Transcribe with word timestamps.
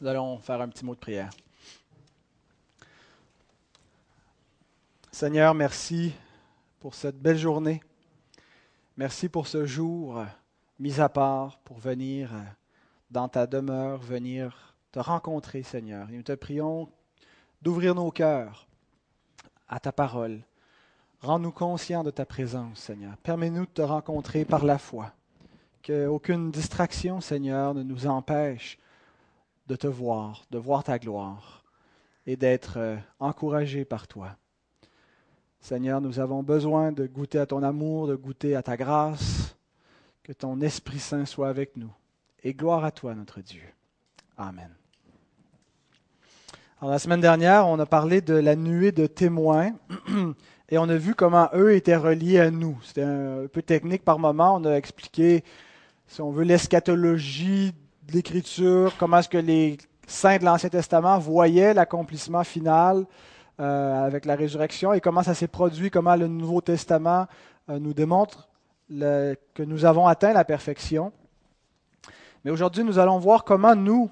Nous 0.00 0.06
allons 0.06 0.38
faire 0.38 0.60
un 0.60 0.68
petit 0.68 0.84
mot 0.84 0.94
de 0.94 1.00
prière. 1.00 1.30
Seigneur, 5.10 5.54
merci 5.54 6.14
pour 6.80 6.94
cette 6.94 7.20
belle 7.20 7.38
journée. 7.38 7.82
Merci 8.96 9.28
pour 9.28 9.46
ce 9.46 9.66
jour 9.66 10.24
mis 10.78 11.00
à 11.00 11.08
part 11.08 11.58
pour 11.60 11.78
venir 11.78 12.30
dans 13.10 13.28
ta 13.28 13.46
demeure, 13.46 14.00
venir 14.00 14.74
te 14.92 14.98
rencontrer, 14.98 15.62
Seigneur. 15.62 16.08
Et 16.10 16.16
nous 16.16 16.22
te 16.22 16.32
prions 16.32 16.88
d'ouvrir 17.62 17.94
nos 17.94 18.10
cœurs 18.10 18.66
à 19.68 19.80
ta 19.80 19.92
parole. 19.92 20.40
Rends-nous 21.20 21.52
conscients 21.52 22.04
de 22.04 22.10
ta 22.10 22.24
présence, 22.26 22.78
Seigneur. 22.78 23.16
Permets-nous 23.18 23.66
de 23.66 23.70
te 23.70 23.82
rencontrer 23.82 24.44
par 24.44 24.64
la 24.64 24.78
foi. 24.78 25.12
Qu'aucune 25.86 26.50
distraction, 26.50 27.20
Seigneur, 27.20 27.72
ne 27.72 27.84
nous 27.84 28.08
empêche 28.08 28.76
de 29.68 29.76
te 29.76 29.86
voir, 29.86 30.44
de 30.50 30.58
voir 30.58 30.82
ta 30.82 30.98
gloire 30.98 31.62
et 32.26 32.36
d'être 32.36 32.78
euh, 32.78 32.96
encouragés 33.20 33.84
par 33.84 34.08
toi. 34.08 34.36
Seigneur, 35.60 36.00
nous 36.00 36.18
avons 36.18 36.42
besoin 36.42 36.90
de 36.90 37.06
goûter 37.06 37.38
à 37.38 37.46
ton 37.46 37.62
amour, 37.62 38.08
de 38.08 38.16
goûter 38.16 38.56
à 38.56 38.64
ta 38.64 38.76
grâce. 38.76 39.56
Que 40.24 40.32
ton 40.32 40.60
Esprit 40.60 40.98
Saint 40.98 41.24
soit 41.24 41.48
avec 41.48 41.76
nous. 41.76 41.92
Et 42.42 42.52
gloire 42.52 42.84
à 42.84 42.90
toi, 42.90 43.14
notre 43.14 43.40
Dieu. 43.40 43.62
Amen. 44.36 44.70
Alors, 46.80 46.90
la 46.90 46.98
semaine 46.98 47.20
dernière, 47.20 47.68
on 47.68 47.78
a 47.78 47.86
parlé 47.86 48.20
de 48.20 48.34
la 48.34 48.56
nuée 48.56 48.90
de 48.90 49.06
témoins 49.06 49.72
et 50.68 50.78
on 50.78 50.88
a 50.88 50.96
vu 50.96 51.14
comment 51.14 51.48
eux 51.54 51.76
étaient 51.76 51.94
reliés 51.94 52.40
à 52.40 52.50
nous. 52.50 52.76
C'était 52.82 53.02
un 53.02 53.46
peu 53.46 53.62
technique 53.62 54.04
par 54.04 54.18
moment. 54.18 54.56
On 54.56 54.64
a 54.64 54.72
expliqué, 54.72 55.44
si 56.06 56.20
on 56.22 56.30
veut, 56.30 56.44
l'eschatologie 56.44 57.72
de 58.06 58.12
l'Écriture, 58.12 58.94
comment 58.98 59.18
est-ce 59.18 59.28
que 59.28 59.38
les 59.38 59.78
saints 60.06 60.38
de 60.38 60.44
l'Ancien 60.44 60.68
Testament 60.68 61.18
voyaient 61.18 61.74
l'accomplissement 61.74 62.44
final 62.44 63.04
euh, 63.58 64.04
avec 64.04 64.24
la 64.24 64.36
résurrection 64.36 64.92
et 64.92 65.00
comment 65.00 65.22
ça 65.22 65.34
s'est 65.34 65.48
produit, 65.48 65.90
comment 65.90 66.14
le 66.14 66.28
Nouveau 66.28 66.60
Testament 66.60 67.26
euh, 67.68 67.78
nous 67.78 67.94
démontre 67.94 68.48
que 68.88 69.62
nous 69.64 69.84
avons 69.84 70.06
atteint 70.06 70.32
la 70.32 70.44
perfection. 70.44 71.12
Mais 72.44 72.52
aujourd'hui, 72.52 72.84
nous 72.84 73.00
allons 73.00 73.18
voir 73.18 73.42
comment 73.42 73.74
nous, 73.74 74.08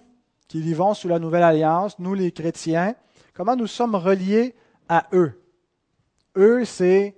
qui 0.48 0.60
vivons 0.60 0.94
sous 0.94 1.06
la 1.06 1.20
nouvelle 1.20 1.44
alliance, 1.44 1.96
nous 2.00 2.14
les 2.14 2.32
chrétiens, 2.32 2.96
comment 3.34 3.54
nous 3.54 3.68
sommes 3.68 3.94
reliés 3.94 4.56
à 4.88 5.06
eux. 5.12 5.40
Eux, 6.36 6.64
c'est 6.64 7.14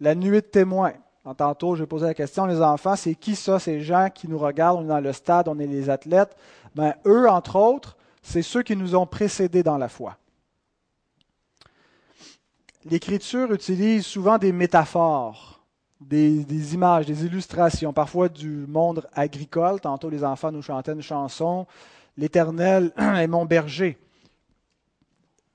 la 0.00 0.14
nuée 0.14 0.42
de 0.42 0.46
témoins. 0.46 0.92
Tantôt, 1.36 1.76
je 1.76 1.84
posé 1.84 2.06
la 2.06 2.14
question, 2.14 2.46
les 2.46 2.60
enfants, 2.60 2.96
c'est 2.96 3.14
qui 3.14 3.36
ça, 3.36 3.58
ces 3.58 3.80
gens 3.80 4.08
qui 4.12 4.28
nous 4.28 4.38
regardent, 4.38 4.80
on 4.80 4.84
est 4.84 4.88
dans 4.88 5.00
le 5.00 5.12
stade, 5.12 5.48
on 5.48 5.58
est 5.58 5.66
les 5.66 5.90
athlètes? 5.90 6.36
Ben, 6.74 6.94
eux, 7.06 7.28
entre 7.28 7.56
autres, 7.56 7.96
c'est 8.22 8.42
ceux 8.42 8.62
qui 8.62 8.76
nous 8.76 8.94
ont 8.94 9.06
précédés 9.06 9.62
dans 9.62 9.78
la 9.78 9.88
foi. 9.88 10.16
L'Écriture 12.84 13.52
utilise 13.52 14.06
souvent 14.06 14.38
des 14.38 14.52
métaphores, 14.52 15.60
des, 16.00 16.74
images, 16.74 17.06
des 17.06 17.24
illustrations, 17.24 17.92
parfois 17.92 18.28
du 18.28 18.66
monde 18.68 19.06
agricole. 19.12 19.80
Tantôt, 19.80 20.10
les 20.10 20.24
enfants 20.24 20.52
nous 20.52 20.62
chantaient 20.62 20.92
une 20.92 21.02
chanson 21.02 21.66
L'Éternel 22.16 22.92
est 22.98 23.26
mon 23.28 23.46
berger. 23.46 23.96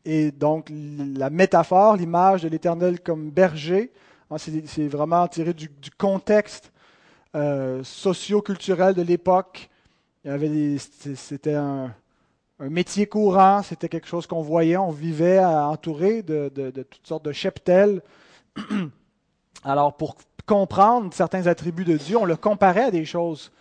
Et 0.05 0.31
donc, 0.31 0.71
la 0.71 1.29
métaphore, 1.29 1.97
l'image 1.97 2.43
de 2.43 2.49
l'Éternel 2.49 3.01
comme 3.01 3.29
berger, 3.29 3.91
c'est 4.37 4.87
vraiment 4.87 5.27
tiré 5.27 5.53
du, 5.53 5.69
contexte 5.97 6.71
euh, 7.35 7.83
socio-culturel 7.83 8.93
de 8.93 9.01
l'époque. 9.01 9.69
C'était 10.25 11.55
un, 11.55 11.93
un 12.59 12.69
métier 12.69 13.07
courant, 13.07 13.61
c'était 13.63 13.89
quelque 13.89 14.07
chose 14.07 14.27
qu'on 14.27 14.41
voyait, 14.41 14.77
on 14.77 14.91
vivait 14.91 15.43
entouré 15.43 16.23
de, 16.23 16.49
toutes 16.89 17.07
sortes 17.07 17.25
de 17.25 17.31
cheptels. 17.31 18.01
Alors, 19.63 19.95
pour 19.97 20.15
comprendre 20.45 21.13
certains 21.13 21.47
attributs 21.47 21.85
de 21.85 21.97
Dieu, 21.97 22.17
on 22.17 22.25
le 22.25 22.35
comparait 22.35 22.85
à 22.85 22.91
des 22.91 23.05
choses 23.05 23.51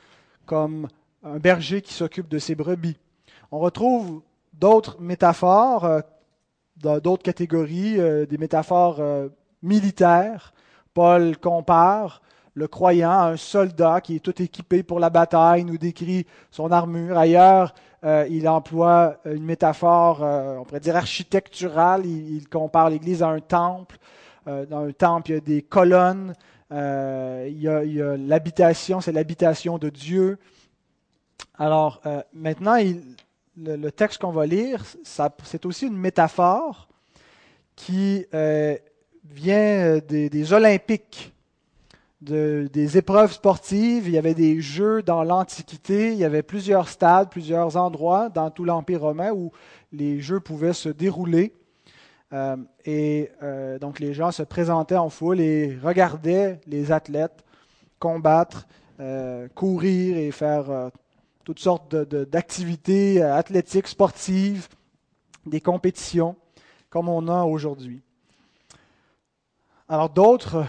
comme 0.47 0.89
un 1.23 1.39
berger 1.39 1.83
qui 1.83 1.95
s'occupe 1.95 2.29
de 2.29 2.39
ses 2.39 2.55
brebis. 2.55 2.97
On 3.51 3.59
retrouve 3.59 4.23
d'autres 4.53 5.01
métaphores, 5.01 5.85
euh, 5.85 6.01
d'autres 6.77 7.23
catégories, 7.23 8.01
euh, 8.01 8.27
des 8.27 8.39
métaphores 8.39 9.01
euh, 9.01 9.29
militaires. 9.63 10.53
Paul 10.95 11.37
compare 11.39 12.23
le 12.55 12.69
croyant 12.69 13.11
à 13.11 13.31
un 13.31 13.37
soldat 13.37 14.01
qui 14.01 14.17
est 14.17 14.21
tout 14.21 14.43
équipé 14.43 14.83
pour 14.83 15.01
la 15.01 15.11
bataille, 15.11 15.65
nous 15.65 15.79
décrit 15.79 16.27
son 16.51 16.71
armure. 16.71 17.17
Ailleurs, 17.17 17.75
euh, 18.05 18.27
il 18.29 18.49
emploie 18.49 19.19
une 19.25 19.45
métaphore, 19.45 20.23
euh, 20.23 20.59
on 20.59 20.65
pourrait 20.65 20.81
dire 20.81 20.97
architecturale. 20.97 22.05
Il, 22.05 22.49
compare 22.49 22.91
l'Église 22.91 23.23
à 23.23 23.29
un 23.29 23.41
temple. 23.41 23.97
Euh, 24.49 24.67
dans 24.67 24.81
un 24.81 24.93
temple, 24.93 25.31
il 25.31 25.35
y 25.35 25.37
a 25.37 25.41
des 25.41 25.63
colonnes. 25.63 26.35
il 26.71 27.59
y 27.59 27.69
a, 27.69 28.17
l'habitation, 28.17 29.01
c'est 29.01 29.13
l'habitation 29.13 29.79
de 29.79 29.89
Dieu. 29.89 30.39
Alors 31.59 32.01
maintenant, 32.33 32.77
le, 33.57 33.91
texte 33.91 34.21
qu'on 34.21 34.33
va 34.33 34.47
lire, 34.47 34.83
c'est 35.05 35.67
aussi 35.67 35.87
une 35.87 35.97
métaphore 35.97 36.89
qui 37.77 38.27
vient 39.33 39.99
des 39.99 40.53
Olympiques 40.53 41.33
des 42.23 42.99
épreuves 42.99 43.33
sportives, 43.33 44.07
il 44.07 44.13
y 44.13 44.19
avait 44.19 44.35
des 44.35 44.61
jeux 44.61 45.03
dans 45.03 45.25
l'Antiquité, 45.25 46.13
il 46.13 46.19
y 46.19 46.25
avait 46.25 46.43
plusieurs 46.43 46.89
stades, 46.89 47.31
plusieurs 47.31 47.77
endroits 47.77 48.29
dans 48.29 48.51
tout 48.51 48.65
l'Empire 48.65 49.01
romain 49.01 49.33
où 49.33 49.51
les 49.93 50.21
jeux 50.21 50.39
pouvaient 50.39 50.73
se 50.73 50.89
dérouler. 50.89 51.53
Euh, 52.33 52.57
et 52.85 53.31
euh, 53.43 53.79
donc 53.79 53.99
les 53.99 54.15
gens 54.15 54.31
se 54.31 54.43
présentaient 54.43 54.97
en 54.97 55.11
foule 55.11 55.41
et 55.41 55.77
regardaient 55.83 56.61
les 56.67 56.93
athlètes 56.93 57.45
combattre, 57.99 58.67
euh, 59.01 59.49
courir 59.55 60.17
et 60.17 60.31
faire 60.31 60.91
toutes 61.45 61.59
sortes 61.59 61.95
d'activités 61.95 63.21
athlétiques, 63.21 63.89
sportives, 63.89 64.69
des 65.45 65.61
compétitions, 65.61 66.37
comme 66.89 67.09
on 67.09 67.27
a 67.27 67.43
aujourd'hui. 67.43 68.03
Alors 69.93 70.09
d'autres 70.09 70.65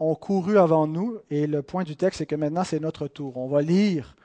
ont 0.00 0.16
couru 0.16 0.58
avant 0.58 0.88
nous 0.88 1.18
et 1.30 1.46
le 1.46 1.62
point 1.62 1.84
du 1.84 1.94
texte, 1.94 2.18
c'est 2.18 2.26
que 2.26 2.34
maintenant 2.34 2.64
c'est 2.64 2.80
notre 2.80 3.06
tour. 3.06 3.36
On 3.36 3.46
va 3.46 3.62
lire, 3.62 4.16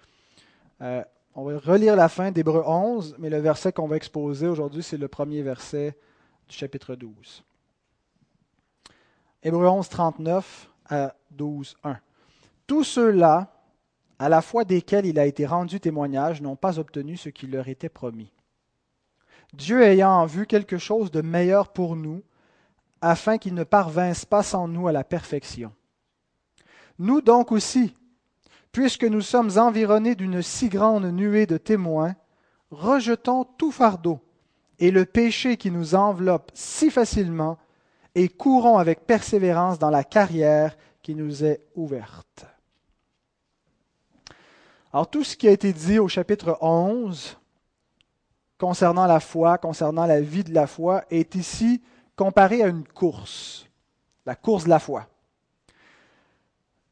euh, 0.82 1.04
on 1.36 1.44
va 1.44 1.60
relire 1.60 1.96
la 1.96 2.10
fin 2.10 2.32
d'Hébreu 2.32 2.64
11, 2.66 3.18
mais 3.20 3.30
le 3.30 3.38
verset 3.38 3.72
qu'on 3.72 3.86
va 3.86 3.98
exposer 3.98 4.48
aujourd'hui, 4.48 4.82
c'est 4.82 4.98
le 4.98 5.08
premier 5.08 5.44
verset 5.44 5.96
du 6.50 6.56
chapitre 6.56 6.96
12. 6.96 7.44
Hébreu 9.44 9.68
11, 9.68 9.88
39 9.88 10.72
à 10.90 11.14
12, 11.30 11.78
1. 11.84 11.98
Tous 12.66 12.84
ceux-là, 12.84 13.54
à 14.18 14.28
la 14.28 14.42
foi 14.42 14.66
desquels 14.66 15.06
il 15.06 15.20
a 15.20 15.28
été 15.28 15.46
rendu 15.46 15.80
témoignage, 15.80 16.42
n'ont 16.42 16.56
pas 16.56 16.80
obtenu 16.80 17.16
ce 17.16 17.30
qui 17.30 17.46
leur 17.46 17.68
était 17.68 17.90
promis. 17.90 18.32
Dieu 19.54 19.84
ayant 19.84 20.10
en 20.10 20.26
vue 20.26 20.48
quelque 20.48 20.80
chose 20.80 21.12
de 21.12 21.22
meilleur 21.22 21.72
pour 21.72 21.96
nous, 21.96 22.24
afin 23.02 23.38
qu'ils 23.38 23.54
ne 23.54 23.64
parvinssent 23.64 24.26
pas 24.26 24.44
sans 24.44 24.68
nous 24.68 24.88
à 24.88 24.92
la 24.92 25.04
perfection. 25.04 25.74
Nous 27.00 27.22
donc 27.22 27.52
aussi, 27.52 27.96
puisque 28.72 29.04
nous 29.04 29.22
sommes 29.22 29.58
environnés 29.58 30.16
d'une 30.16 30.42
si 30.42 30.70
grande 30.70 31.06
nuée 31.06 31.46
de 31.46 31.58
témoins, 31.58 32.16
rejetons 32.70 33.44
tout 33.44 33.72
fardeau 33.72 34.20
et 34.80 34.92
le 34.92 35.06
péché 35.06 35.58
qui 35.58 35.72
nous 35.72 35.96
enveloppe 35.96 36.52
si 36.54 36.90
facilement, 36.90 37.58
et 38.16 38.28
courons 38.28 38.78
avec 38.78 39.06
persévérance 39.06 39.80
dans 39.80 39.90
la 39.90 40.04
carrière 40.04 40.76
qui 41.02 41.16
nous 41.16 41.44
est 41.44 41.62
ouverte. 41.76 42.46
Alors 44.92 45.10
tout 45.10 45.24
ce 45.24 45.38
qui 45.38 45.48
a 45.48 45.52
été 45.52 45.72
dit 45.72 46.00
au 46.00 46.08
chapitre 46.08 46.58
11 46.62 47.38
concernant 48.58 49.08
la 49.08 49.20
foi, 49.20 49.58
concernant 49.58 50.06
la 50.06 50.20
vie 50.20 50.44
de 50.44 50.54
la 50.54 50.68
foi, 50.68 51.04
est 51.10 51.36
ici 51.36 51.82
comparé 52.16 52.64
à 52.64 52.68
une 52.68 52.88
course, 52.88 53.68
la 54.26 54.36
course 54.36 54.66
de 54.66 54.70
la 54.70 54.80
foi. 54.80 55.08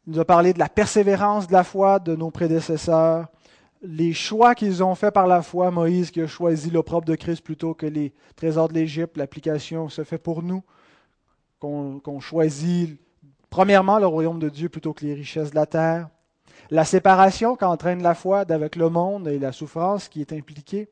Il 0.08 0.14
nous 0.14 0.20
a 0.20 0.26
parlé 0.26 0.54
de 0.54 0.60
la 0.60 0.70
persévérance 0.70 1.48
de 1.48 1.54
la 1.54 1.64
foi 1.64 2.00
de 2.00 2.16
nos 2.16 2.32
prédécesseurs, 2.32 3.28
les 3.82 4.14
choix 4.14 4.56
qu'ils 4.56 4.84
ont 4.84 4.96
faits 4.96 5.14
par 5.14 5.28
la 5.28 5.42
foi, 5.42 5.72
Moïse 5.72 6.12
qui 6.12 6.22
a 6.22 6.28
choisi 6.28 6.70
l'opprobre 6.70 7.06
de 7.06 7.16
Christ 7.16 7.44
plutôt 7.44 7.74
que 7.74 7.86
les 7.86 8.14
trésors 8.36 8.68
de 8.68 8.74
l'Égypte, 8.74 9.18
l'application 9.18 9.88
se 9.90 10.04
fait 10.04 10.18
pour 10.18 10.44
nous, 10.44 10.64
qu'on 11.60 12.20
choisit 12.20 13.00
premièrement 13.50 14.00
le 14.00 14.08
royaume 14.08 14.40
de 14.40 14.50
Dieu 14.50 14.70
plutôt 14.70 14.94
que 14.94 15.06
les 15.06 15.14
richesses 15.14 15.52
de 15.52 15.56
la 15.56 15.66
terre, 15.66 16.10
la 16.70 16.86
séparation 16.86 17.56
qu'entraîne 17.56 18.04
la 18.04 18.16
foi 18.16 18.46
d'avec 18.46 18.76
le 18.76 18.90
monde 18.90 19.28
et 19.28 19.40
la 19.40 19.52
souffrance 19.52 20.08
qui 20.08 20.22
est 20.22 20.34
impliquée, 20.34 20.90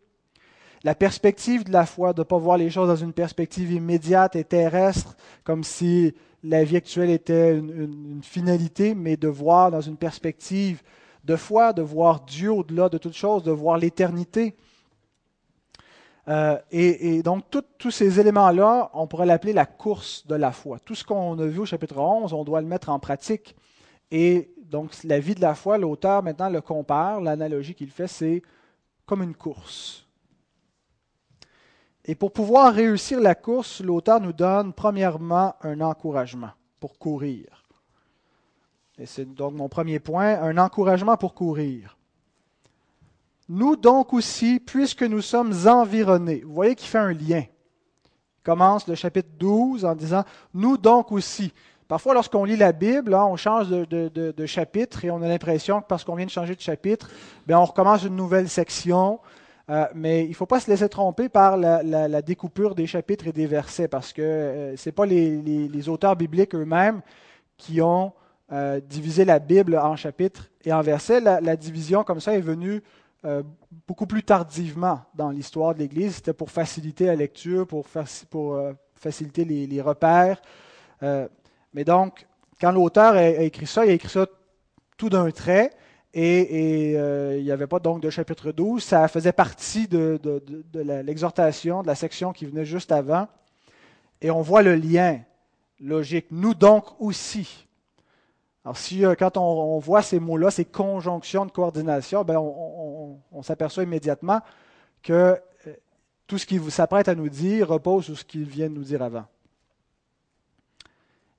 la 0.83 0.95
perspective 0.95 1.63
de 1.63 1.71
la 1.71 1.85
foi, 1.85 2.13
de 2.13 2.21
ne 2.21 2.23
pas 2.23 2.37
voir 2.37 2.57
les 2.57 2.69
choses 2.69 2.87
dans 2.87 2.95
une 2.95 3.13
perspective 3.13 3.71
immédiate 3.71 4.35
et 4.35 4.43
terrestre, 4.43 5.15
comme 5.43 5.63
si 5.63 6.13
la 6.43 6.63
vie 6.63 6.77
actuelle 6.77 7.09
était 7.09 7.57
une, 7.57 8.21
finalité, 8.23 8.95
mais 8.95 9.17
de 9.17 9.27
voir 9.27 9.71
dans 9.71 9.81
une 9.81 9.97
perspective 9.97 10.81
de 11.23 11.35
foi, 11.35 11.73
de 11.73 11.81
voir 11.81 12.21
Dieu 12.21 12.51
au-delà 12.51 12.89
de 12.89 12.97
toute 12.97 13.13
chose, 13.13 13.43
de 13.43 13.51
voir 13.51 13.77
l'éternité. 13.77 14.55
Euh, 16.27 16.57
et, 16.71 17.23
donc, 17.23 17.45
tous 17.77 17.91
ces 17.91 18.19
éléments-là, 18.19 18.91
on 18.93 19.07
pourrait 19.07 19.25
l'appeler 19.25 19.53
la 19.53 19.65
course 19.65 20.27
de 20.27 20.35
la 20.35 20.51
foi. 20.51 20.77
Tout 20.79 20.95
ce 20.95 21.03
qu'on 21.03 21.39
a 21.39 21.45
vu 21.45 21.59
au 21.59 21.65
chapitre 21.65 21.97
11, 21.97 22.33
on 22.33 22.43
doit 22.43 22.61
le 22.61 22.67
mettre 22.67 22.89
en 22.89 22.99
pratique. 22.99 23.55
Et 24.11 24.53
donc, 24.57 24.91
la 25.03 25.19
vie 25.19 25.35
de 25.35 25.41
la 25.41 25.55
foi, 25.55 25.77
l'auteur 25.77 26.23
maintenant 26.23 26.49
le 26.49 26.61
compare. 26.61 27.21
L'analogie 27.21 27.75
qu'il 27.75 27.89
fait, 27.89 28.07
c'est 28.07 28.41
comme 29.05 29.23
une 29.23 29.35
course. 29.35 30.06
Et 32.07 32.15
pour 32.15 32.31
pouvoir 32.31 32.73
réussir 32.73 33.19
la 33.19 33.35
course, 33.35 33.81
l'auteur 33.81 34.21
nous 34.21 34.31
donne 34.31 34.71
premièrement 34.71 35.55
un 35.61 35.81
encouragement 35.81 36.51
pour 36.79 36.97
courir. 36.97 37.63
Et 38.97 39.05
c'est 39.05 39.25
donc 39.25 39.53
mon 39.53 39.67
premier 39.67 39.99
point, 39.99 40.41
un 40.41 40.57
encouragement 40.57 41.17
pour 41.17 41.33
courir. 41.33 41.97
Nous 43.49 43.75
donc 43.75 44.13
aussi, 44.13 44.59
puisque 44.59 45.03
nous 45.03 45.21
sommes 45.21 45.53
environnés, 45.67 46.41
vous 46.45 46.53
voyez 46.53 46.75
qu'il 46.75 46.87
fait 46.87 46.97
un 46.97 47.13
lien. 47.13 47.43
Il 47.43 48.43
commence 48.43 48.87
le 48.87 48.95
chapitre 48.95 49.29
12 49.37 49.85
en 49.85 49.95
disant 49.95 50.23
Nous 50.53 50.77
donc 50.77 51.11
aussi. 51.11 51.53
Parfois, 51.87 52.13
lorsqu'on 52.13 52.43
lit 52.43 52.57
la 52.57 52.73
Bible, 52.73 53.13
hein, 53.13 53.25
on 53.25 53.37
change 53.37 53.69
de, 53.69 54.45
chapitre 54.45 55.05
et 55.05 55.11
on 55.11 55.21
a 55.21 55.27
l'impression 55.27 55.81
que 55.81 55.87
parce 55.87 56.03
qu'on 56.03 56.15
vient 56.15 56.25
de 56.25 56.31
changer 56.31 56.55
de 56.55 56.61
chapitre, 56.61 57.09
bien, 57.45 57.59
on 57.59 57.65
recommence 57.65 58.03
une 58.03 58.15
nouvelle 58.15 58.49
section. 58.49 59.19
Euh, 59.69 59.85
mais 59.93 60.23
il 60.23 60.29
ne 60.29 60.33
faut 60.33 60.45
pas 60.45 60.61
se 60.61 60.71
laisser 60.71 60.87
tromper 60.87 61.27
par 61.27 61.57
la, 61.57 62.21
découpure 62.21 62.73
des 62.73 62.87
chapitres 62.87 63.27
et 63.27 63.33
des 63.33 63.47
versets, 63.47 63.87
parce 63.87 64.13
que 64.13 64.21
euh, 64.21 64.77
ce 64.77 64.87
n'est 64.87 64.93
pas 64.93 65.05
les, 65.05 65.89
auteurs 65.89 66.15
bibliques 66.15 66.55
eux-mêmes 66.55 67.01
qui 67.57 67.81
ont 67.81 68.13
euh, 68.53 68.79
divisé 68.79 69.25
la 69.25 69.39
Bible 69.39 69.77
en 69.77 69.95
chapitres 69.97 70.49
et 70.63 70.71
en 70.71 70.81
versets. 70.81 71.19
La, 71.19 71.55
division 71.57 72.03
comme 72.03 72.21
ça 72.21 72.33
est 72.33 72.41
venue 72.41 72.81
beaucoup 73.87 74.07
plus 74.07 74.23
tardivement 74.23 75.01
dans 75.13 75.31
l'histoire 75.31 75.73
de 75.73 75.79
l'Église. 75.79 76.15
C'était 76.15 76.33
pour 76.33 76.49
faciliter 76.49 77.07
la 77.07 77.15
lecture, 77.15 77.67
pour, 77.67 77.85
faciliter 78.95 79.43
les, 79.43 79.81
repères. 79.81 80.41
mais 81.01 81.83
donc, 81.83 82.25
quand 82.61 82.71
l'auteur 82.71 83.15
a 83.15 83.27
écrit 83.27 83.67
ça, 83.67 83.85
il 83.85 83.89
a 83.89 83.93
écrit 83.93 84.07
ça 84.07 84.27
tout 84.95 85.09
d'un 85.09 85.29
trait 85.31 85.71
et, 86.19 86.93
euh, 86.95 87.37
il 87.37 87.43
n'y 87.43 87.51
avait 87.51 87.67
pas 87.67 87.79
donc 87.79 88.01
de 88.01 88.09
chapitre 88.09 88.51
12. 88.51 88.83
Ça 88.83 89.07
faisait 89.07 89.31
partie 89.31 89.87
de, 89.87 90.19
l'exhortation, 90.73 91.83
de 91.83 91.87
la 91.87 91.93
section 91.93 92.33
qui 92.33 92.47
venait 92.47 92.65
juste 92.65 92.91
avant. 92.91 93.27
Et 94.21 94.31
on 94.31 94.41
voit 94.41 94.63
le 94.63 94.73
lien 94.73 95.21
logique. 95.79 96.25
Nous 96.31 96.55
donc 96.55 96.85
aussi. 96.99 97.67
Alors, 98.65 98.77
si 98.77 99.05
euh, 99.05 99.13
quand 99.13 99.37
on, 99.37 99.77
voit 99.77 100.01
ces 100.01 100.19
mots-là, 100.19 100.49
ces 100.49 100.65
conjonctions 100.65 101.45
de 101.45 101.51
coordination, 101.51 102.23
ben 102.23 102.39
on, 102.39 103.43
s'aperçoit 103.43 103.83
immédiatement 103.83 104.41
que 105.03 105.39
euh, 105.67 105.73
tout 106.25 106.39
ce 106.39 106.47
qu'il 106.47 106.71
s'apprête 106.71 107.09
à 107.09 107.13
nous 107.13 107.29
dire 107.29 107.69
repose 107.69 108.05
sur 108.05 108.17
ce 108.17 108.25
qu'il 108.25 108.45
vient 108.45 108.69
de 108.69 108.73
nous 108.73 108.83
dire 108.83 109.03
avant. 109.03 109.25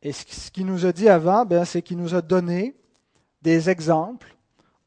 Et 0.02 0.12
ce 0.12 0.52
qu'il 0.52 0.66
nous 0.66 0.86
a 0.86 0.92
dit 0.92 1.08
avant, 1.08 1.44
ben, 1.44 1.64
c'est 1.64 1.82
qu'il 1.82 1.98
nous 1.98 2.14
a 2.14 2.22
donné 2.22 2.76
des 3.42 3.68
exemples 3.68 4.37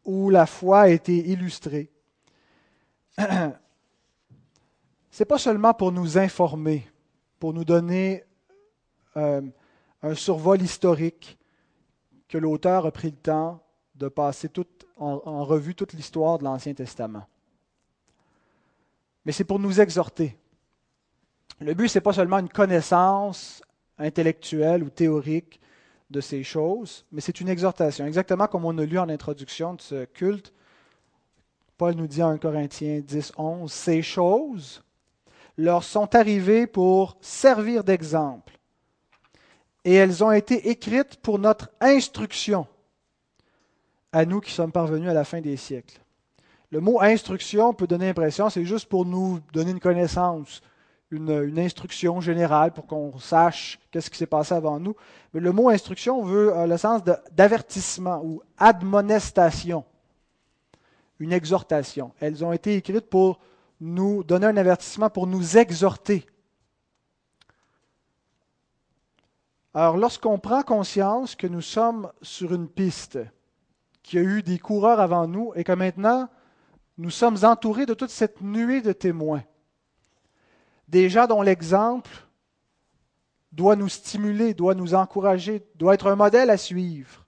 où 0.05 0.29
la 0.29 0.45
foi 0.45 0.81
a 0.81 0.89
été 0.89 1.15
illustrée. 1.29 1.91
Ce 3.17 3.23
n'est 5.19 5.25
pas 5.25 5.37
seulement 5.37 5.73
pour 5.73 5.91
nous 5.91 6.17
informer, 6.17 6.87
pour 7.39 7.53
nous 7.53 7.65
donner 7.65 8.23
euh, 9.17 9.41
un 10.01 10.15
survol 10.15 10.61
historique 10.61 11.37
que 12.27 12.37
l'auteur 12.37 12.85
a 12.85 12.91
pris 12.91 13.11
le 13.11 13.17
temps 13.17 13.61
de 13.95 14.07
passer 14.07 14.49
tout, 14.49 14.65
en, 14.97 15.43
revue 15.43 15.75
toute 15.75 15.93
l'histoire 15.93 16.39
de 16.39 16.45
l'Ancien 16.45 16.73
Testament. 16.73 17.27
Mais 19.25 19.31
c'est 19.31 19.43
pour 19.43 19.59
nous 19.59 19.81
exhorter. 19.81 20.37
Le 21.59 21.73
but, 21.73 21.89
ce 21.89 21.97
n'est 21.97 22.03
pas 22.03 22.13
seulement 22.13 22.39
une 22.39 22.49
connaissance 22.49 23.61
intellectuelle 23.97 24.83
ou 24.83 24.89
théorique, 24.89 25.59
de 26.11 26.21
ces 26.21 26.43
choses, 26.43 27.05
mais 27.11 27.21
c'est 27.21 27.41
une 27.41 27.49
exhortation, 27.49 28.05
exactement 28.05 28.47
comme 28.47 28.65
on 28.65 28.77
a 28.77 28.85
lu 28.85 28.99
en 28.99 29.09
introduction 29.09 29.73
de 29.73 29.81
ce 29.81 30.05
culte. 30.05 30.53
Paul 31.77 31.95
nous 31.95 32.07
dit 32.07 32.21
en 32.21 32.37
Corinthiens 32.37 32.99
10, 32.99 33.33
11, 33.37 33.71
ces 33.71 34.01
choses 34.01 34.83
leur 35.57 35.83
sont 35.83 36.13
arrivées 36.15 36.67
pour 36.67 37.17
servir 37.21 37.83
d'exemple, 37.83 38.57
et 39.83 39.95
elles 39.95 40.23
ont 40.23 40.31
été 40.31 40.69
écrites 40.69 41.17
pour 41.17 41.39
notre 41.39 41.71
instruction, 41.79 42.67
à 44.11 44.25
nous 44.25 44.41
qui 44.41 44.51
sommes 44.51 44.71
parvenus 44.71 45.09
à 45.09 45.13
la 45.13 45.23
fin 45.23 45.41
des 45.41 45.57
siècles. 45.57 45.99
Le 46.69 46.81
mot 46.81 47.01
instruction 47.01 47.73
peut 47.73 47.87
donner 47.87 48.07
l'impression, 48.07 48.49
c'est 48.49 48.65
juste 48.65 48.87
pour 48.87 49.05
nous 49.05 49.39
donner 49.53 49.71
une 49.71 49.79
connaissance, 49.79 50.61
une, 51.11 51.59
instruction 51.59 52.21
générale 52.21 52.71
pour 52.71 52.87
qu'on 52.87 53.19
sache 53.19 53.79
qu'est-ce 53.91 54.09
qui 54.09 54.17
s'est 54.17 54.25
passé 54.25 54.53
avant 54.53 54.79
nous. 54.79 54.95
Mais 55.33 55.41
le 55.41 55.51
mot 55.51 55.69
instruction 55.69 56.23
veut 56.23 56.53
le 56.65 56.77
sens 56.77 57.01
d'avertissement 57.31 58.21
ou 58.23 58.41
admonestation, 58.57 59.83
une 61.19 61.33
exhortation. 61.33 62.11
Elles 62.19 62.43
ont 62.43 62.53
été 62.53 62.75
écrites 62.75 63.09
pour 63.09 63.39
nous 63.81 64.23
donner 64.23 64.47
un 64.47 64.57
avertissement, 64.57 65.09
pour 65.09 65.27
nous 65.27 65.57
exhorter. 65.57 66.25
Alors, 69.73 69.97
lorsqu'on 69.97 70.37
prend 70.37 70.63
conscience 70.63 71.35
que 71.35 71.47
nous 71.47 71.61
sommes 71.61 72.11
sur 72.21 72.53
une 72.53 72.67
piste, 72.67 73.19
qu'il 74.03 74.19
y 74.19 74.21
a 74.21 74.25
eu 74.25 74.43
des 74.43 74.59
coureurs 74.59 74.99
avant 74.99 75.27
nous 75.27 75.53
et 75.55 75.63
que 75.63 75.71
maintenant 75.71 76.27
nous 76.97 77.09
sommes 77.09 77.37
entourés 77.43 77.85
de 77.85 77.93
toute 77.93 78.09
cette 78.09 78.41
nuée 78.41 78.81
de 78.81 78.91
témoins, 78.91 79.43
des 80.91 81.09
gens 81.09 81.25
dont 81.25 81.41
l'exemple 81.41 82.11
doit 83.51 83.75
nous 83.75 83.89
stimuler, 83.89 84.53
doit 84.53 84.75
nous 84.75 84.93
encourager, 84.93 85.63
doit 85.75 85.93
être 85.93 86.07
un 86.07 86.15
modèle 86.15 86.49
à 86.49 86.57
suivre, 86.57 87.25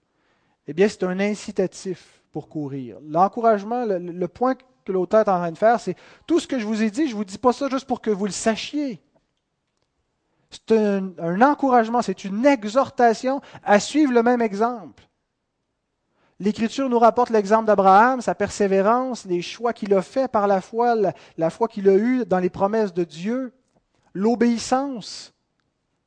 eh 0.66 0.74
bien, 0.74 0.88
c'est 0.88 1.02
un 1.02 1.18
incitatif 1.18 2.22
pour 2.30 2.48
courir. 2.48 2.98
L'encouragement, 3.06 3.84
le, 3.86 4.28
point 4.28 4.54
que 4.54 4.92
l'auteur 4.92 5.20
est 5.20 5.30
en 5.30 5.38
train 5.38 5.52
de 5.52 5.58
faire, 5.58 5.80
c'est 5.80 5.96
tout 6.26 6.40
ce 6.40 6.46
que 6.46 6.58
je 6.58 6.66
vous 6.66 6.82
ai 6.82 6.90
dit, 6.90 7.06
je 7.06 7.12
ne 7.12 7.16
vous 7.16 7.24
dis 7.24 7.38
pas 7.38 7.52
ça 7.52 7.68
juste 7.68 7.86
pour 7.86 8.00
que 8.00 8.10
vous 8.10 8.26
le 8.26 8.32
sachiez. 8.32 9.00
C'est 10.50 10.72
un 10.72 11.40
encouragement, 11.42 12.00
c'est 12.00 12.24
une 12.24 12.46
exhortation 12.46 13.40
à 13.62 13.80
suivre 13.80 14.12
le 14.12 14.22
même 14.22 14.40
exemple. 14.40 15.02
L'Écriture 16.40 16.88
nous 16.88 16.98
rapporte 16.98 17.30
l'exemple 17.30 17.66
d'Abraham, 17.66 18.20
sa 18.20 18.34
persévérance, 18.34 19.24
les 19.24 19.40
choix 19.40 19.72
qu'il 19.72 19.94
a 19.94 20.02
faits 20.02 20.30
par 20.30 20.48
la 20.48 20.60
foi, 20.60 20.96
la, 21.36 21.50
foi 21.50 21.68
qu'il 21.68 21.88
a 21.88 21.94
eue 21.94 22.24
dans 22.26 22.40
les 22.40 22.50
promesses 22.50 22.92
de 22.92 23.04
Dieu, 23.04 23.52
l'obéissance. 24.14 25.32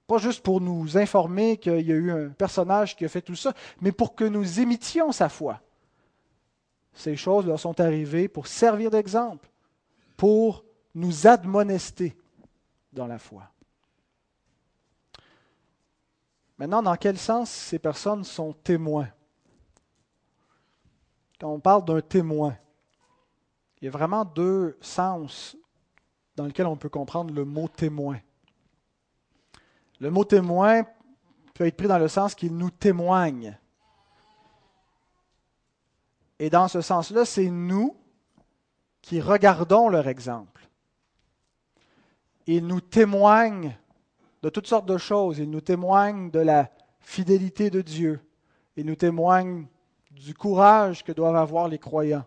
Pas 0.06 0.18
juste 0.18 0.44
pour 0.44 0.60
nous 0.60 0.98
informer 0.98 1.58
qu'il 1.58 1.82
y 1.82 1.92
a 1.92 1.96
eu 1.96 2.12
un 2.12 2.30
personnage 2.30 2.96
qui 2.96 3.06
a 3.06 3.10
fait 3.10 3.22
tout 3.22 3.36
ça, 3.36 3.54
mais 3.80 3.92
pour 3.92 4.16
que 4.16 4.26
nous 4.26 4.60
imitions 4.60 5.12
sa 5.12 5.30
foi. 5.30 5.62
Ces 6.94 7.16
choses 7.16 7.46
leur 7.46 7.60
sont 7.60 7.80
arrivées 7.80 8.28
pour 8.28 8.48
servir 8.48 8.92
d'exemple, 8.92 9.50
pour 10.18 10.66
nous 10.94 11.28
admonester 11.28 12.18
dans 12.92 13.08
la 13.08 13.20
foi. 13.20 13.44
Maintenant, 16.58 16.82
dans 16.82 16.96
quel 16.96 17.18
sens 17.18 17.50
ces 17.50 17.80
personnes 17.80 18.24
sont 18.24 18.52
témoins? 18.52 19.08
Quand 21.40 21.50
on 21.50 21.60
parle 21.60 21.86
d'un 21.86 22.02
témoin, 22.02 22.56
il 23.82 23.86
y 23.86 23.88
a 23.88 23.92
vraiment 23.92 24.26
deux 24.26 24.78
sens 24.82 25.56
dans 26.36 26.46
lesquels 26.46 26.66
on 26.66 26.78
peut 26.78 26.90
comprendre 26.90 27.34
le 27.34 27.46
mot 27.46 27.68
témoin. 27.68 28.20
Le 30.00 30.10
mot 30.10 30.24
témoin 30.24 30.84
peut 31.54 31.66
être 31.66 31.78
pris 31.78 31.88
dans 31.88 31.98
le 31.98 32.08
sens 32.08 32.36
qu'il 32.36 32.56
nous 32.56 32.70
témoigne. 32.70 33.58
Et 36.40 36.50
dans 36.50 36.68
ce 36.68 36.82
sens-là, 36.82 37.26
c'est 37.26 37.50
nous 37.50 37.96
qui 39.02 39.22
regardons 39.22 39.90
leur 39.90 40.08
exemple. 40.08 40.70
Ils 42.46 42.66
nous 42.66 42.82
témoignent 42.82 43.76
de 44.44 44.50
toutes 44.50 44.68
sortes 44.68 44.86
de 44.86 44.98
choses. 44.98 45.40
Ils 45.40 45.50
nous 45.50 45.62
témoignent 45.62 46.30
de 46.30 46.40
la 46.40 46.70
fidélité 47.00 47.70
de 47.70 47.82
Dieu. 47.82 48.22
Ils 48.76 48.86
nous 48.86 48.96
témoignent 48.96 49.66
du 50.20 50.34
courage 50.34 51.04
que 51.04 51.12
doivent 51.12 51.36
avoir 51.36 51.68
les 51.68 51.80
croyants. 51.80 52.26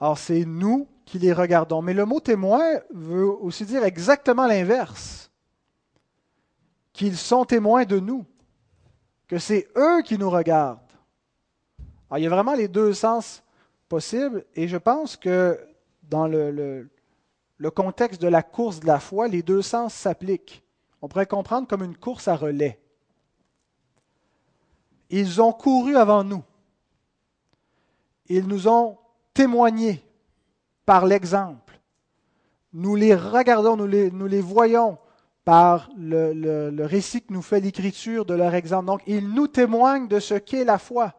Alors 0.00 0.18
c'est 0.18 0.44
nous 0.44 0.88
qui 1.04 1.18
les 1.18 1.32
regardons. 1.32 1.82
Mais 1.82 1.94
le 1.94 2.04
mot 2.04 2.20
témoin 2.20 2.80
veut 2.92 3.26
aussi 3.26 3.64
dire 3.64 3.84
exactement 3.84 4.46
l'inverse. 4.46 5.30
Qu'ils 6.92 7.16
sont 7.16 7.44
témoins 7.44 7.84
de 7.84 7.98
nous. 7.98 8.24
Que 9.28 9.38
c'est 9.38 9.68
eux 9.76 10.02
qui 10.02 10.18
nous 10.18 10.30
regardent. 10.30 10.78
Alors 12.08 12.18
il 12.18 12.24
y 12.24 12.26
a 12.26 12.30
vraiment 12.30 12.54
les 12.54 12.68
deux 12.68 12.92
sens 12.92 13.42
possibles 13.88 14.44
et 14.54 14.68
je 14.68 14.76
pense 14.76 15.16
que 15.16 15.58
dans 16.02 16.26
le, 16.28 16.50
le, 16.50 16.88
le 17.56 17.70
contexte 17.70 18.22
de 18.22 18.28
la 18.28 18.42
course 18.42 18.80
de 18.80 18.86
la 18.86 19.00
foi, 19.00 19.28
les 19.28 19.42
deux 19.42 19.62
sens 19.62 19.92
s'appliquent. 19.92 20.62
On 21.02 21.08
pourrait 21.08 21.26
comprendre 21.26 21.66
comme 21.66 21.82
une 21.82 21.96
course 21.96 22.28
à 22.28 22.36
relais. 22.36 22.80
Ils 25.10 25.40
ont 25.40 25.52
couru 25.52 25.96
avant 25.96 26.24
nous. 26.24 26.42
Ils 28.28 28.46
nous 28.46 28.68
ont 28.68 28.98
témoigné 29.32 30.04
par 30.84 31.06
l'exemple. 31.06 31.80
Nous 32.72 32.96
les 32.96 33.14
regardons, 33.14 33.76
nous 33.76 33.86
les, 33.86 34.40
voyons 34.40 34.98
par 35.44 35.88
le, 35.96 36.32
le, 36.32 36.84
récit 36.84 37.22
que 37.22 37.32
nous 37.32 37.42
fait 37.42 37.60
l'Écriture 37.60 38.24
de 38.24 38.34
leur 38.34 38.54
exemple. 38.54 38.86
Donc, 38.86 39.02
ils 39.06 39.28
nous 39.28 39.46
témoignent 39.46 40.08
de 40.08 40.20
ce 40.20 40.34
qu'est 40.34 40.64
la 40.64 40.78
foi. 40.78 41.14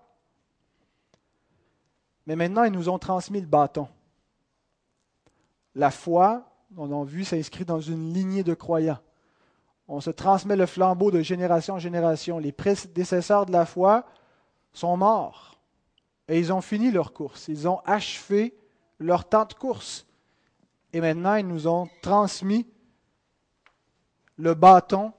Mais 2.25 2.35
maintenant, 2.35 2.63
ils 2.63 2.71
nous 2.71 2.89
ont 2.89 2.99
transmis 2.99 3.39
le 3.39 3.47
bâton. 3.47 3.87
La 5.75 5.91
foi, 5.91 6.43
on 6.75 7.01
a 7.01 7.05
vu, 7.05 7.23
s'inscrit 7.23 7.63
dans 7.63 7.79
une 7.79 8.13
lignée 8.13 8.43
de 8.43 8.53
croyants. 8.53 8.99
On 9.87 10.01
se 10.01 10.09
transmet 10.09 10.55
le 10.55 10.65
flambeau 10.65 11.11
de 11.11 11.21
génération 11.21 11.75
en 11.75 11.79
génération. 11.79 12.39
Les 12.39 12.51
prédécesseurs 12.51 13.45
de 13.45 13.51
la 13.51 13.65
foi 13.65 14.05
sont 14.73 14.97
morts. 14.97 15.59
Et 16.27 16.39
ils 16.39 16.51
ont 16.51 16.61
fini 16.61 16.91
leur 16.91 17.13
course. 17.13 17.47
Ils 17.47 17.67
ont 17.67 17.79
achevé 17.85 18.53
leur 18.99 19.27
temps 19.27 19.45
de 19.45 19.53
course. 19.53 20.05
Et 20.91 20.99
maintenant, 20.99 21.35
ils 21.35 21.47
nous 21.47 21.67
ont 21.67 21.87
transmis 22.01 22.67
le 24.35 24.53
bâton 24.53 25.13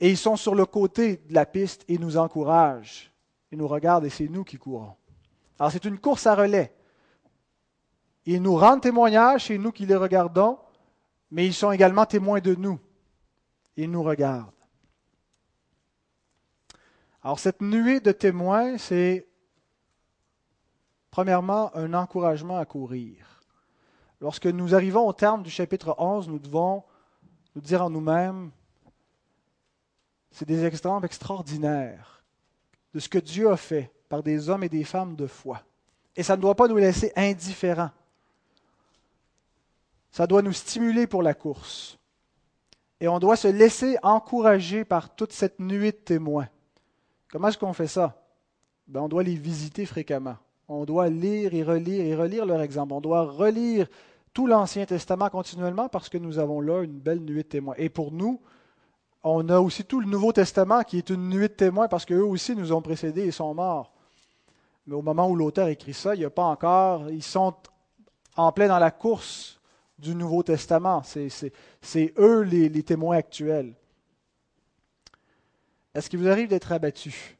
et 0.00 0.10
ils 0.10 0.18
sont 0.18 0.36
sur 0.36 0.54
le 0.54 0.66
côté 0.66 1.22
de 1.28 1.34
la 1.34 1.46
piste 1.46 1.84
et 1.88 1.98
nous 1.98 2.16
encouragent. 2.16 3.10
Ils 3.50 3.58
nous 3.58 3.68
regardent 3.68 4.04
et 4.04 4.10
c'est 4.10 4.28
nous 4.28 4.44
qui 4.44 4.58
courons. 4.58 4.94
Alors 5.58 5.72
c'est 5.72 5.84
une 5.84 5.98
course 5.98 6.26
à 6.26 6.34
relais. 6.34 6.74
Ils 8.26 8.42
nous 8.42 8.56
rendent 8.56 8.82
témoignage, 8.82 9.46
c'est 9.46 9.58
nous 9.58 9.72
qui 9.72 9.86
les 9.86 9.94
regardons, 9.94 10.58
mais 11.30 11.46
ils 11.46 11.54
sont 11.54 11.72
également 11.72 12.04
témoins 12.04 12.40
de 12.40 12.54
nous. 12.54 12.78
Ils 13.76 13.90
nous 13.90 14.02
regardent. 14.02 14.52
Alors 17.22 17.38
cette 17.38 17.60
nuée 17.60 18.00
de 18.00 18.12
témoins, 18.12 18.78
c'est 18.78 19.26
premièrement 21.10 21.74
un 21.76 21.92
encouragement 21.94 22.58
à 22.58 22.64
courir. 22.64 23.42
Lorsque 24.20 24.46
nous 24.46 24.74
arrivons 24.74 25.06
au 25.06 25.12
terme 25.12 25.42
du 25.42 25.50
chapitre 25.50 25.94
11, 25.98 26.28
nous 26.28 26.38
devons 26.38 26.84
nous 27.54 27.60
dire 27.60 27.82
en 27.82 27.90
nous-mêmes, 27.90 28.50
c'est 30.30 30.46
des 30.46 30.64
exemples 30.64 31.06
extraordinaires 31.06 32.22
de 32.94 33.00
ce 33.00 33.08
que 33.08 33.18
Dieu 33.18 33.50
a 33.50 33.56
fait 33.56 33.92
par 34.08 34.22
des 34.22 34.48
hommes 34.48 34.62
et 34.62 34.68
des 34.68 34.84
femmes 34.84 35.16
de 35.16 35.26
foi. 35.26 35.62
Et 36.14 36.22
ça 36.22 36.36
ne 36.36 36.42
doit 36.42 36.54
pas 36.54 36.68
nous 36.68 36.76
laisser 36.76 37.12
indifférents. 37.16 37.90
Ça 40.10 40.26
doit 40.26 40.42
nous 40.42 40.52
stimuler 40.52 41.06
pour 41.06 41.22
la 41.22 41.34
course. 41.34 41.98
Et 43.00 43.08
on 43.08 43.18
doit 43.18 43.36
se 43.36 43.48
laisser 43.48 43.98
encourager 44.02 44.84
par 44.84 45.14
toute 45.14 45.32
cette 45.32 45.60
nuée 45.60 45.92
de 45.92 45.96
témoins. 45.96 46.48
Comment 47.30 47.48
est-ce 47.48 47.58
qu'on 47.58 47.72
fait 47.72 47.86
ça? 47.86 48.22
Ben, 48.88 49.00
on 49.00 49.08
doit 49.08 49.22
les 49.22 49.34
visiter 49.34 49.84
fréquemment. 49.84 50.36
On 50.68 50.84
doit 50.84 51.08
lire 51.08 51.54
et 51.54 51.62
relire 51.62 52.04
et 52.04 52.14
relire 52.14 52.46
leur 52.46 52.60
exemple. 52.60 52.92
On 52.92 53.00
doit 53.00 53.22
relire 53.22 53.86
tout 54.32 54.46
l'Ancien 54.46 54.86
Testament 54.86 55.28
continuellement 55.28 55.88
parce 55.88 56.08
que 56.08 56.18
nous 56.18 56.38
avons 56.38 56.60
là 56.60 56.82
une 56.82 56.98
belle 56.98 57.20
nuée 57.20 57.42
de 57.42 57.48
témoins. 57.48 57.74
Et 57.78 57.88
pour 57.88 58.12
nous, 58.12 58.40
on 59.22 59.48
a 59.48 59.58
aussi 59.60 59.84
tout 59.84 60.00
le 60.00 60.06
Nouveau 60.06 60.32
Testament 60.32 60.82
qui 60.82 60.98
est 60.98 61.10
une 61.10 61.28
nuée 61.28 61.48
de 61.48 61.54
témoins 61.54 61.88
parce 61.88 62.04
qu'eux 62.04 62.24
aussi 62.24 62.54
nous 62.54 62.72
ont 62.72 62.82
précédés 62.82 63.22
et 63.22 63.30
sont 63.30 63.54
morts. 63.54 63.92
Mais 64.86 64.94
au 64.94 65.02
moment 65.02 65.28
où 65.28 65.34
l'auteur 65.34 65.68
écrit 65.68 65.94
ça, 65.94 66.14
il 66.14 66.18
n'y 66.18 66.24
a 66.24 66.30
pas 66.30 66.44
encore, 66.44 67.10
ils 67.10 67.22
sont 67.22 67.54
en 68.36 68.52
plein 68.52 68.68
dans 68.68 68.78
la 68.78 68.90
course 68.90 69.55
du 69.98 70.14
Nouveau 70.14 70.42
Testament. 70.42 71.02
C'est 71.02 72.14
eux 72.18 72.42
les, 72.42 72.82
témoins 72.82 73.16
actuels. 73.16 73.74
Est-ce 75.94 76.10
qu'il 76.10 76.18
vous 76.18 76.28
arrive 76.28 76.48
d'être 76.48 76.72
abattu? 76.72 77.36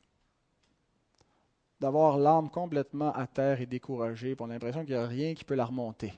D'avoir 1.80 2.16
l'âme 2.16 2.48
complètement 2.48 3.12
à 3.12 3.26
terre 3.26 3.60
et 3.60 3.66
découragée, 3.66 4.34
pour 4.34 4.46
l'impression 4.46 4.80
qu'il 4.84 4.94
n'y 4.94 5.00
a 5.00 5.06
rien 5.06 5.34
qui 5.34 5.44
peut 5.44 5.54
la 5.54 5.66
remonter. 5.66 6.14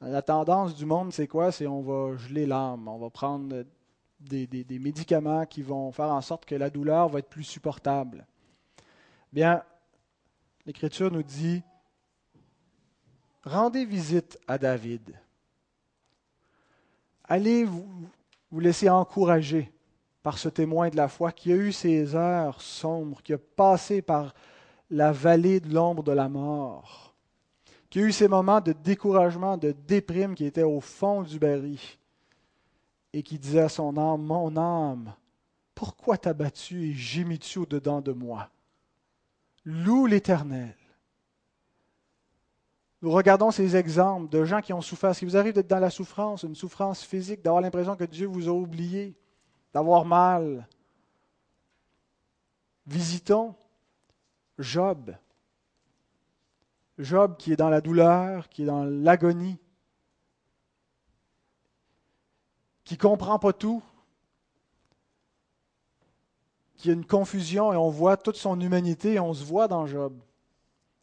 La 0.00 0.22
tendance 0.22 0.74
du 0.74 0.86
monde, 0.86 1.12
c'est 1.12 1.28
quoi? 1.28 1.52
C'est 1.52 1.66
on 1.66 1.82
va 1.82 2.16
geler 2.16 2.46
l'âme, 2.46 2.88
on 2.88 2.98
va 2.98 3.10
prendre 3.10 3.64
des, 4.18 4.78
médicaments 4.78 5.46
qui 5.46 5.62
vont 5.62 5.92
faire 5.92 6.10
en 6.10 6.20
sorte 6.20 6.44
que 6.44 6.54
la 6.54 6.70
douleur 6.70 7.08
va 7.08 7.20
être 7.20 7.28
plus 7.28 7.44
supportable. 7.44 8.26
Bien, 9.32 9.62
l'Écriture 10.66 11.10
nous 11.10 11.22
dit, 11.22 11.62
rendez 13.44 13.84
visite 13.84 14.38
à 14.46 14.58
David. 14.58 15.14
Allez 17.24 17.64
vous, 17.64 18.08
laisser 18.52 18.88
encourager 18.90 19.72
par 20.22 20.38
ce 20.38 20.48
témoin 20.48 20.88
de 20.88 20.96
la 20.96 21.08
foi 21.08 21.32
qui 21.32 21.52
a 21.52 21.56
eu 21.56 21.72
ses 21.72 22.14
heures 22.14 22.60
sombres, 22.60 23.22
qui 23.22 23.32
a 23.32 23.38
passé 23.38 24.02
par 24.02 24.34
la 24.90 25.12
vallée 25.12 25.60
de 25.60 25.72
l'ombre 25.72 26.02
de 26.02 26.12
la 26.12 26.28
mort 26.28 27.10
qui 27.90 27.98
a 27.98 28.02
eu 28.02 28.12
ces 28.12 28.28
moments 28.28 28.60
de 28.60 28.72
découragement, 28.72 29.56
de 29.56 29.72
déprime, 29.72 30.36
qui 30.36 30.44
était 30.44 30.62
au 30.62 30.80
fond 30.80 31.22
du 31.22 31.40
baril, 31.40 31.80
et 33.12 33.24
qui 33.24 33.36
disait 33.36 33.62
à 33.62 33.68
son 33.68 33.96
âme, 33.96 34.22
Mon 34.22 34.56
âme, 34.56 35.12
pourquoi 35.74 36.16
t'as 36.16 36.32
battu 36.32 36.90
et 36.90 36.94
gémis-tu 36.94 37.58
au-dedans 37.58 38.00
de 38.00 38.12
moi? 38.12 38.48
Loue 39.64 40.06
l'Éternel. 40.06 40.76
Nous 43.02 43.10
regardons 43.10 43.50
ces 43.50 43.76
exemples 43.76 44.28
de 44.28 44.44
gens 44.44 44.60
qui 44.60 44.72
ont 44.72 44.82
souffert. 44.82 45.14
Si 45.14 45.24
vous 45.24 45.36
arrivez 45.36 45.54
d'être 45.54 45.68
dans 45.70 45.78
la 45.78 45.90
souffrance, 45.90 46.42
une 46.42 46.54
souffrance 46.54 47.02
physique, 47.02 47.42
d'avoir 47.42 47.62
l'impression 47.62 47.96
que 47.96 48.04
Dieu 48.04 48.26
vous 48.26 48.48
a 48.48 48.52
oublié, 48.52 49.16
d'avoir 49.72 50.04
mal, 50.04 50.66
visitons 52.86 53.54
Job. 54.58 55.14
Job 56.98 57.36
qui 57.38 57.52
est 57.52 57.56
dans 57.56 57.70
la 57.70 57.80
douleur, 57.80 58.48
qui 58.50 58.62
est 58.62 58.66
dans 58.66 58.84
l'agonie, 58.84 59.58
qui 62.84 62.94
ne 62.94 62.98
comprend 62.98 63.38
pas 63.38 63.54
tout, 63.54 63.82
qui 66.74 66.90
a 66.90 66.92
une 66.92 67.06
confusion 67.06 67.72
et 67.72 67.76
on 67.76 67.88
voit 67.88 68.16
toute 68.16 68.36
son 68.36 68.60
humanité 68.60 69.14
et 69.14 69.20
on 69.20 69.32
se 69.32 69.44
voit 69.44 69.68
dans 69.68 69.86
Job. 69.86 70.18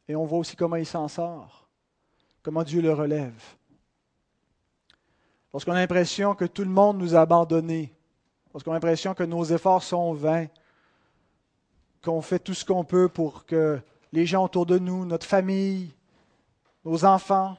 Et 0.07 0.15
on 0.15 0.25
voit 0.25 0.39
aussi 0.39 0.55
comment 0.55 0.75
il 0.75 0.85
s'en 0.85 1.07
sort, 1.07 1.66
comment 2.47 2.63
Dieu 2.63 2.81
le 2.81 2.93
relève. 2.93 3.43
Lorsqu'on 5.51 5.73
a 5.73 5.79
l'impression 5.81 6.33
que 6.33 6.45
tout 6.45 6.63
le 6.63 6.69
monde 6.69 6.97
nous 6.97 7.13
a 7.13 7.19
abandonnés, 7.19 7.93
lorsqu'on 8.53 8.71
a 8.71 8.75
l'impression 8.75 9.13
que 9.13 9.25
nos 9.25 9.43
efforts 9.43 9.83
sont 9.83 10.13
vains, 10.13 10.47
qu'on 12.01 12.21
fait 12.21 12.39
tout 12.39 12.53
ce 12.53 12.63
qu'on 12.63 12.85
peut 12.85 13.09
pour 13.09 13.45
que 13.45 13.81
les 14.13 14.25
gens 14.25 14.45
autour 14.45 14.65
de 14.65 14.79
nous, 14.79 15.05
notre 15.05 15.25
famille, 15.25 15.93
nos 16.85 17.03
enfants, 17.03 17.57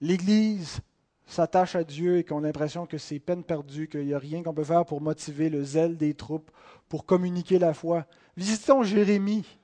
l'Église 0.00 0.82
s'attachent 1.26 1.74
à 1.74 1.82
Dieu 1.82 2.18
et 2.18 2.24
qu'on 2.24 2.44
a 2.44 2.46
l'impression 2.46 2.86
que 2.86 2.96
c'est 2.96 3.18
peine 3.18 3.42
perdue, 3.42 3.88
qu'il 3.88 4.06
n'y 4.06 4.14
a 4.14 4.20
rien 4.20 4.44
qu'on 4.44 4.54
peut 4.54 4.62
faire 4.62 4.84
pour 4.84 5.00
motiver 5.00 5.50
le 5.50 5.64
zèle 5.64 5.96
des 5.96 6.14
troupes, 6.14 6.52
pour 6.88 7.06
communiquer 7.06 7.58
la 7.58 7.74
foi. 7.74 8.06
Visitons 8.36 8.84
Jérémie, 8.84 9.58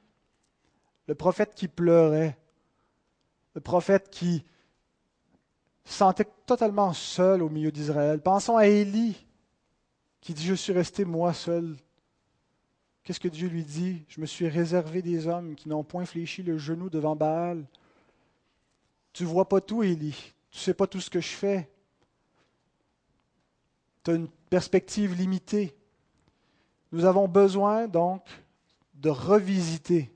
le 1.07 1.15
prophète 1.15 1.55
qui 1.55 1.69
pleurait, 1.69 2.37
le 3.55 3.61
prophète 3.61 4.11
qui 4.11 4.45
se 5.85 5.93
sentait 5.93 6.27
totalement 6.47 6.93
seul 6.93 7.43
au 7.43 7.49
milieu 7.49 7.71
d'Israël. 7.71 8.21
Pensons 8.21 8.57
à 8.57 8.67
Élie, 8.67 9.27
qui 10.21 10.35
dit, 10.35 10.45
je 10.45 10.55
suis 10.55 10.73
resté 10.73 11.05
moi 11.05 11.33
seul 11.33 11.77
Qu'est-ce 13.05 13.21
que 13.21 13.29
Dieu 13.29 13.49
lui 13.49 13.65
dit? 13.65 14.03
Je 14.09 14.19
me 14.19 14.25
suis 14.25 14.49
réservé 14.49 15.03
des 15.03 15.27
hommes 15.27 15.55
qui 15.55 15.69
n'ont 15.69 15.85
point 15.85 16.07
fléchi 16.07 16.43
le 16.43 16.57
genou 16.57 16.89
devant 16.89 17.15
Baal. 17.15 17.67
Tu 19.13 19.25
vois 19.25 19.47
pas 19.47 19.61
tout, 19.61 19.83
Élie. 19.83 20.33
Tu 20.51 20.59
sais 20.59 20.73
pas 20.73 20.87
tout 20.87 21.03
ce 21.03 21.11
que 21.11 21.21
je 21.21 21.29
fais. 21.29 21.71
Tu 24.03 24.11
as 24.11 24.15
une 24.15 24.29
perspective 24.49 25.15
limitée. 25.15 25.77
Nous 26.93 27.05
avons 27.05 27.29
besoin 27.29 27.89
donc 27.89 28.23
de 28.95 29.11
revisiter 29.11 30.11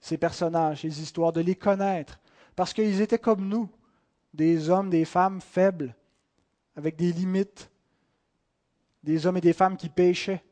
ces 0.00 0.16
personnages, 0.16 0.80
ces 0.80 1.02
histoires, 1.02 1.32
de 1.32 1.42
les 1.42 1.56
connaître, 1.56 2.20
parce 2.56 2.72
qu'ils 2.72 3.02
étaient 3.02 3.18
comme 3.18 3.48
nous, 3.48 3.68
des 4.34 4.68
hommes, 4.68 4.90
des 4.90 5.04
femmes 5.04 5.40
faibles, 5.40 5.94
avec 6.76 6.96
des 6.96 7.12
limites, 7.12 7.70
des 9.02 9.26
hommes 9.26 9.36
et 9.36 9.40
des 9.40 9.52
femmes 9.52 9.76
qui 9.76 9.88
péchaient. 9.88 10.42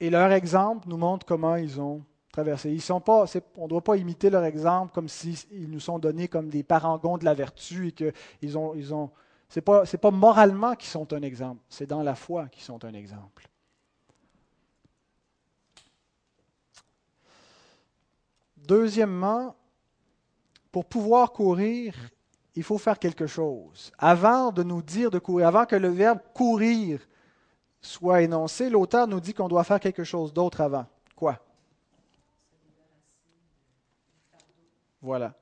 Et 0.00 0.10
leur 0.10 0.32
exemple 0.32 0.88
nous 0.88 0.96
montre 0.96 1.26
comment 1.26 1.56
ils 1.56 1.80
ont 1.80 2.02
traversé. 2.32 2.70
Ils 2.70 2.80
sont 2.80 3.00
pas, 3.00 3.26
on 3.56 3.64
ne 3.64 3.68
doit 3.68 3.84
pas 3.84 3.96
imiter 3.96 4.30
leur 4.30 4.44
exemple 4.44 4.92
comme 4.94 5.08
s'ils 5.08 5.70
nous 5.70 5.80
sont 5.80 5.98
donnés 5.98 6.28
comme 6.28 6.48
des 6.48 6.62
parangons 6.62 7.18
de 7.18 7.24
la 7.24 7.34
vertu 7.34 7.88
et 7.88 7.92
qu'ils 7.92 8.56
ont, 8.58 8.74
ils 8.74 8.92
ont, 8.94 9.10
c'est 9.48 9.60
pas, 9.60 9.84
pas 9.84 10.10
moralement 10.10 10.74
qu'ils 10.74 10.88
sont 10.88 11.12
un 11.12 11.22
exemple, 11.22 11.60
c'est 11.68 11.86
dans 11.86 12.02
la 12.02 12.14
foi 12.14 12.48
qu'ils 12.48 12.62
sont 12.62 12.82
un 12.84 12.94
exemple. 12.94 13.48
Deuxièmement, 18.56 19.54
pour 20.70 20.86
pouvoir 20.86 21.32
courir, 21.32 21.94
il 22.54 22.62
faut 22.62 22.78
faire 22.78 22.98
quelque 22.98 23.26
chose. 23.26 23.92
Avant 23.98 24.52
de 24.52 24.62
nous 24.62 24.82
dire 24.82 25.10
de 25.10 25.18
courir, 25.18 25.46
avant 25.46 25.66
que 25.66 25.76
le 25.76 25.88
verbe 25.88 26.20
courir 26.34 27.00
soit 27.80 28.22
énoncé, 28.22 28.68
l'auteur 28.68 29.06
nous 29.06 29.20
dit 29.20 29.34
qu'on 29.34 29.48
doit 29.48 29.64
faire 29.64 29.80
quelque 29.80 30.04
chose 30.04 30.32
d'autre 30.32 30.60
avant. 30.60 30.86
Quoi? 31.16 31.38
Voilà. 35.00 35.34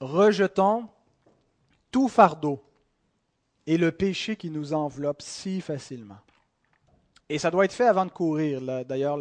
Rejetons 0.00 0.88
tout 1.90 2.08
fardeau 2.08 2.62
et 3.66 3.76
le 3.76 3.92
péché 3.92 4.36
qui 4.36 4.48
nous 4.48 4.72
enveloppe 4.72 5.20
si 5.20 5.60
facilement. 5.60 6.18
Et 7.28 7.38
ça 7.38 7.50
doit 7.50 7.64
être 7.66 7.72
fait 7.72 7.86
avant 7.86 8.06
de 8.06 8.10
courir. 8.10 8.62
D'ailleurs, 8.86 9.18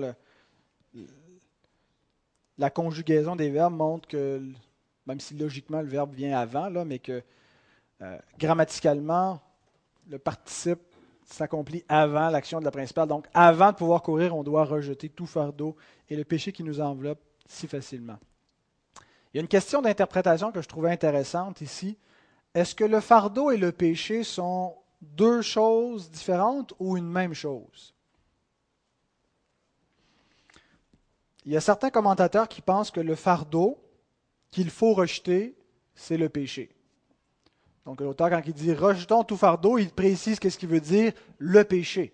la 2.57 2.69
conjugaison 2.69 3.36
des 3.36 3.50
verbes 3.50 3.75
montre 3.75 4.07
que, 4.07 4.41
même 5.08 5.20
si 5.20 5.36
logiquement 5.36 5.82
le 5.82 5.88
verbe 5.88 6.14
vient 6.14 6.38
avant, 6.38 6.70
là, 6.70 6.84
mais 6.86 7.00
que 7.00 7.24
euh, 8.02 8.18
grammaticalement, 8.38 9.40
le 10.08 10.20
participe 10.20 10.82
s'accomplit 11.24 11.84
avant 11.90 12.30
l'action 12.30 12.60
de 12.60 12.66
la 12.66 12.72
principale. 12.72 13.08
Donc, 13.08 13.28
avant 13.34 13.72
de 13.72 13.78
pouvoir 13.78 14.02
courir, 14.02 14.36
on 14.36 14.44
doit 14.44 14.66
rejeter 14.66 15.10
tout 15.10 15.26
fardeau 15.26 15.76
et 16.10 16.16
le 16.16 16.24
péché 16.24 16.52
qui 16.52 16.64
nous 16.64 16.80
enveloppe 16.80 17.20
si 17.48 17.68
facilement. 17.68 18.18
Il 19.34 19.38
y 19.38 19.40
a 19.40 19.42
une 19.42 19.48
question 19.48 19.82
d'interprétation 19.82 20.52
que 20.52 20.62
je 20.62 20.68
trouvais 20.68 20.92
intéressante 20.92 21.62
ici. 21.62 21.98
Est-ce 22.54 22.76
que 22.76 22.86
le 22.86 23.02
fardeau 23.02 23.52
et 23.52 23.58
le 23.58 23.72
péché 23.72 24.24
sont 24.24 24.76
deux 25.02 25.42
choses 25.42 26.10
différentes 26.10 26.74
ou 26.80 26.98
une 26.98 27.10
même 27.10 27.34
chose? 27.34 27.94
Il 31.46 31.54
y 31.54 31.58
a 31.58 31.62
certains 31.62 31.90
commentateurs 31.90 32.48
qui 32.48 32.62
pensent 32.62 32.92
que 32.92 33.00
le 33.00 33.16
fardeau 33.16 33.78
qu'il 34.51 34.70
faut 34.70 34.94
rejeter, 34.94 35.56
c'est 35.96 36.18
le 36.18 36.30
péché. 36.30 36.70
Donc 37.86 38.01
l'auteur, 38.01 38.30
quand 38.30 38.42
il 38.46 38.54
dit 38.54 38.74
rejetons 38.74 39.24
tout 39.24 39.38
fardeau, 39.38 39.77
il 39.77 39.89
précise 39.89 40.39
qu'est-ce 40.39 40.58
qu'il 40.58 40.70
veut 40.70 40.82
dire 40.82 41.13
le 41.38 41.63
péché. 41.63 42.13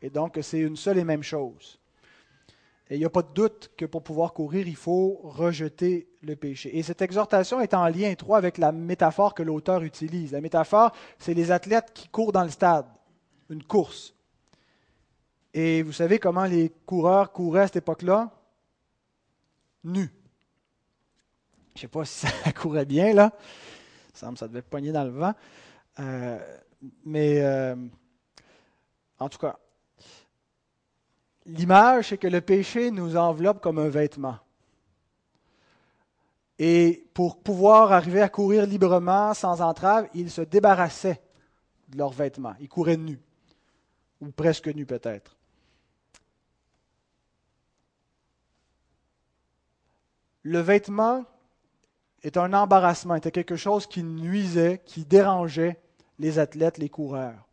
Et 0.00 0.10
donc 0.10 0.38
c'est 0.42 0.60
une 0.60 0.76
seule 0.76 0.98
et 0.98 1.04
même 1.04 1.22
chose. 1.22 1.78
Et 2.90 2.96
il 2.96 2.98
n'y 2.98 3.04
a 3.04 3.10
pas 3.10 3.22
de 3.22 3.32
doute 3.32 3.70
que 3.76 3.86
pour 3.86 4.02
pouvoir 4.02 4.34
courir, 4.34 4.66
il 4.68 4.76
faut 4.76 5.20
rejeter 5.22 6.08
le 6.20 6.36
péché. 6.36 6.76
Et 6.76 6.82
cette 6.82 7.00
exhortation 7.00 7.60
est 7.60 7.72
en 7.72 7.86
lien 7.86 8.10
étroit 8.10 8.36
avec 8.36 8.58
la 8.58 8.72
métaphore 8.72 9.34
que 9.34 9.42
l'auteur 9.42 9.82
utilise. 9.82 10.32
La 10.32 10.40
métaphore, 10.40 10.92
c'est 11.18 11.34
les 11.34 11.50
athlètes 11.50 11.92
qui 11.94 12.08
courent 12.08 12.32
dans 12.32 12.42
le 12.42 12.50
stade, 12.50 12.86
une 13.48 13.62
course. 13.62 14.14
Et 15.54 15.82
vous 15.82 15.92
savez 15.92 16.18
comment 16.18 16.44
les 16.44 16.70
coureurs 16.84 17.32
couraient 17.32 17.62
à 17.62 17.66
cette 17.66 17.76
époque-là? 17.76 18.30
Nus. 19.84 20.10
Je 21.74 21.78
ne 21.78 21.80
sais 21.82 21.88
pas 21.88 22.04
si 22.04 22.26
ça 22.26 22.52
courait 22.52 22.84
bien, 22.84 23.12
là 23.14 23.32
semble 24.22 24.38
ça 24.38 24.48
devait 24.48 24.62
pogner 24.62 24.92
dans 24.92 25.04
le 25.04 25.10
vent. 25.10 25.34
Euh, 25.98 26.38
mais 27.04 27.40
euh, 27.40 27.76
en 29.18 29.28
tout 29.28 29.38
cas, 29.38 29.58
l'image, 31.46 32.08
c'est 32.08 32.18
que 32.18 32.28
le 32.28 32.40
péché 32.40 32.90
nous 32.90 33.16
enveloppe 33.16 33.60
comme 33.60 33.78
un 33.78 33.88
vêtement. 33.88 34.38
Et 36.58 37.04
pour 37.14 37.42
pouvoir 37.42 37.92
arriver 37.92 38.22
à 38.22 38.28
courir 38.28 38.66
librement, 38.66 39.34
sans 39.34 39.60
entrave, 39.60 40.08
ils 40.14 40.30
se 40.30 40.42
débarrassaient 40.42 41.20
de 41.88 41.98
leurs 41.98 42.12
vêtements. 42.12 42.54
Ils 42.60 42.68
couraient 42.68 42.96
nus, 42.96 43.18
ou 44.20 44.30
presque 44.30 44.68
nus 44.68 44.86
peut-être. 44.86 45.36
Le 50.44 50.58
vêtement 50.58 51.24
est 52.22 52.36
un 52.36 52.52
embarrassement, 52.52 53.14
était 53.14 53.30
quelque 53.30 53.56
chose 53.56 53.86
qui 53.86 54.02
nuisait, 54.02 54.80
qui 54.84 55.04
dérangeait 55.04 55.80
les 56.18 56.38
athlètes, 56.38 56.78
les 56.78 56.88
coureurs. 56.88 57.48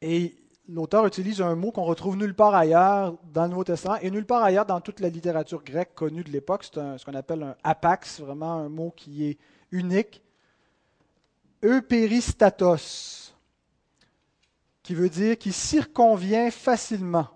Et 0.00 0.36
l'auteur 0.68 1.06
utilise 1.06 1.40
un 1.40 1.54
mot 1.54 1.72
qu'on 1.72 1.84
retrouve 1.84 2.16
nulle 2.16 2.34
part 2.34 2.54
ailleurs 2.54 3.16
dans 3.32 3.44
le 3.44 3.48
Nouveau 3.48 3.64
Testament 3.64 3.96
et 4.00 4.10
nulle 4.10 4.26
part 4.26 4.42
ailleurs 4.42 4.66
dans 4.66 4.80
toute 4.80 5.00
la 5.00 5.08
littérature 5.08 5.62
grecque 5.62 5.94
connue 5.94 6.24
de 6.24 6.30
l'époque. 6.30 6.64
C'est 6.64 6.98
ce 6.98 7.04
qu'on 7.04 7.14
appelle 7.14 7.42
un 7.42 7.56
apax, 7.64 8.20
vraiment 8.20 8.54
un 8.54 8.68
mot 8.68 8.92
qui 8.96 9.26
est 9.26 9.38
unique. 9.72 10.22
Euperistatos, 11.64 13.34
qui 14.82 14.94
veut 14.94 15.10
dire 15.10 15.36
qui 15.36 15.52
circonvient 15.52 16.50
facilement. 16.50 17.26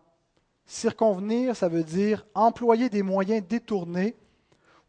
Circonvenir, 0.64 1.56
ça 1.56 1.68
veut 1.68 1.82
dire 1.82 2.24
employer 2.34 2.88
des 2.88 3.02
moyens 3.02 3.44
détournés 3.46 4.16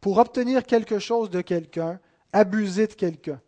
pour 0.03 0.17
obtenir 0.17 0.65
quelque 0.65 0.99
chose 0.99 1.29
de 1.29 1.39
quelqu'un, 1.39 1.97
abuser 2.33 2.87
de 2.87 2.93
quelqu'un, 2.93 3.39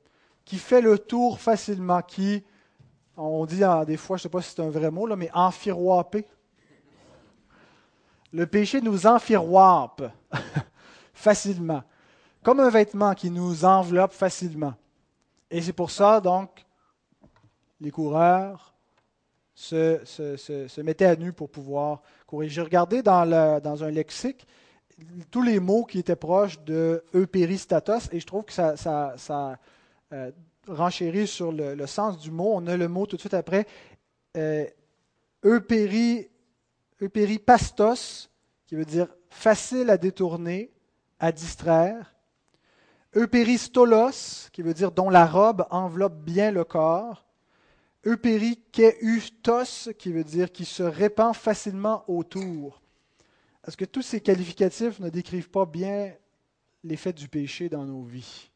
qui 0.45 0.57
fait 0.57 0.79
le 0.79 0.97
tour 0.97 1.41
facilement, 1.41 2.01
qui, 2.01 2.45
on 3.17 3.45
dit 3.45 3.59
des 3.85 3.97
fois, 3.97 4.15
je 4.15 4.21
ne 4.21 4.23
sais 4.23 4.29
pas 4.29 4.41
si 4.41 4.53
c'est 4.55 4.61
un 4.61 4.69
vrai 4.69 4.89
mot, 4.89 5.05
là, 5.05 5.17
mais 5.17 5.29
enfiroiper. 5.33 6.25
Le 8.31 8.47
péché 8.47 8.79
nous 8.79 9.05
enfiroipe 9.05 10.09
facilement, 11.13 11.83
comme 12.41 12.61
un 12.61 12.69
vêtement 12.69 13.13
qui 13.15 13.29
nous 13.29 13.65
enveloppe 13.65 14.13
facilement. 14.13 14.75
Et 15.51 15.61
c'est 15.61 15.73
pour 15.73 15.91
ça, 15.91 16.21
donc, 16.21 16.65
les 17.81 17.91
coureurs 17.91 18.73
se, 19.53 20.81
mettaient 20.81 21.03
à 21.03 21.17
nu 21.17 21.33
pour 21.33 21.49
pouvoir 21.49 22.01
courir. 22.25 22.49
J'ai 22.49 22.61
regardé 22.61 23.03
dans 23.03 23.83
un 23.83 23.91
lexique, 23.91 24.47
tous 25.31 25.41
les 25.41 25.59
mots 25.59 25.83
qui 25.83 25.99
étaient 25.99 26.15
proches 26.15 26.59
de 26.61 27.03
eupéristatos, 27.13 28.09
et 28.11 28.19
je 28.19 28.25
trouve 28.25 28.45
que 28.45 28.53
ça, 28.53 28.77
ça, 28.77 29.59
euh, 30.13 30.31
renchérit 30.67 31.27
sur 31.27 31.51
le, 31.51 31.85
sens 31.85 32.17
du 32.17 32.31
mot. 32.31 32.53
On 32.55 32.65
a 32.67 32.77
le 32.77 32.87
mot 32.87 33.05
tout 33.05 33.17
de 33.17 33.21
suite 33.21 33.33
après, 33.33 33.67
euh, 34.37 34.65
eupéripastos, 37.01 38.29
qui 38.65 38.75
veut 38.75 38.85
dire 38.85 39.07
facile 39.29 39.89
à 39.89 39.97
détourner, 39.97 40.71
à 41.19 41.31
distraire. 41.31 42.15
Eupéristolos, 43.15 44.49
qui 44.51 44.61
veut 44.61 44.73
dire 44.73 44.91
dont 44.91 45.09
la 45.09 45.25
robe 45.25 45.65
enveloppe 45.69 46.17
bien 46.21 46.51
le 46.51 46.63
corps. 46.63 47.25
Eupérikeustos, 48.05 49.89
qui 49.97 50.11
veut 50.11 50.23
dire 50.23 50.51
qui 50.51 50.65
se 50.65 50.83
répand 50.83 51.35
facilement 51.35 52.03
autour. 52.07 52.81
Est-ce 53.65 53.77
que 53.77 53.85
tous 53.85 54.03
ces 54.03 54.21
qualificatifs 54.21 54.99
ne 54.99 55.09
décrivent 55.09 55.49
pas 55.49 55.65
bien 55.65 56.13
l'effet 56.83 57.13
du 57.13 57.27
péché 57.27 57.67
dans 57.67 57.83
nos 57.83 58.03
vies? 58.03 58.51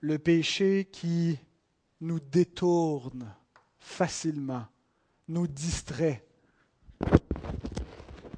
Le 0.00 0.18
péché 0.18 0.88
qui 0.90 1.38
nous 2.00 2.20
détourne 2.20 3.32
facilement, 3.78 4.66
nous 5.28 5.46
distrait 5.46 6.26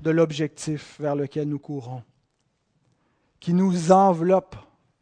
de 0.03 0.11
l'objectif 0.11 1.01
vers 1.01 1.17
lequel 1.17 1.49
nous 1.49 1.59
courons, 1.59 2.05
qui 3.41 3.53
nous 3.55 3.91
enveloppe 3.91 4.57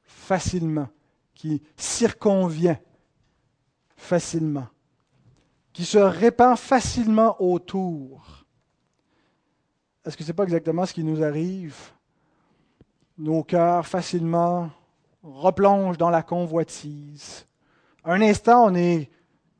facilement, 0.04 0.88
qui 1.34 1.62
circonvient 1.76 2.78
facilement 3.96 4.68
qui 5.76 5.84
se 5.84 5.98
répand 5.98 6.56
facilement 6.56 7.36
autour. 7.38 8.46
Est-ce 10.06 10.16
que 10.16 10.24
ce 10.24 10.30
n'est 10.30 10.34
pas 10.34 10.44
exactement 10.44 10.86
ce 10.86 10.94
qui 10.94 11.04
nous 11.04 11.22
arrive? 11.22 11.76
Nos 13.18 13.44
cœurs 13.44 13.86
facilement 13.86 14.70
replongent 15.22 15.98
dans 15.98 16.08
la 16.08 16.22
convoitise. 16.22 17.46
Un 18.06 18.22
instant, 18.22 18.68
on 18.68 18.74
est 18.74 19.10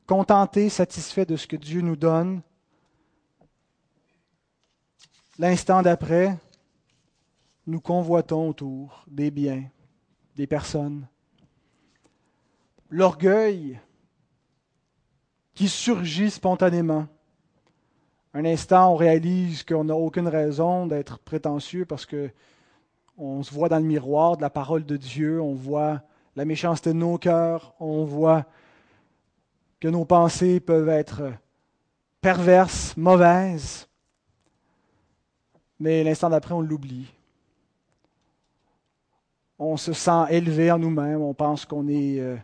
contenté, 0.07 0.69
satisfait 0.69 1.27
de 1.27 1.35
ce 1.35 1.45
que 1.45 1.55
Dieu 1.55 1.81
nous 1.81 1.95
donne. 1.95 2.41
L'instant 5.37 5.83
d'après, 5.83 6.35
nous 7.67 7.79
convoitons 7.79 8.49
autour 8.49 9.05
des 9.05 9.29
biens, 9.29 9.65
des 10.35 10.47
personnes. 10.47 11.07
L'orgueil 12.89 13.79
qui 15.57 15.67
surgit 15.67 16.29
spontanément. 16.29 17.07
Un 18.35 18.45
instant, 18.45 18.93
on 18.93 18.95
réalise 18.95 19.63
qu'on 19.63 19.85
n'a 19.85 19.95
aucune 19.95 20.27
raison 20.27 20.85
d'être 20.85 21.17
prétentieux 21.17 21.83
parce 21.83 22.05
que 22.05 22.29
on 23.17 23.41
se 23.41 23.51
voit 23.51 23.67
dans 23.67 23.79
le 23.79 23.83
miroir 23.83 24.37
de 24.37 24.43
la 24.43 24.51
parole 24.51 24.85
de 24.85 24.97
Dieu, 24.97 25.41
on 25.41 25.55
voit 25.55 26.03
la 26.35 26.45
méchanceté 26.45 26.91
de 26.93 26.99
nos 26.99 27.17
cœurs, 27.17 27.73
on 27.79 28.05
voit 28.05 28.45
que 29.79 29.87
nos 29.87 30.05
pensées 30.05 30.59
peuvent 30.59 30.89
être 30.89 31.33
perverses, 32.21 32.95
mauvaises, 32.95 33.89
mais 35.79 36.03
l'instant 36.03 36.29
d'après, 36.29 36.53
on 36.53 36.61
l'oublie. 36.61 37.11
On 39.57 39.75
se 39.75 39.93
sent 39.93 40.25
élevé 40.29 40.71
en 40.71 40.77
nous-mêmes, 40.77 41.23
on 41.23 41.33
pense 41.33 41.65
qu'on 41.65 41.87
est 41.87 42.19
euh, 42.19 42.37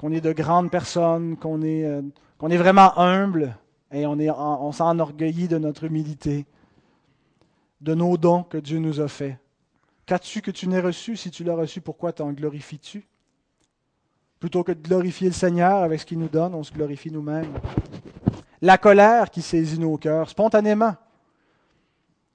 qu'on 0.00 0.12
est 0.12 0.22
de 0.22 0.32
grandes 0.32 0.70
personnes, 0.70 1.36
qu'on 1.36 1.60
est, 1.60 1.84
euh, 1.84 2.00
est 2.48 2.56
vraiment 2.56 2.98
humble 2.98 3.54
et 3.92 4.06
on, 4.06 4.16
on 4.16 4.72
s'enorgueillit 4.72 5.46
de 5.46 5.58
notre 5.58 5.84
humilité, 5.84 6.46
de 7.82 7.94
nos 7.94 8.16
dons 8.16 8.42
que 8.42 8.56
Dieu 8.56 8.78
nous 8.78 8.98
a 9.02 9.08
faits. 9.08 9.36
Qu'as-tu 10.06 10.40
que 10.40 10.50
tu 10.50 10.68
n'aies 10.68 10.80
reçu? 10.80 11.18
Si 11.18 11.30
tu 11.30 11.44
l'as 11.44 11.54
reçu, 11.54 11.82
pourquoi 11.82 12.14
t'en 12.14 12.32
glorifies-tu? 12.32 13.06
Plutôt 14.38 14.64
que 14.64 14.72
de 14.72 14.80
glorifier 14.80 15.26
le 15.26 15.34
Seigneur 15.34 15.82
avec 15.82 16.00
ce 16.00 16.06
qu'il 16.06 16.18
nous 16.18 16.28
donne, 16.28 16.54
on 16.54 16.62
se 16.62 16.72
glorifie 16.72 17.10
nous-mêmes. 17.10 17.52
La 18.62 18.78
colère 18.78 19.28
qui 19.28 19.42
saisit 19.42 19.78
nos 19.78 19.98
cœurs, 19.98 20.30
spontanément, 20.30 20.94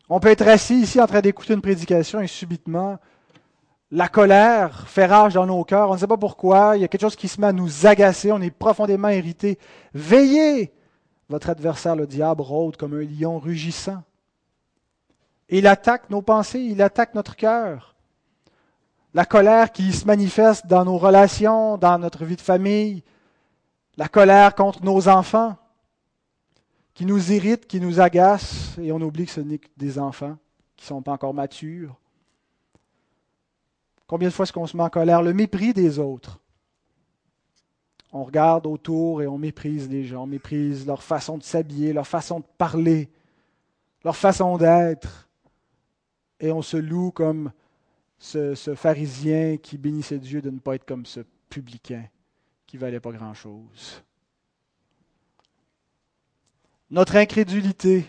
On 0.08 0.20
peut 0.20 0.28
être 0.28 0.48
assis 0.48 0.82
ici 0.82 1.02
en 1.02 1.08
train 1.08 1.22
d'écouter 1.22 1.56
une 1.56 1.64
prédication 1.64 2.22
et 2.22 2.28
subitement, 2.28 3.00
la 3.92 4.08
colère 4.08 4.88
fait 4.88 5.06
rage 5.06 5.36
dans 5.36 5.46
nos 5.46 5.64
cœurs. 5.64 5.90
On 5.90 5.94
ne 5.94 6.00
sait 6.00 6.08
pas 6.08 6.18
pourquoi. 6.18 6.76
Il 6.76 6.82
y 6.82 6.84
a 6.84 6.88
quelque 6.88 7.02
chose 7.02 7.16
qui 7.16 7.28
se 7.28 7.40
met 7.40 7.48
à 7.48 7.54
nous 7.54 7.86
agacer. 7.86 8.32
On 8.32 8.42
est 8.42 8.52
profondément 8.52 9.10
irrité. 9.10 9.60
Veillez! 9.94 10.74
Votre 11.30 11.50
adversaire, 11.50 11.96
le 11.96 12.08
diable, 12.08 12.42
rôde 12.42 12.78
comme 12.78 12.94
un 12.94 13.04
lion 13.04 13.40
rugissant. 13.40 14.04
il 15.50 15.66
attaque 15.66 16.10
nos 16.10 16.22
pensées, 16.22 16.60
il 16.60 16.82
attaque 16.82 17.16
notre 17.16 17.36
cœur. 17.36 17.96
La 19.14 19.26
colère 19.26 19.72
qui 19.72 19.94
se 19.94 20.06
manifeste 20.06 20.68
dans 20.68 20.86
nos 20.86 20.98
relations, 20.98 21.78
dans 21.78 21.98
notre 21.98 22.26
vie 22.26 22.36
de 22.36 22.42
famille, 22.42 23.04
la 23.98 24.08
colère 24.08 24.54
contre 24.56 24.84
nos 24.84 25.08
enfants, 25.08 25.56
qui 26.94 27.06
nous 27.06 27.32
irrite, 27.32 27.66
qui 27.66 27.80
nous 27.80 28.00
agace, 28.00 28.76
et 28.80 28.92
on 28.92 29.02
oublie 29.02 29.26
que 29.26 29.32
ce 29.32 29.42
n'est 29.42 29.58
que 29.58 29.68
des 29.78 29.98
enfants 29.98 30.38
qui 30.76 30.84
ne 30.86 30.88
sont 30.88 31.02
pas 31.02 31.14
encore 31.14 31.34
matures. 31.34 31.96
Combien 34.08 34.30
de 34.30 34.34
fois 34.34 34.44
est-ce 34.44 34.54
qu'on 34.54 34.68
se 34.68 34.78
met 34.78 34.84
en 34.84 34.90
colère? 34.90 35.22
Le 35.22 35.34
mépris 35.34 35.74
des 35.74 36.00
autres. 36.00 36.40
On 38.12 38.24
regarde 38.24 38.66
autour 38.68 39.22
et 39.22 39.28
on 39.28 39.38
méprise 39.38 39.90
les 39.90 40.06
gens, 40.06 40.24
on 40.24 40.28
méprise 40.28 40.86
leur 40.86 41.04
façon 41.04 41.38
de 41.38 41.44
s'habiller, 41.44 41.92
leur 41.92 42.08
façon 42.08 42.40
de 42.40 42.46
parler, 42.58 43.10
leur 44.04 44.16
façon 44.16 44.58
d'être. 44.58 45.28
Et 46.40 46.52
on 46.52 46.62
se 46.62 46.78
loue 46.78 47.12
comme 47.12 47.52
ce, 48.18 48.76
pharisien 48.76 49.58
qui 49.58 49.78
bénissait 49.78 50.20
Dieu 50.20 50.42
de 50.42 50.50
ne 50.50 50.60
pas 50.60 50.76
être 50.76 50.86
comme 50.86 51.06
ce 51.06 51.22
publicain 51.50 52.06
qui 52.66 52.78
valait 52.78 53.00
pas 53.00 53.12
grand-chose. 53.12 54.02
Notre 56.90 57.16
incrédulité, 57.18 58.06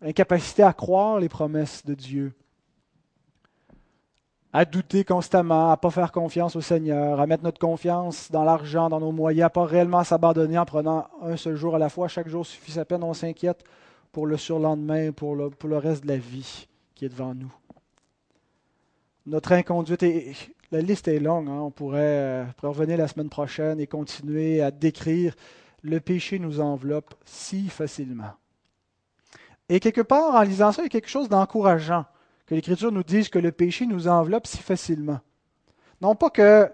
incapacité 0.00 0.62
à 0.62 0.72
croire 0.72 1.18
les 1.18 1.28
promesses 1.28 1.84
de 1.84 1.94
Dieu, 1.94 2.34
à 4.52 4.64
douter 4.64 5.04
constamment, 5.04 5.70
à 5.70 5.76
pas 5.76 5.90
faire 5.90 6.10
confiance 6.10 6.56
au 6.56 6.60
Seigneur, 6.60 7.20
à 7.20 7.26
mettre 7.26 7.44
notre 7.44 7.60
confiance 7.60 8.30
dans 8.30 8.42
l'argent, 8.42 8.88
dans 8.88 8.98
nos 8.98 9.12
moyens, 9.12 9.46
à 9.46 9.50
pas 9.50 9.64
réellement 9.64 10.02
s'abandonner 10.02 10.58
en 10.58 10.64
prenant 10.64 11.06
un 11.22 11.36
seul 11.36 11.54
jour 11.54 11.76
à 11.76 11.78
la 11.78 11.88
fois. 11.88 12.08
Chaque 12.08 12.28
jour 12.28 12.44
suffit 12.44 12.72
sa 12.72 12.84
peine, 12.84 13.04
on 13.04 13.14
s'inquiète 13.14 13.62
pour 14.10 14.26
le 14.26 14.36
surlendemain, 14.36 15.12
pour 15.12 15.36
le, 15.36 15.76
reste 15.76 16.02
de 16.02 16.08
la 16.08 16.16
vie 16.16 16.66
qui 16.96 17.04
est 17.04 17.08
devant 17.08 17.34
nous. 17.34 17.52
Notre 19.26 19.52
inconduite, 19.52 20.02
est, 20.02 20.34
la 20.72 20.80
liste 20.80 21.06
est 21.06 21.20
longue, 21.20 21.48
hein. 21.48 21.60
on 21.60 21.68
euh, 21.68 21.70
pourrait 21.70 22.46
revenir 22.62 22.98
la 22.98 23.06
semaine 23.06 23.28
prochaine 23.28 23.78
et 23.78 23.86
continuer 23.86 24.62
à 24.62 24.72
décrire 24.72 25.36
le 25.82 26.00
péché 26.00 26.38
nous 26.38 26.60
enveloppe 26.60 27.14
si 27.24 27.68
facilement. 27.68 28.32
Et 29.68 29.78
quelque 29.78 30.00
part, 30.00 30.34
en 30.34 30.42
lisant 30.42 30.72
ça, 30.72 30.82
il 30.82 30.86
y 30.86 30.86
a 30.86 30.90
quelque 30.90 31.08
chose 31.08 31.28
d'encourageant 31.28 32.04
que 32.50 32.56
l'Écriture 32.56 32.90
nous 32.90 33.04
dise 33.04 33.28
que 33.28 33.38
le 33.38 33.52
péché 33.52 33.86
nous 33.86 34.08
enveloppe 34.08 34.48
si 34.48 34.58
facilement. 34.58 35.20
Non 36.00 36.16
pas 36.16 36.30
que 36.30 36.68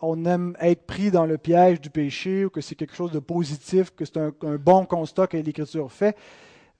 on 0.00 0.24
aime 0.24 0.56
être 0.58 0.86
pris 0.86 1.12
dans 1.12 1.24
le 1.24 1.38
piège 1.38 1.80
du 1.80 1.88
péché 1.88 2.44
ou 2.44 2.50
que 2.50 2.60
c'est 2.60 2.74
quelque 2.74 2.96
chose 2.96 3.12
de 3.12 3.20
positif, 3.20 3.94
que 3.94 4.04
c'est 4.04 4.16
un, 4.16 4.32
bon 4.56 4.84
constat 4.84 5.28
que 5.28 5.36
l'Écriture 5.36 5.92
fait, 5.92 6.16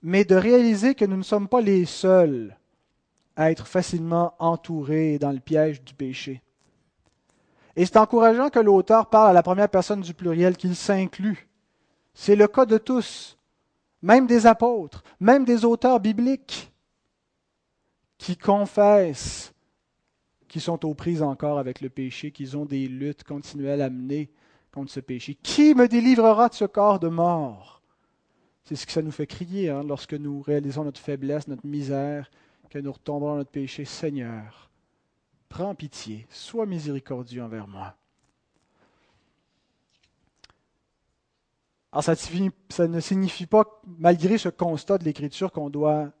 mais 0.01 0.25
de 0.25 0.35
réaliser 0.35 0.95
que 0.95 1.05
nous 1.05 1.15
ne 1.15 1.23
sommes 1.23 1.47
pas 1.47 1.61
les 1.61 1.85
seuls 1.85 2.57
à 3.37 3.51
être 3.51 3.67
facilement 3.67 4.33
entourés 4.37 5.17
dans 5.17 5.31
le 5.31 5.39
piège 5.39 5.81
du 5.81 5.93
péché. 5.93 6.41
Et 7.77 7.85
c'est 7.85 7.95
encourageant 7.95 8.49
que 8.49 8.59
l'auteur 8.59 9.09
parle 9.09 9.29
à 9.29 9.33
la 9.33 9.43
première 9.43 9.69
personne 9.69 10.01
du 10.01 10.13
pluriel, 10.13 10.57
qu'il 10.57 10.75
s'inclut. 10.75 11.47
C'est 12.13 12.35
le 12.35 12.49
cas 12.49 12.65
de 12.65 12.77
tous, 12.77 13.37
même 14.01 14.27
des 14.27 14.45
apôtres, 14.45 15.05
même 15.21 15.45
des 15.45 15.63
auteurs 15.63 16.01
bibliques 16.01 16.73
qui 18.17 18.37
confessent 18.37 19.53
qu'ils 20.47 20.61
sont 20.61 20.85
aux 20.85 20.93
prises 20.93 21.21
encore 21.21 21.59
avec 21.59 21.81
le 21.81 21.89
péché, 21.89 22.31
qu'ils 22.31 22.55
ont 22.55 22.65
des 22.65 22.87
luttes 22.87 23.23
continuelles 23.23 23.81
à 23.81 23.89
mener 23.89 24.31
contre 24.71 24.91
ce 24.91 24.99
péché. 24.99 25.35
Qui 25.41 25.73
me 25.73 25.87
délivrera 25.87 26.49
de 26.49 26.53
ce 26.53 26.65
corps 26.65 26.99
de 26.99 27.07
mort? 27.07 27.81
C'est 28.63 28.75
ce 28.75 28.85
que 28.85 28.91
ça 28.91 29.01
nous 29.01 29.11
fait 29.11 29.27
crier 29.27 29.69
hein, 29.69 29.83
lorsque 29.83 30.13
nous 30.13 30.41
réalisons 30.41 30.83
notre 30.83 30.99
faiblesse, 30.99 31.47
notre 31.47 31.65
misère, 31.67 32.31
que 32.69 32.79
nous 32.79 32.91
retombons 32.91 33.27
dans 33.27 33.35
notre 33.35 33.51
péché. 33.51 33.85
Seigneur, 33.85 34.69
prends 35.49 35.75
pitié, 35.75 36.25
sois 36.29 36.65
miséricordieux 36.65 37.43
envers 37.43 37.67
moi. 37.67 37.95
Alors 41.91 42.03
ça 42.03 42.87
ne 42.87 42.99
signifie 42.99 43.45
pas, 43.45 43.81
malgré 43.85 44.37
ce 44.37 44.49
constat 44.49 44.97
de 44.97 45.05
l'Écriture, 45.05 45.51
qu'on 45.51 45.69
doit 45.69 46.11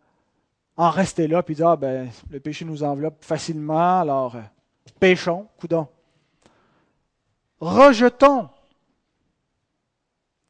en 0.77 0.89
rester 0.89 1.27
là 1.27 1.43
puis 1.43 1.55
dire 1.55 1.69
ah, 1.69 1.77
ben, 1.77 2.09
le 2.29 2.39
péché 2.39 2.65
nous 2.65 2.83
enveloppe 2.83 3.23
facilement, 3.23 3.99
alors 4.01 4.35
euh, 4.35 4.41
péchons, 4.99 5.47
coudons. 5.57 5.87
Rejetons 7.59 8.49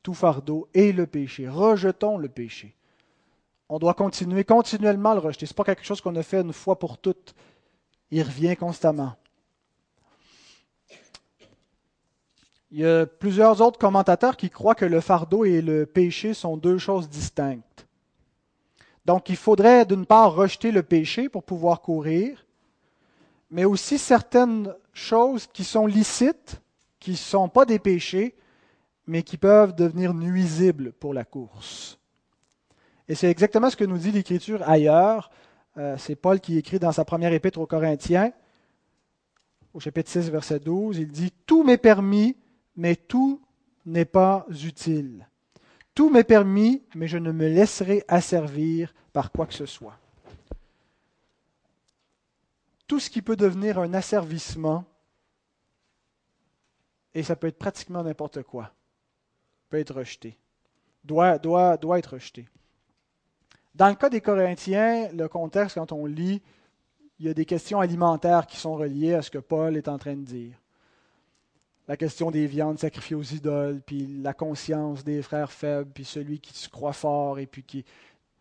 tout 0.05 0.13
fardeau 0.13 0.69
et 0.73 0.91
le 0.91 1.07
péché. 1.07 1.49
Rejetons 1.49 2.17
le 2.17 2.29
péché. 2.29 2.75
On 3.69 3.79
doit 3.79 3.95
continuer 3.95 4.43
continuellement 4.43 5.13
le 5.13 5.19
rejeter. 5.19 5.47
Ce 5.47 5.53
n'est 5.53 5.55
pas 5.55 5.63
quelque 5.63 5.83
chose 5.83 5.99
qu'on 5.99 6.15
a 6.15 6.21
fait 6.21 6.41
une 6.41 6.53
fois 6.53 6.77
pour 6.77 6.99
toutes. 6.99 7.33
Il 8.11 8.21
revient 8.21 8.55
constamment. 8.55 9.15
Il 12.69 12.79
y 12.79 12.85
a 12.85 13.05
plusieurs 13.07 13.61
autres 13.61 13.79
commentateurs 13.79 14.37
qui 14.37 14.49
croient 14.49 14.75
que 14.75 14.85
le 14.85 15.01
fardeau 15.01 15.45
et 15.45 15.61
le 15.61 15.85
péché 15.87 16.33
sont 16.33 16.57
deux 16.57 16.77
choses 16.77 17.09
distinctes. 17.09 17.84
Donc 19.05 19.29
il 19.29 19.35
faudrait 19.35 19.85
d'une 19.85 20.05
part 20.05 20.33
rejeter 20.33 20.71
le 20.71 20.83
péché 20.83 21.29
pour 21.29 21.43
pouvoir 21.43 21.81
courir, 21.81 22.45
mais 23.51 23.65
aussi 23.65 23.97
certaines 23.97 24.73
choses 24.93 25.47
qui 25.47 25.63
sont 25.63 25.85
licites, 25.85 26.61
qui 26.99 27.11
ne 27.11 27.15
sont 27.15 27.49
pas 27.49 27.65
des 27.65 27.79
péchés, 27.79 28.35
mais 29.07 29.21
qui 29.21 29.37
peuvent 29.37 29.75
devenir 29.75 30.13
nuisibles 30.13 30.91
pour 30.93 31.13
la 31.13 31.23
course. 31.23 31.99
Et 33.07 33.13
c'est 33.13 33.29
exactement 33.29 33.69
ce 33.69 33.75
que 33.75 33.83
nous 33.83 33.99
dit 33.99 34.11
l'Écriture 34.11 34.67
ailleurs. 34.67 35.29
Euh, 35.77 35.95
c'est 35.99 36.15
Paul 36.15 36.39
qui 36.39 36.57
écrit 36.57 36.79
dans 36.79 36.91
sa 36.91 37.05
première 37.05 37.33
épître 37.33 37.59
aux 37.59 37.67
Corinthiens, 37.67 38.31
au 39.75 39.79
chapitre 39.79 40.09
6, 40.09 40.29
verset 40.29 40.59
12, 40.59 40.99
il 40.99 41.11
dit, 41.11 41.33
Tout 41.45 41.63
m'est 41.63 41.77
permis, 41.77 42.37
mais 42.77 42.95
tout 42.95 43.41
n'est 43.85 44.05
pas 44.05 44.45
utile. 44.49 45.27
Tout 45.95 46.09
m'est 46.09 46.25
permis, 46.25 46.83
mais 46.93 47.07
je 47.07 47.17
ne 47.17 47.31
me 47.31 47.47
laisserai 47.47 48.03
asservir 48.09 48.93
par 49.13 49.31
quoi 49.31 49.47
que 49.47 49.53
ce 49.53 49.65
soit. 49.65 49.97
Tout 52.85 52.99
ce 52.99 53.09
qui 53.09 53.21
peut 53.21 53.37
devenir 53.37 53.79
un 53.79 53.93
asservissement, 53.93 54.83
et 57.13 57.23
ça 57.23 57.37
peut 57.37 57.47
être 57.47 57.57
pratiquement 57.57 58.03
n'importe 58.03 58.43
quoi, 58.43 58.73
peut 59.69 59.79
être 59.79 59.95
rejeté, 59.95 60.37
doit, 61.05 61.39
doit, 61.39 61.77
doit 61.77 61.97
être 61.97 62.13
rejeté. 62.13 62.45
Dans 63.73 63.87
le 63.87 63.95
cas 63.95 64.09
des 64.09 64.21
Corinthiens, 64.21 65.09
le 65.13 65.29
contexte, 65.29 65.75
quand 65.75 65.93
on 65.93 66.05
lit, 66.05 66.41
il 67.19 67.25
y 67.25 67.29
a 67.29 67.33
des 67.33 67.45
questions 67.45 67.79
alimentaires 67.79 68.47
qui 68.47 68.57
sont 68.57 68.75
reliées 68.75 69.13
à 69.13 69.21
ce 69.21 69.31
que 69.31 69.37
Paul 69.37 69.77
est 69.77 69.87
en 69.87 69.97
train 69.97 70.15
de 70.15 70.25
dire 70.25 70.57
la 71.87 71.97
question 71.97 72.31
des 72.31 72.47
viandes 72.47 72.79
sacrifiées 72.79 73.15
aux 73.15 73.23
idoles, 73.23 73.81
puis 73.85 74.07
la 74.21 74.33
conscience 74.33 75.03
des 75.03 75.21
frères 75.21 75.51
faibles, 75.51 75.89
puis 75.93 76.05
celui 76.05 76.39
qui 76.39 76.57
se 76.57 76.69
croit 76.69 76.93
fort 76.93 77.39
et 77.39 77.45
puis 77.45 77.63
qui 77.63 77.85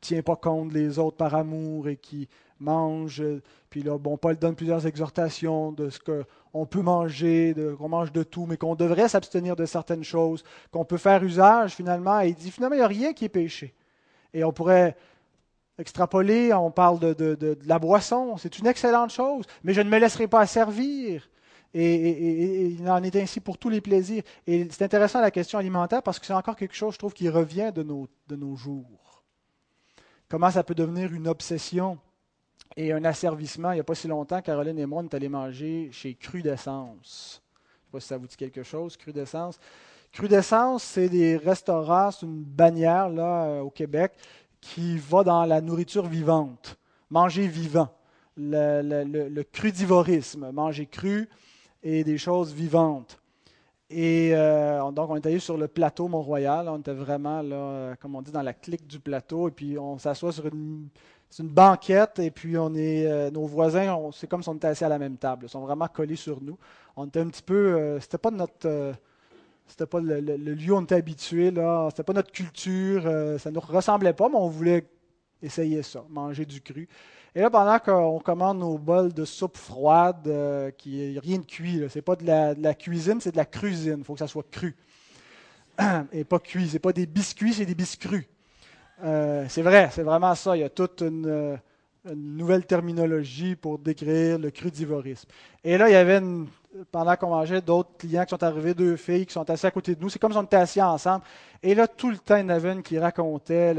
tient 0.00 0.22
pas 0.22 0.36
compte 0.36 0.70
des 0.70 0.98
autres 0.98 1.16
par 1.16 1.34
amour 1.34 1.88
et 1.88 1.96
qui 1.96 2.28
mange. 2.58 3.22
Puis 3.70 3.82
là, 3.82 3.98
bon, 3.98 4.16
Paul 4.16 4.36
donne 4.36 4.54
plusieurs 4.54 4.86
exhortations 4.86 5.72
de 5.72 5.90
ce 5.90 5.98
qu'on 5.98 6.66
peut 6.66 6.82
manger, 6.82 7.54
qu'on 7.78 7.88
mange 7.88 8.12
de 8.12 8.22
tout, 8.22 8.46
mais 8.46 8.56
qu'on 8.56 8.74
devrait 8.74 9.08
s'abstenir 9.08 9.56
de 9.56 9.66
certaines 9.66 10.04
choses, 10.04 10.44
qu'on 10.70 10.84
peut 10.84 10.96
faire 10.96 11.22
usage 11.22 11.74
finalement. 11.74 12.20
Et 12.20 12.28
il 12.28 12.34
dit 12.34 12.50
finalement, 12.50 12.76
il 12.76 12.78
n'y 12.78 12.84
a 12.84 12.88
rien 12.88 13.12
qui 13.12 13.24
est 13.26 13.30
péché. 13.30 13.74
Et 14.32 14.44
on 14.44 14.52
pourrait 14.52 14.96
extrapoler, 15.78 16.52
on 16.54 16.70
parle 16.70 16.98
de, 17.00 17.12
de 17.12 17.58
la 17.66 17.78
boisson, 17.78 18.36
c'est 18.36 18.58
une 18.58 18.66
excellente 18.66 19.10
chose, 19.10 19.44
mais 19.64 19.74
je 19.74 19.80
ne 19.80 19.90
me 19.90 19.98
laisserai 19.98 20.28
pas 20.28 20.40
asservir. 20.40 21.28
Et, 21.74 22.66
il 22.68 22.88
en 22.88 23.02
est 23.02 23.16
ainsi 23.16 23.40
pour 23.40 23.58
tous 23.58 23.68
les 23.68 23.80
plaisirs. 23.80 24.22
Et 24.46 24.68
c'est 24.70 24.84
intéressant 24.84 25.20
la 25.20 25.32
question 25.32 25.58
alimentaire 25.58 26.02
parce 26.02 26.18
que 26.18 26.26
c'est 26.26 26.32
encore 26.32 26.56
quelque 26.56 26.74
chose, 26.74 26.94
je 26.94 26.98
trouve, 26.98 27.12
qui 27.12 27.28
revient 27.28 27.72
de 27.74 27.82
nos, 27.82 28.56
jours. 28.56 29.24
Comment 30.28 30.50
ça 30.50 30.62
peut 30.62 30.74
devenir 30.74 31.12
une 31.12 31.26
obsession 31.26 31.98
et 32.76 32.92
un 32.92 33.04
asservissement? 33.04 33.72
Il 33.72 33.74
n'y 33.74 33.80
a 33.80 33.84
pas 33.84 33.96
si 33.96 34.06
longtemps, 34.06 34.40
Caroline 34.40 34.78
et 34.78 34.86
moi, 34.86 35.02
on 35.02 35.04
est 35.04 35.14
allés 35.14 35.28
manger 35.28 35.90
chez 35.92 36.14
Crudescence. 36.14 37.42
Je 37.42 37.70
ne 37.70 37.84
sais 37.84 37.90
pas 37.92 38.00
si 38.00 38.06
ça 38.06 38.16
vous 38.18 38.26
dit 38.28 38.36
quelque 38.36 38.62
chose, 38.62 38.96
Crudescence. 38.96 39.58
Crudescence, 40.12 40.84
c'est 40.84 41.08
des 41.08 41.36
restaurants, 41.36 42.12
c'est 42.12 42.24
une 42.24 42.44
bannière 42.44 43.08
là, 43.08 43.46
euh, 43.46 43.60
au 43.62 43.70
Québec 43.70 44.12
qui 44.60 44.96
va 44.96 45.24
dans 45.24 45.44
la 45.44 45.60
nourriture 45.60 46.06
vivante, 46.06 46.78
manger 47.10 47.48
vivant. 47.48 47.88
Le 48.36 49.42
crudivorisme, 49.42 50.50
manger 50.52 50.86
cru, 50.86 51.28
et 51.84 52.02
des 52.02 52.18
choses 52.18 52.52
vivantes. 52.52 53.20
Et 53.90 54.30
euh, 54.32 54.90
donc, 54.90 55.10
on 55.10 55.16
est 55.16 55.26
allé 55.26 55.38
sur 55.38 55.56
le 55.56 55.68
plateau 55.68 56.08
Mont-Royal. 56.08 56.68
On 56.68 56.78
était 56.78 56.94
vraiment, 56.94 57.42
là, 57.42 57.94
comme 58.00 58.16
on 58.16 58.22
dit, 58.22 58.32
dans 58.32 58.42
la 58.42 58.54
clique 58.54 58.88
du 58.88 58.98
plateau. 58.98 59.46
Et 59.48 59.52
puis, 59.52 59.78
on 59.78 59.98
s'assoit 59.98 60.32
sur 60.32 60.46
une 60.46 60.88
banquette 61.42 62.18
et 62.18 62.30
puis 62.30 62.56
on 62.56 62.74
est, 62.74 63.06
euh, 63.06 63.30
nos 63.30 63.46
voisins, 63.46 64.10
c'est 64.12 64.28
comme 64.28 64.42
si 64.42 64.48
on 64.48 64.54
était 64.54 64.68
assis 64.68 64.84
à 64.84 64.88
la 64.88 64.98
même 64.98 65.16
table. 65.16 65.46
Ils 65.46 65.48
sont 65.48 65.60
vraiment 65.60 65.88
collés 65.88 66.16
sur 66.16 66.40
nous. 66.42 66.58
On 66.96 67.06
était 67.06 67.20
un 67.20 67.28
petit 67.28 67.42
peu, 67.42 67.54
euh, 67.74 68.00
c'était 68.00 68.18
pas 68.18 68.30
notre, 68.30 68.66
euh, 68.66 68.92
c'était 69.66 69.86
pas 69.86 70.00
le, 70.00 70.20
lieu 70.20 70.72
où 70.72 70.76
on 70.76 70.82
était 70.82 70.94
habitué 70.94 71.50
là. 71.50 71.88
C'était 71.90 72.02
pas 72.02 72.12
notre 72.12 72.32
culture. 72.32 73.02
ça 73.38 73.50
nous 73.50 73.60
ressemblait 73.60 74.12
pas, 74.12 74.28
mais 74.28 74.36
on 74.36 74.48
voulait 74.48 74.86
essayer 75.42 75.82
ça, 75.82 76.04
manger 76.08 76.44
du 76.46 76.60
cru. 76.60 76.88
Et 77.36 77.40
là, 77.40 77.50
pendant 77.50 77.78
qu'on 77.80 78.20
commande 78.20 78.60
nos 78.60 78.78
bols 78.78 79.12
de 79.12 79.24
soupe 79.24 79.56
froide, 79.56 80.30
qui 80.78 81.02
est 81.02 81.18
rien 81.18 81.38
de 81.38 81.44
cuit, 81.44 81.82
c'est 81.88 82.02
pas 82.02 82.14
de 82.14 82.24
la, 82.24 82.74
cuisine, 82.74 83.20
c'est 83.20 83.32
de 83.32 83.36
la 83.36 83.44
cuisine. 83.44 83.96
Il 83.98 84.04
faut 84.04 84.12
que 84.12 84.20
ça 84.20 84.28
soit 84.28 84.48
cru 84.48 84.76
et 86.12 86.22
pas 86.22 86.38
cuit. 86.38 86.68
C'est 86.68 86.78
pas 86.78 86.92
des 86.92 87.06
biscuits, 87.06 87.54
c'est 87.54 87.66
des 87.66 87.74
biscrus. 87.74 88.24
Euh, 89.02 89.46
c'est 89.48 89.62
vrai, 89.62 89.88
c'est 89.92 90.02
vraiment 90.02 90.34
ça. 90.34 90.56
Il 90.56 90.60
y 90.60 90.64
a 90.64 90.68
toute 90.68 91.02
euh, 91.02 91.56
une, 92.08 92.36
nouvelle 92.36 92.64
terminologie 92.66 93.56
pour 93.56 93.78
décrire 93.78 94.38
le 94.38 94.50
crudivorisme. 94.50 95.28
Et 95.64 95.76
là, 95.76 95.88
il 95.88 95.92
y 95.92 95.96
avait, 95.96 96.20
pendant 96.92 97.16
qu'on 97.16 97.30
mangeait, 97.30 97.60
d'autres 97.60 97.96
clients 97.98 98.24
qui 98.24 98.30
sont 98.30 98.44
arrivés, 98.44 98.74
deux 98.74 98.96
filles 98.96 99.26
qui 99.26 99.32
sont 99.32 99.48
assis 99.50 99.66
à 99.66 99.70
côté 99.70 99.94
de 99.94 100.00
nous. 100.00 100.08
C'est 100.08 100.18
comme 100.18 100.32
si 100.32 100.38
on 100.38 100.44
était 100.44 100.56
assis 100.56 100.80
ensemble. 100.80 101.24
Et 101.62 101.74
là, 101.74 101.88
tout 101.88 102.10
le 102.10 102.18
temps, 102.18 102.36
il 102.36 102.42
y 102.42 102.44
en 102.44 102.50
avait 102.50 102.72
une 102.72 102.82
qui 102.82 102.98
racontait 102.98 103.74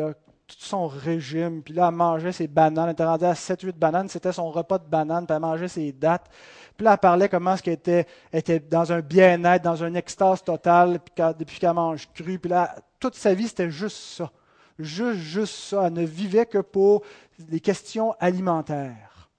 tout 0.48 0.56
son 0.60 0.88
régime. 0.88 1.62
Puis 1.64 1.74
là, 1.74 1.88
elle 1.90 1.96
mangeait 1.96 2.32
ses 2.32 2.48
bananes. 2.48 2.86
Elle 2.86 2.94
était 2.94 3.06
rendue 3.06 3.26
à 3.26 3.34
7-8 3.34 3.74
bananes. 3.74 4.10
C'était 4.10 4.32
son 4.32 4.52
repas 4.52 4.78
de 4.78 4.88
bananes. 4.88 5.26
Puis 5.26 5.36
elle 5.36 5.42
mangeait 5.42 5.68
ses 5.68 5.92
dates. 5.92 6.30
Puis 6.78 6.86
là, 6.86 6.94
elle 6.94 7.00
parlait 7.00 7.30
comment 7.30 7.56
ce 7.58 7.64
qu'elle 7.64 8.06
était, 8.34 8.60
dans 8.60 8.92
un 8.92 9.02
bien-être, 9.02 9.64
dans 9.64 9.84
un 9.84 9.94
extase 9.96 10.44
totale 10.44 11.00
depuis 11.38 11.60
qu'elle 11.60 11.74
mange 11.74 12.08
cru. 12.14 12.38
Puis 12.40 12.50
là, 12.50 12.76
toute 13.00 13.16
sa 13.16 13.34
vie, 13.34 13.48
c'était 13.48 13.72
juste 13.72 13.98
ça 13.98 14.32
juste, 14.80 15.20
juste 15.20 15.56
ça. 15.56 15.88
Elle 15.88 15.94
ne 15.94 16.04
vivait 16.04 16.46
que 16.46 16.60
pour 16.60 17.04
les 17.50 17.60
questions 17.60 18.14
alimentaires. 18.20 19.30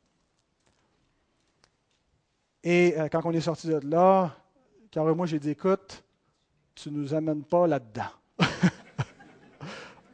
Et 2.62 2.94
euh, 2.98 3.08
quand 3.08 3.24
on 3.24 3.32
est 3.32 3.40
sorti 3.40 3.68
de 3.68 3.80
là, 3.84 4.34
car 4.90 5.04
moi 5.14 5.26
j'ai 5.26 5.38
dit, 5.38 5.50
écoute, 5.50 6.02
tu 6.74 6.90
ne 6.90 6.98
nous 6.98 7.14
amènes 7.14 7.44
pas 7.44 7.66
là-dedans. 7.66 8.10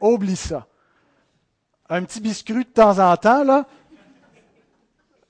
Oublie 0.01 0.35
ça. 0.35 0.67
Un 1.95 2.05
petit 2.05 2.21
biscuit 2.21 2.55
de 2.55 2.63
temps 2.63 2.97
en 2.97 3.15
temps, 3.17 3.43
là, 3.43 3.67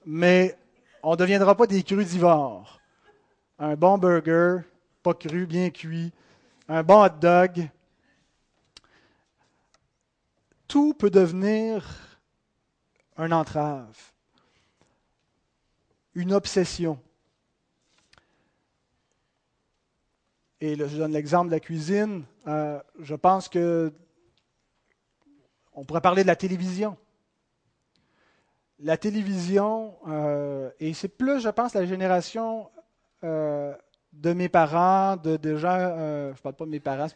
mais 0.06 0.58
on 1.04 1.12
ne 1.12 1.18
deviendra 1.18 1.58
pas 1.58 1.68
des 1.68 1.84
crudivores. 1.84 2.80
Un 3.60 3.76
bon 3.76 3.98
burger, 3.98 4.60
pas 5.04 5.14
cru, 5.14 5.46
bien 5.46 5.70
cuit, 5.72 6.14
un 6.70 6.82
bon 6.82 7.04
hot 7.04 7.20
dog, 7.20 7.70
tout 10.66 10.94
peut 10.94 11.10
devenir 11.10 11.86
un 13.18 13.34
entrave, 13.34 14.14
une 16.16 16.32
obsession. 16.32 16.98
Et 20.62 20.78
je 20.78 20.96
donne 20.96 21.12
l'exemple 21.12 21.48
de 21.48 21.56
la 21.56 21.60
cuisine. 21.60 22.24
Euh, 22.48 22.80
je 23.02 23.16
pense 23.16 23.50
que 23.50 23.92
on 25.76 25.84
pourrait 25.84 26.02
parler 26.02 26.24
de 26.24 26.28
la 26.28 26.36
télévision. 26.36 26.98
La 28.80 28.98
télévision, 28.98 29.96
euh, 30.08 30.70
et 30.80 30.94
c'est 30.94 31.08
plus, 31.08 31.42
je 31.42 31.50
pense, 31.50 31.74
la 31.74 31.86
génération 31.86 32.70
euh, 33.24 33.74
de 34.12 34.34
mes 34.34 34.50
parents, 34.50 35.16
de, 35.16 35.56
gens, 35.56 35.78
je 35.78 36.30
ne 36.30 36.42
parle 36.42 36.56
pas 36.56 36.66
de 36.66 36.70
mes 36.70 36.80
parents, 36.80 37.08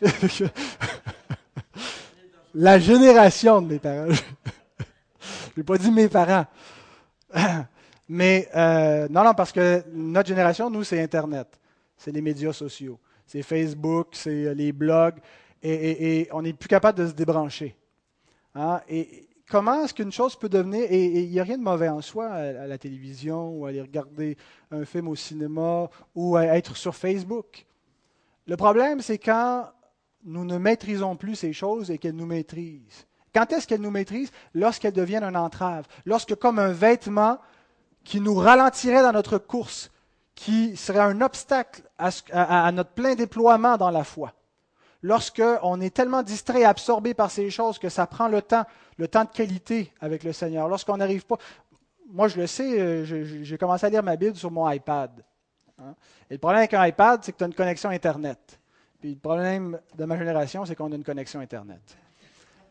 la 2.53 2.79
génération 2.79 3.61
de 3.61 3.67
mes 3.67 3.79
parents. 3.79 4.07
Je 5.57 5.61
n'ai 5.61 5.65
pas 5.65 5.79
dit 5.79 5.89
mes 5.89 6.07
parents. 6.07 6.45
Mais 8.09 8.47
euh, 8.55 9.07
non, 9.09 9.23
non, 9.23 9.33
parce 9.33 9.51
que 9.51 9.83
notre 9.91 10.29
génération, 10.29 10.69
nous, 10.69 10.83
c'est 10.83 11.01
Internet. 11.01 11.47
C'est 11.97 12.11
les 12.11 12.21
médias 12.21 12.53
sociaux. 12.53 12.99
C'est 13.25 13.41
Facebook, 13.41 14.09
c'est 14.11 14.45
euh, 14.45 14.53
les 14.53 14.71
blogs. 14.71 15.15
Et, 15.63 16.29
on 16.31 16.43
n'est 16.43 16.53
plus 16.53 16.69
capable 16.69 16.99
de 16.99 17.07
se 17.07 17.13
débrancher. 17.13 17.75
Hein? 18.57 18.81
Et 18.89 19.29
comment 19.49 19.83
est-ce 19.83 19.93
qu'une 19.93 20.11
chose 20.11 20.35
peut 20.35 20.49
devenir. 20.49 20.85
Et 20.89 21.23
il 21.23 21.29
n'y 21.29 21.39
a 21.39 21.43
rien 21.43 21.57
de 21.57 21.63
mauvais 21.63 21.89
en 21.89 22.01
soi 22.01 22.27
à, 22.27 22.63
à, 22.63 22.67
la 22.67 22.77
télévision 22.77 23.49
ou 23.49 23.65
à 23.65 23.69
aller 23.69 23.81
regarder 23.81 24.37
un 24.71 24.83
film 24.83 25.07
au 25.07 25.15
cinéma 25.15 25.89
ou 26.15 26.35
à 26.35 26.45
être 26.45 26.75
sur 26.75 26.95
Facebook. 26.95 27.65
Le 28.47 28.57
problème, 28.57 29.01
c'est 29.01 29.17
quand 29.17 29.69
nous 30.23 30.45
ne 30.45 30.57
maîtrisons 30.57 31.15
plus 31.15 31.35
ces 31.35 31.53
choses 31.53 31.91
et 31.91 31.97
qu'elles 31.97 32.15
nous 32.15 32.25
maîtrisent. 32.25 33.07
Quand 33.33 33.51
est-ce 33.53 33.67
qu'elles 33.67 33.81
nous 33.81 33.91
maîtrisent? 33.91 34.31
Lorsqu'elles 34.53 34.93
deviennent 34.93 35.23
une 35.23 35.37
entrave. 35.37 35.85
Lorsque, 36.05 36.35
comme 36.35 36.59
un 36.59 36.71
vêtement 36.71 37.37
qui 38.03 38.19
nous 38.19 38.35
ralentirait 38.35 39.03
dans 39.03 39.11
notre 39.11 39.37
course, 39.37 39.91
qui 40.33 40.77
serait 40.77 40.99
un 40.99 41.21
obstacle 41.21 41.81
à, 41.97 42.71
notre 42.71 42.91
plein 42.91 43.15
déploiement 43.15 43.75
dans 43.75 43.89
la 43.89 44.03
foi. 44.03 44.33
Lorsqu'on 45.03 45.79
est 45.81 45.93
tellement 45.95 46.23
distrait 46.23 46.63
absorbé 46.63 47.13
par 47.13 47.29
ces 47.29 47.49
choses 47.49 47.77
que 47.77 47.89
ça 47.89 48.07
prend 48.07 48.27
le 48.27 48.41
temps, 48.41 48.65
le 48.97 49.07
temps 49.07 49.23
de 49.23 49.29
qualité 49.29 49.93
avec 50.01 50.23
le 50.23 50.33
Seigneur. 50.33 50.67
Lorsqu'on 50.67 50.97
n'arrive 50.97 51.25
pas. 51.25 51.37
Moi, 52.09 52.27
je 52.29 52.37
le 52.37 52.47
sais, 52.47 52.79
euh, 52.79 53.43
j'ai 53.43 53.57
commencé 53.57 53.85
à 53.85 53.89
lire 53.89 54.01
ma 54.01 54.15
Bible 54.15 54.35
sur 54.35 54.49
mon 54.49 54.69
iPad. 54.69 55.11
Hein. 55.79 55.93
Et 56.29 56.35
le 56.35 56.39
problème 56.39 56.59
avec 56.59 56.73
un 56.73 56.85
iPad, 56.85 57.19
c'est 57.21 57.31
que 57.31 57.37
tu 57.37 57.43
as 57.43 57.47
une 57.47 57.53
connexion 57.53 57.89
Internet. 57.89 58.59
Puis 58.99 59.11
le 59.11 59.19
problème 59.19 59.79
de 59.95 60.05
ma 60.05 60.17
génération, 60.17 60.65
c'est 60.65 60.75
qu'on 60.75 60.91
a 60.91 60.95
une 60.95 61.03
connexion 61.03 61.39
Internet. 61.39 61.97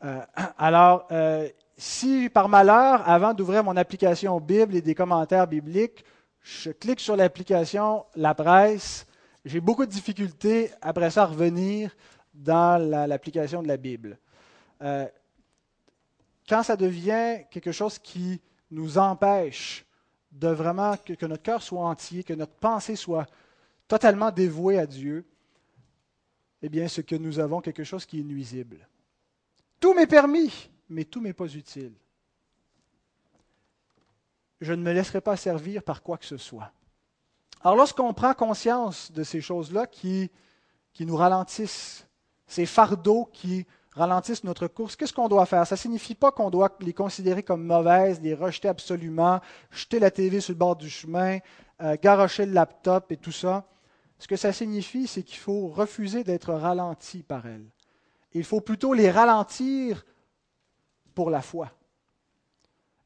Euh, 0.05 0.21
alors, 0.59 1.07
euh, 1.13 1.49
si 1.77 2.29
par 2.29 2.49
malheur, 2.49 3.09
avant 3.09 3.35
d'ouvrir 3.35 3.63
mon 3.63 3.77
application 3.77 4.41
Bible 4.41 4.75
et 4.75 4.83
des 4.83 4.95
commentaires 4.95 5.47
bibliques, 5.47 6.05
je 6.43 6.71
clique 6.71 7.01
sur 7.01 7.17
l'application 7.17 8.05
La 8.15 8.35
Presse, 8.35 9.07
j'ai 9.45 9.61
beaucoup 9.61 9.87
de 9.87 9.91
difficultés 9.91 10.71
après 10.83 11.11
ça 11.11 11.23
à 11.23 11.27
revenir 11.27 11.91
dans 12.37 12.79
l'application 13.09 13.63
de 13.63 13.69
la 13.69 13.77
Bible. 13.77 14.19
Euh, 14.83 15.07
quand 16.49 16.63
ça 16.63 16.77
devient 16.77 17.45
quelque 17.51 17.73
chose 17.73 17.99
qui 17.99 18.41
nous 18.71 18.99
empêche 18.99 19.85
de 20.31 20.49
vraiment 20.49 20.97
que, 20.97 21.15
que 21.15 21.27
notre 21.27 21.43
cœur 21.43 21.63
soit 21.63 21.85
entier, 21.85 22.23
que 22.23 22.35
notre 22.35 22.55
pensée 22.55 22.97
soit 22.97 23.27
totalement 23.89 24.31
dévouée 24.31 24.79
à 24.79 24.87
Dieu, 24.87 25.25
eh 26.63 26.69
bien, 26.69 26.89
c'est 26.89 27.05
que 27.05 27.17
nous 27.17 27.39
avons 27.39 27.61
quelque 27.61 27.85
chose 27.85 28.05
qui 28.07 28.21
est 28.21 28.25
nuisible. 28.25 28.89
Tout 29.81 29.95
m'est 29.95 30.07
permis, 30.07 30.71
mais 30.89 31.05
tout 31.05 31.21
m'est 31.21 31.33
pas 31.33 31.47
utile. 31.47 31.93
Je 34.61 34.73
ne 34.73 34.83
me 34.83 34.93
laisserai 34.93 35.21
pas 35.21 35.37
servir 35.37 35.83
par 35.83 36.03
quoi 36.03 36.17
que 36.17 36.25
ce 36.25 36.39
soit. 36.39 36.73
Alors, 37.61 37.77
lorsqu'on 37.77 38.13
prend 38.15 38.33
conscience 38.35 39.13
de 39.13 39.23
ces 39.23 39.41
choses-là 39.41 39.87
qui, 39.87 40.31
qui 40.93 41.05
nous 41.05 41.17
ralentissent, 41.17 42.06
ces 42.47 42.67
fardeaux 42.67 43.29
qui 43.33 43.67
ralentissent 43.93 44.45
notre 44.45 44.67
course, 44.69 44.95
qu'est-ce 44.95 45.13
qu'on 45.13 45.29
doit 45.29 45.47
faire? 45.47 45.67
Ça 45.67 45.75
ne 45.75 45.81
signifie 45.81 46.15
pas 46.15 46.31
qu'on 46.31 46.51
doit 46.51 46.77
les 46.81 46.93
considérer 46.93 47.43
comme 47.43 47.65
mauvaises, 47.65 48.21
les 48.21 48.35
rejeter 48.35 48.69
absolument, 48.69 49.41
jeter 49.71 49.99
la 49.99 50.11
TV 50.11 50.41
sur 50.41 50.53
le 50.53 50.59
bord 50.59 50.77
du 50.77 50.91
chemin, 50.91 51.39
euh, 51.83 51.97
garocher 52.01 52.47
le 52.47 52.53
laptop 52.53 53.11
et 53.11 53.17
tout 53.17 53.33
ça. 53.33 53.65
Ce 54.19 54.29
que 54.29 54.37
ça 54.37 54.53
signifie, 54.53 55.07
c'est 55.07 55.23
qu'il 55.23 55.39
faut 55.39 55.69
refuser 55.69 56.25
d'être 56.25 56.53
ralenti 56.53 57.23
par 57.23 57.47
elles. 57.47 57.67
Il 58.33 58.45
faut 58.45 58.61
plutôt 58.61 58.93
les 58.93 59.11
ralentir 59.11 60.05
pour 61.15 61.31
la 61.31 61.41
foi. 61.41 61.71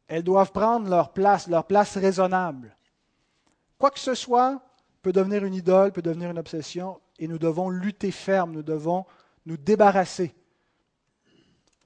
Elles 0.08 0.24
doivent 0.24 0.52
prendre 0.52 0.88
leur 0.88 1.12
place, 1.12 1.46
leur 1.46 1.66
place 1.66 1.96
raisonnable. 1.96 2.76
Quoi 3.78 3.90
que 3.90 4.00
ce 4.00 4.14
soit 4.14 4.60
peut 5.02 5.12
devenir 5.12 5.44
une 5.44 5.54
idole, 5.54 5.92
peut 5.92 6.02
devenir 6.02 6.30
une 6.30 6.38
obsession, 6.38 7.00
et 7.18 7.28
nous 7.28 7.38
devons 7.38 7.70
lutter 7.70 8.10
ferme, 8.10 8.52
nous 8.52 8.62
devons 8.62 9.06
nous 9.46 9.56
débarrasser 9.56 10.34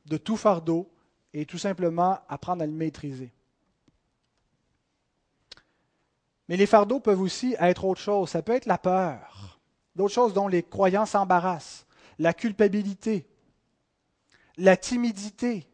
de 0.06 0.16
tout 0.16 0.36
fardeau 0.36 0.90
et 1.32 1.46
tout 1.46 1.58
simplement 1.58 2.18
apprendre 2.28 2.62
à 2.62 2.66
le 2.66 2.72
maîtriser. 2.72 3.32
Mais 6.48 6.56
les 6.56 6.66
fardeaux 6.66 7.00
peuvent 7.00 7.20
aussi 7.20 7.56
être 7.58 7.84
autre 7.84 8.00
chose. 8.00 8.30
Ça 8.30 8.42
peut 8.42 8.52
être 8.52 8.66
la 8.66 8.78
peur, 8.78 9.58
d'autres 9.96 10.14
choses 10.14 10.34
dont 10.34 10.48
les 10.48 10.62
croyants 10.62 11.06
s'embarrassent, 11.06 11.86
la 12.18 12.34
culpabilité, 12.34 13.26
la 14.56 14.76
timidité, 14.76 15.66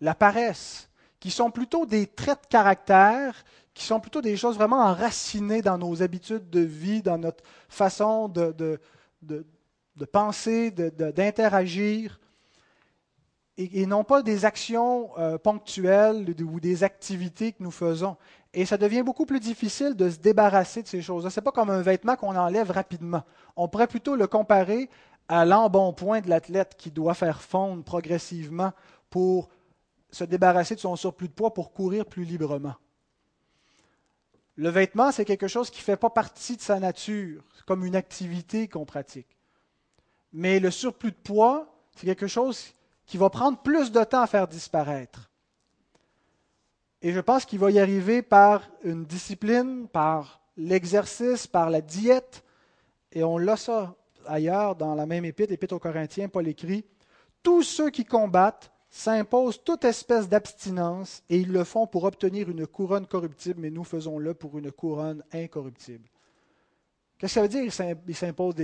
la 0.00 0.14
paresse, 0.14 0.88
qui 1.20 1.30
sont 1.30 1.50
plutôt 1.50 1.84
des 1.84 2.06
traits 2.06 2.42
de 2.42 2.46
caractère, 2.46 3.44
qui 3.74 3.84
sont 3.84 4.00
plutôt 4.00 4.20
des 4.20 4.36
choses 4.36 4.56
vraiment 4.56 4.80
enracinées 4.82 5.62
dans 5.62 5.78
nos 5.78 6.02
habitudes 6.02 6.48
de 6.50 6.60
vie, 6.60 7.02
dans 7.02 7.18
notre 7.18 7.44
façon 7.68 8.28
de, 8.28 8.80
de 9.98 10.04
penser, 10.04 10.70
d'interagir, 10.70 12.20
et, 13.58 13.86
non 13.86 14.04
pas 14.04 14.22
des 14.22 14.44
actions 14.44 15.10
euh, 15.18 15.36
ponctuelles 15.36 16.34
ou 16.40 16.60
des 16.60 16.84
activités 16.84 17.50
que 17.52 17.62
nous 17.62 17.72
faisons. 17.72 18.16
Et 18.54 18.64
ça 18.64 18.78
devient 18.78 19.02
beaucoup 19.02 19.26
plus 19.26 19.40
difficile 19.40 19.94
de 19.96 20.08
se 20.08 20.18
débarrasser 20.18 20.82
de 20.82 20.88
ces 20.88 21.02
choses-là. 21.02 21.28
Ce 21.28 21.40
n'est 21.40 21.44
pas 21.44 21.50
comme 21.50 21.70
un 21.70 21.82
vêtement 21.82 22.14
qu'on 22.14 22.36
enlève 22.36 22.70
rapidement. 22.70 23.24
On 23.56 23.66
pourrait 23.66 23.88
plutôt 23.88 24.14
le 24.14 24.28
comparer 24.28 24.88
à 25.26 25.44
l'embonpoint 25.44 26.20
de 26.20 26.30
l'athlète 26.30 26.76
qui 26.78 26.92
doit 26.92 27.14
faire 27.14 27.42
fondre 27.42 27.82
progressivement 27.82 28.72
pour 29.10 29.48
se 30.10 30.22
débarrasser 30.22 30.76
de 30.76 30.80
son 30.80 30.94
surplus 30.94 31.28
de 31.28 31.34
poids 31.34 31.52
pour 31.52 31.72
courir 31.72 32.06
plus 32.06 32.24
librement. 32.24 32.76
Le 34.54 34.70
vêtement, 34.70 35.10
c'est 35.10 35.24
quelque 35.24 35.48
chose 35.48 35.70
qui 35.70 35.80
ne 35.80 35.84
fait 35.84 35.96
pas 35.96 36.10
partie 36.10 36.56
de 36.56 36.62
sa 36.62 36.80
nature, 36.80 37.44
comme 37.66 37.84
une 37.84 37.96
activité 37.96 38.68
qu'on 38.68 38.86
pratique. 38.86 39.37
Mais 40.32 40.60
le 40.60 40.70
surplus 40.70 41.10
de 41.10 41.16
poids, 41.16 41.66
c'est 41.96 42.06
quelque 42.06 42.26
chose 42.26 42.74
qui 43.06 43.16
va 43.16 43.30
prendre 43.30 43.58
plus 43.58 43.90
de 43.90 44.04
temps 44.04 44.22
à 44.22 44.26
faire 44.26 44.46
disparaître. 44.46 45.30
Et 47.00 47.12
je 47.12 47.20
pense 47.20 47.44
qu'il 47.44 47.58
va 47.58 47.70
y 47.70 47.78
arriver 47.78 48.22
par 48.22 48.68
une 48.82 49.04
discipline, 49.04 49.88
par 49.88 50.40
l'exercice, 50.56 51.46
par 51.46 51.70
la 51.70 51.80
diète. 51.80 52.44
Et 53.12 53.22
on 53.22 53.38
l'a 53.38 53.56
ça 53.56 53.94
ailleurs 54.26 54.76
dans 54.76 54.94
la 54.94 55.06
même 55.06 55.24
épître, 55.24 55.50
l'épître 55.50 55.74
aux 55.74 55.78
Corinthiens, 55.78 56.28
Paul 56.28 56.46
écrit 56.48 56.84
Tous 57.42 57.62
ceux 57.62 57.90
qui 57.90 58.04
combattent 58.04 58.70
s'imposent 58.90 59.62
toute 59.62 59.84
espèce 59.84 60.28
d'abstinence 60.28 61.22
et 61.28 61.38
ils 61.38 61.52
le 61.52 61.64
font 61.64 61.86
pour 61.86 62.04
obtenir 62.04 62.48
une 62.50 62.66
couronne 62.66 63.06
corruptible, 63.06 63.60
mais 63.60 63.70
nous 63.70 63.84
faisons-le 63.84 64.34
pour 64.34 64.58
une 64.58 64.72
couronne 64.72 65.22
incorruptible. 65.32 66.08
Qu'est-ce 67.18 67.34
que 67.34 67.40
ça 67.40 67.42
veut 67.42 67.48
dire 67.48 67.98
Ils 68.06 68.14
s'imposent 68.14 68.54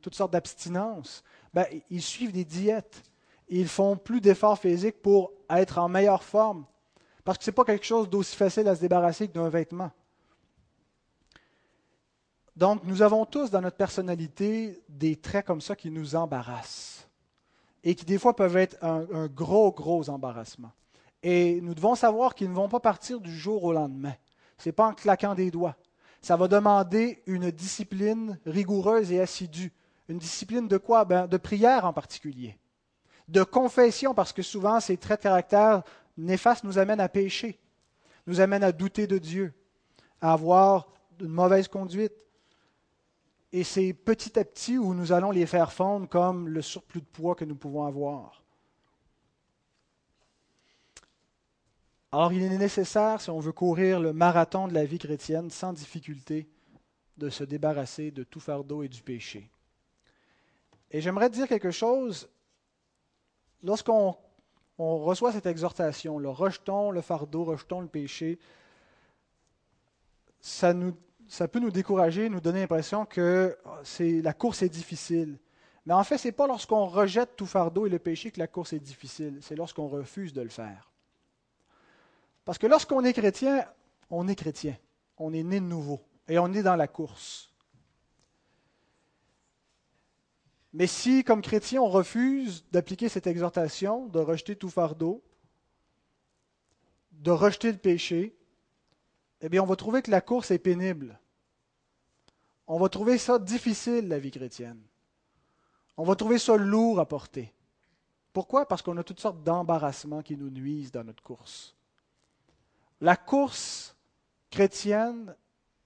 toutes 0.00 0.14
sortes 0.14 0.32
d'abstinences? 0.32 1.24
Ben, 1.52 1.66
ils 1.90 2.02
suivent 2.02 2.32
des 2.32 2.44
diètes. 2.44 3.02
Ils 3.48 3.68
font 3.68 3.96
plus 3.96 4.20
d'efforts 4.20 4.58
physiques 4.58 5.02
pour 5.02 5.32
être 5.50 5.78
en 5.78 5.88
meilleure 5.88 6.22
forme. 6.22 6.64
Parce 7.24 7.38
que 7.38 7.44
ce 7.44 7.50
n'est 7.50 7.54
pas 7.54 7.64
quelque 7.64 7.84
chose 7.84 8.08
d'aussi 8.08 8.36
facile 8.36 8.68
à 8.68 8.76
se 8.76 8.80
débarrasser 8.80 9.26
que 9.26 9.32
d'un 9.32 9.48
vêtement. 9.48 9.90
Donc, 12.56 12.82
nous 12.84 13.02
avons 13.02 13.24
tous 13.24 13.50
dans 13.50 13.60
notre 13.60 13.76
personnalité 13.76 14.82
des 14.88 15.16
traits 15.16 15.46
comme 15.46 15.60
ça 15.60 15.76
qui 15.76 15.90
nous 15.90 16.16
embarrassent 16.16 17.08
et 17.84 17.94
qui 17.94 18.04
des 18.04 18.18
fois 18.18 18.34
peuvent 18.34 18.56
être 18.56 18.76
un, 18.82 19.26
gros, 19.28 19.70
gros 19.72 20.08
embarrassement. 20.10 20.72
Et 21.22 21.60
nous 21.60 21.74
devons 21.74 21.94
savoir 21.94 22.34
qu'ils 22.34 22.50
ne 22.50 22.54
vont 22.54 22.68
pas 22.68 22.80
partir 22.80 23.20
du 23.20 23.36
jour 23.36 23.62
au 23.64 23.72
lendemain. 23.72 24.14
Ce 24.58 24.68
n'est 24.68 24.72
pas 24.72 24.88
en 24.88 24.94
claquant 24.94 25.34
des 25.34 25.50
doigts. 25.50 25.76
Ça 26.20 26.36
va 26.36 26.48
demander 26.48 27.22
une 27.26 27.50
discipline 27.50 28.38
rigoureuse 28.44 29.12
et 29.12 29.20
assidue. 29.20 29.72
Une 30.08 30.18
discipline 30.18 30.68
de 30.68 30.76
quoi? 30.76 31.04
Ben, 31.04 31.26
De 31.26 31.36
prière 31.36 31.84
en 31.84 31.92
particulier. 31.92 32.58
De 33.28 33.42
confession, 33.42 34.14
parce 34.14 34.32
que 34.32 34.42
souvent 34.42 34.80
ces 34.80 34.96
traits 34.96 35.20
de 35.20 35.24
caractère 35.24 35.82
néfastes 36.16 36.64
nous 36.64 36.78
amènent 36.78 37.00
à 37.00 37.08
pécher, 37.08 37.58
nous 38.26 38.40
amènent 38.40 38.64
à 38.64 38.72
douter 38.72 39.06
de 39.06 39.18
Dieu, 39.18 39.52
à 40.20 40.32
avoir 40.32 40.88
une 41.20 41.28
mauvaise 41.28 41.68
conduite, 41.68 42.12
et 43.52 43.64
c'est 43.64 43.92
petit 43.92 44.38
à 44.38 44.44
petit 44.44 44.76
où 44.76 44.94
nous 44.94 45.12
allons 45.12 45.30
les 45.30 45.46
faire 45.46 45.72
fondre 45.72 46.08
comme 46.08 46.48
le 46.48 46.60
surplus 46.60 47.00
de 47.00 47.06
poids 47.06 47.34
que 47.34 47.44
nous 47.44 47.54
pouvons 47.54 47.84
avoir. 47.84 48.42
Alors 52.10 52.32
il 52.32 52.42
est 52.42 52.56
nécessaire, 52.56 53.20
si 53.20 53.28
on 53.28 53.38
veut 53.38 53.52
courir 53.52 54.00
le 54.00 54.14
marathon 54.14 54.66
de 54.66 54.72
la 54.72 54.86
vie 54.86 54.98
chrétienne 54.98 55.50
sans 55.50 55.74
difficulté, 55.74 56.48
de 57.18 57.28
se 57.28 57.44
débarrasser 57.44 58.10
de 58.10 58.24
tout 58.24 58.40
fardeau 58.40 58.82
et 58.82 58.88
du 58.88 59.02
péché. 59.02 59.50
Et 60.90 61.02
j'aimerais 61.02 61.28
dire 61.28 61.46
quelque 61.46 61.70
chose. 61.70 62.30
Lorsqu'on 63.62 64.16
reçoit 64.78 65.32
cette 65.32 65.46
exhortation, 65.46 66.18
le 66.18 66.30
rejetons 66.30 66.90
le 66.90 67.02
fardeau, 67.02 67.44
rejetons 67.44 67.80
le 67.80 67.88
péché, 67.88 68.38
ça 70.40 70.72
peut 70.72 71.58
nous 71.58 71.70
décourager, 71.70 72.30
nous 72.30 72.40
donner 72.40 72.60
l'impression 72.60 73.04
que 73.04 73.58
la 74.00 74.32
course 74.32 74.62
est 74.62 74.68
difficile. 74.70 75.38
Mais 75.84 75.92
en 75.92 76.04
fait, 76.04 76.16
ce 76.16 76.28
n'est 76.28 76.32
pas 76.32 76.46
lorsqu'on 76.46 76.86
rejette 76.86 77.36
tout 77.36 77.46
fardeau 77.46 77.84
et 77.86 77.90
le 77.90 77.98
péché 77.98 78.30
que 78.30 78.38
la 78.38 78.46
course 78.46 78.72
est 78.72 78.80
difficile, 78.80 79.40
c'est 79.42 79.56
lorsqu'on 79.56 79.88
refuse 79.88 80.32
de 80.32 80.40
le 80.40 80.48
faire. 80.48 80.87
Parce 82.48 82.56
que 82.56 82.66
lorsqu'on 82.66 83.04
est 83.04 83.12
chrétien, 83.12 83.62
on 84.08 84.26
est 84.26 84.34
chrétien, 84.34 84.74
on 85.18 85.34
est 85.34 85.42
né 85.42 85.60
de 85.60 85.66
nouveau 85.66 86.00
et 86.28 86.38
on 86.38 86.50
est 86.54 86.62
dans 86.62 86.76
la 86.76 86.88
course. 86.88 87.52
Mais 90.72 90.86
si, 90.86 91.24
comme 91.24 91.42
chrétien, 91.42 91.82
on 91.82 91.90
refuse 91.90 92.64
d'appliquer 92.72 93.10
cette 93.10 93.26
exhortation, 93.26 94.06
de 94.06 94.18
rejeter 94.18 94.56
tout 94.56 94.70
fardeau, 94.70 95.22
de 97.12 97.30
rejeter 97.30 97.70
le 97.70 97.76
péché, 97.76 98.34
eh 99.42 99.50
bien, 99.50 99.62
on 99.62 99.66
va 99.66 99.76
trouver 99.76 100.00
que 100.00 100.10
la 100.10 100.22
course 100.22 100.50
est 100.50 100.58
pénible. 100.58 101.20
On 102.66 102.78
va 102.78 102.88
trouver 102.88 103.18
ça 103.18 103.38
difficile, 103.38 104.08
la 104.08 104.18
vie 104.18 104.30
chrétienne. 104.30 104.80
On 105.98 106.04
va 106.04 106.16
trouver 106.16 106.38
ça 106.38 106.56
lourd 106.56 106.98
à 106.98 107.04
porter. 107.04 107.52
Pourquoi? 108.32 108.66
Parce 108.66 108.80
qu'on 108.80 108.96
a 108.96 109.04
toutes 109.04 109.20
sortes 109.20 109.42
d'embarrassements 109.42 110.22
qui 110.22 110.38
nous 110.38 110.48
nuisent 110.48 110.92
dans 110.92 111.04
notre 111.04 111.22
course. 111.22 111.74
La 113.00 113.16
course 113.16 113.96
chrétienne 114.50 115.34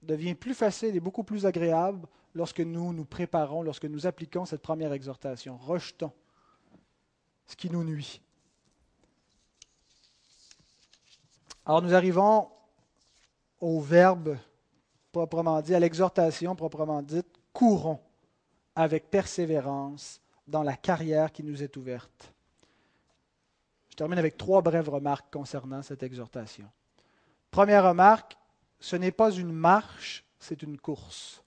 devient 0.01 0.35
plus 0.35 0.53
facile 0.53 0.95
et 0.95 0.99
beaucoup 0.99 1.23
plus 1.23 1.45
agréable 1.45 2.07
lorsque 2.33 2.59
nous 2.59 2.93
nous 2.93 3.05
préparons, 3.05 3.61
lorsque 3.61 3.85
nous 3.85 4.07
appliquons 4.07 4.45
cette 4.45 4.61
première 4.61 4.93
exhortation. 4.93 5.57
Rejetons 5.57 6.11
ce 7.45 7.55
qui 7.55 7.69
nous 7.69 7.83
nuit. 7.83 8.21
Alors 11.65 11.81
nous 11.81 11.93
arrivons 11.93 12.49
au 13.59 13.79
verbe 13.79 14.37
proprement 15.11 15.61
dit, 15.61 15.75
à 15.75 15.79
l'exhortation 15.79 16.55
proprement 16.55 17.01
dite, 17.01 17.27
courons 17.53 18.01
avec 18.75 19.09
persévérance 19.09 20.19
dans 20.47 20.63
la 20.63 20.75
carrière 20.75 21.31
qui 21.31 21.43
nous 21.43 21.63
est 21.63 21.77
ouverte. 21.77 22.33
Je 23.89 23.95
termine 23.95 24.17
avec 24.17 24.37
trois 24.37 24.61
brèves 24.61 24.89
remarques 24.89 25.31
concernant 25.31 25.83
cette 25.83 26.03
exhortation. 26.03 26.67
Première 27.53 27.87
remarque, 27.87 28.35
ce 28.79 28.95
n'est 28.95 29.11
pas 29.11 29.29
une 29.29 29.51
marche, 29.51 30.25
c'est 30.39 30.63
une 30.63 30.79
course. 30.79 31.43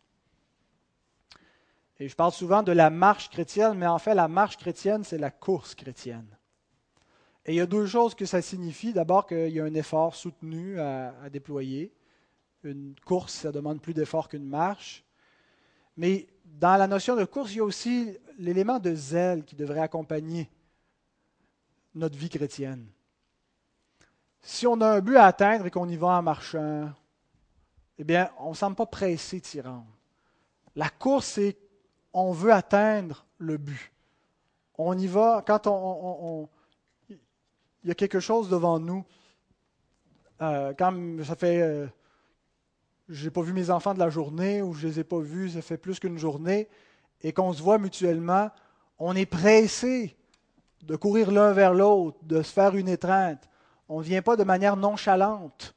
Et 1.98 2.08
je 2.08 2.14
parle 2.14 2.30
souvent 2.30 2.62
de 2.62 2.70
la 2.70 2.90
marche 2.90 3.28
chrétienne, 3.28 3.76
mais 3.76 3.88
en 3.88 3.98
fait, 3.98 4.14
la 4.14 4.28
marche 4.28 4.56
chrétienne, 4.56 5.02
c'est 5.02 5.18
la 5.18 5.32
course 5.32 5.74
chrétienne. 5.74 6.28
Et 7.44 7.54
il 7.54 7.56
y 7.56 7.60
a 7.60 7.66
deux 7.66 7.86
choses 7.86 8.14
que 8.14 8.24
ça 8.24 8.40
signifie. 8.40 8.92
D'abord, 8.92 9.26
qu'il 9.26 9.48
y 9.48 9.58
a 9.58 9.64
un 9.64 9.74
effort 9.74 10.14
soutenu 10.14 10.78
à, 10.78 11.28
déployer 11.28 11.92
une 12.62 12.94
course, 13.04 13.32
ça 13.32 13.50
demande 13.50 13.82
plus 13.82 13.92
d'effort 13.92 14.28
qu'une 14.28 14.46
marche. 14.46 15.04
Mais 15.96 16.28
dans 16.44 16.76
la 16.76 16.86
notion 16.86 17.16
de 17.16 17.24
course, 17.24 17.50
il 17.50 17.56
y 17.56 17.60
a 17.60 17.64
aussi 17.64 18.16
l'élément 18.38 18.78
de 18.78 18.94
zèle 18.94 19.44
qui 19.44 19.56
devrait 19.56 19.80
accompagner 19.80 20.48
notre 21.96 22.16
vie 22.16 22.30
chrétienne. 22.30 22.86
Si 24.48 24.64
on 24.64 24.80
a 24.80 24.86
un 24.86 25.00
but 25.00 25.16
à 25.16 25.24
atteindre 25.24 25.66
et 25.66 25.72
qu'on 25.72 25.88
y 25.88 25.96
va 25.96 26.06
en 26.06 26.22
marchant, 26.22 26.88
eh 27.98 28.04
bien, 28.04 28.30
on 28.38 28.50
ne 28.50 28.54
semble 28.54 28.76
pas 28.76 28.86
pressé 28.86 29.40
de 29.40 29.44
s'y 29.44 29.60
rendre. 29.60 29.88
La 30.76 30.88
course, 30.88 31.26
c'est 31.26 31.56
on 32.12 32.30
veut 32.30 32.52
atteindre 32.52 33.26
le 33.38 33.56
but. 33.56 33.90
On 34.78 34.96
y 34.96 35.08
va 35.08 35.42
quand 35.44 35.66
on, 35.66 36.48
il 37.08 37.88
y 37.88 37.90
a 37.90 37.96
quelque 37.96 38.20
chose 38.20 38.48
devant 38.48 38.78
nous. 38.78 39.04
Euh, 40.40 40.72
quand 40.78 40.94
ça 41.24 41.34
fait 41.34 41.60
euh, 41.60 41.88
je 43.08 43.24
n'ai 43.24 43.30
pas 43.30 43.42
vu 43.42 43.52
mes 43.52 43.70
enfants 43.70 43.94
de 43.94 43.98
la 43.98 44.10
journée 44.10 44.62
ou 44.62 44.74
je 44.74 44.86
ne 44.86 44.92
les 44.92 45.00
ai 45.00 45.04
pas 45.04 45.18
vus, 45.18 45.50
ça 45.50 45.60
fait 45.60 45.76
plus 45.76 45.98
qu'une 45.98 46.18
journée, 46.18 46.68
et 47.20 47.32
qu'on 47.32 47.52
se 47.52 47.60
voit 47.60 47.78
mutuellement, 47.78 48.50
on 49.00 49.16
est 49.16 49.26
pressé 49.26 50.16
de 50.82 50.94
courir 50.94 51.32
l'un 51.32 51.52
vers 51.52 51.74
l'autre, 51.74 52.18
de 52.22 52.42
se 52.42 52.52
faire 52.52 52.76
une 52.76 52.88
étreinte. 52.88 53.48
On 53.88 53.98
ne 53.98 54.04
vient 54.04 54.22
pas 54.22 54.36
de 54.36 54.44
manière 54.44 54.76
nonchalante. 54.76 55.74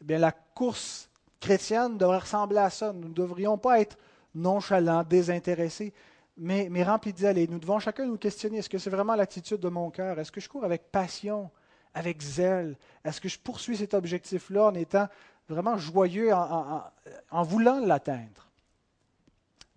Eh 0.00 0.04
bien, 0.04 0.18
la 0.18 0.32
course 0.32 1.08
chrétienne 1.40 1.98
devrait 1.98 2.18
ressembler 2.18 2.58
à 2.58 2.70
ça. 2.70 2.92
Nous 2.92 3.08
ne 3.08 3.14
devrions 3.14 3.58
pas 3.58 3.80
être 3.80 3.96
nonchalants, 4.34 5.04
désintéressés, 5.04 5.92
mais, 6.36 6.82
remplis 6.84 7.12
d'idées. 7.12 7.48
Nous 7.48 7.58
devons 7.58 7.78
chacun 7.78 8.06
nous 8.06 8.16
questionner, 8.16 8.58
est-ce 8.58 8.68
que 8.68 8.78
c'est 8.78 8.90
vraiment 8.90 9.16
l'attitude 9.16 9.58
de 9.58 9.68
mon 9.68 9.90
cœur? 9.90 10.18
Est-ce 10.18 10.32
que 10.32 10.40
je 10.40 10.48
cours 10.48 10.64
avec 10.64 10.90
passion, 10.90 11.50
avec 11.94 12.22
zèle? 12.22 12.76
Est-ce 13.04 13.20
que 13.20 13.28
je 13.28 13.38
poursuis 13.38 13.76
cet 13.76 13.94
objectif-là 13.94 14.66
en 14.66 14.74
étant 14.74 15.08
vraiment 15.48 15.76
joyeux 15.76 16.32
en, 16.32 17.42
voulant 17.42 17.80
l'atteindre? 17.80 18.48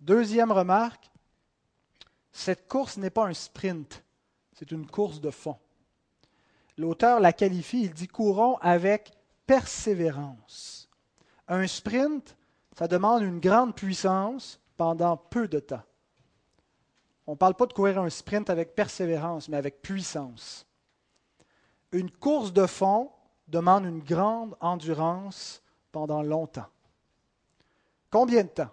Deuxième 0.00 0.52
remarque, 0.52 1.10
cette 2.32 2.68
course 2.68 2.96
n'est 2.96 3.10
pas 3.10 3.26
un 3.26 3.34
sprint, 3.34 4.02
c'est 4.52 4.70
une 4.70 4.86
course 4.86 5.20
de 5.20 5.30
fond. 5.30 5.56
L'auteur 6.78 7.20
la 7.20 7.32
qualifie, 7.32 7.82
il 7.82 7.92
dit 7.92 8.08
courons 8.08 8.56
avec 8.58 9.12
persévérance. 9.46 10.88
Un 11.48 11.66
sprint, 11.66 12.36
ça 12.76 12.88
demande 12.88 13.22
une 13.22 13.40
grande 13.40 13.74
puissance 13.74 14.60
pendant 14.76 15.16
peu 15.16 15.48
de 15.48 15.58
temps. 15.58 15.82
On 17.26 17.32
ne 17.32 17.36
parle 17.36 17.54
pas 17.54 17.66
de 17.66 17.72
courir 17.72 18.00
un 18.00 18.10
sprint 18.10 18.50
avec 18.50 18.74
persévérance, 18.74 19.48
mais 19.48 19.56
avec 19.56 19.82
puissance. 19.82 20.66
Une 21.92 22.10
course 22.10 22.52
de 22.52 22.66
fond 22.66 23.10
demande 23.48 23.84
une 23.84 24.00
grande 24.02 24.56
endurance 24.60 25.62
pendant 25.92 26.22
longtemps. 26.22 26.68
Combien 28.10 28.44
de 28.44 28.48
temps? 28.48 28.72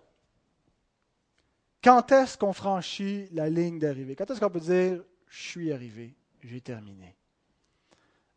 Quand 1.84 2.12
est-ce 2.12 2.38
qu'on 2.38 2.54
franchit 2.54 3.28
la 3.32 3.50
ligne 3.50 3.80
d'arrivée? 3.80 4.16
Quand 4.16 4.30
est-ce 4.30 4.39
qu'on 4.39 4.50
peut 4.50 4.60
dire 4.60 5.04
je 5.28 5.41
suis 5.41 5.72
arrivé, 5.72 6.16
j'ai 6.41 6.62
terminé? 6.62 7.18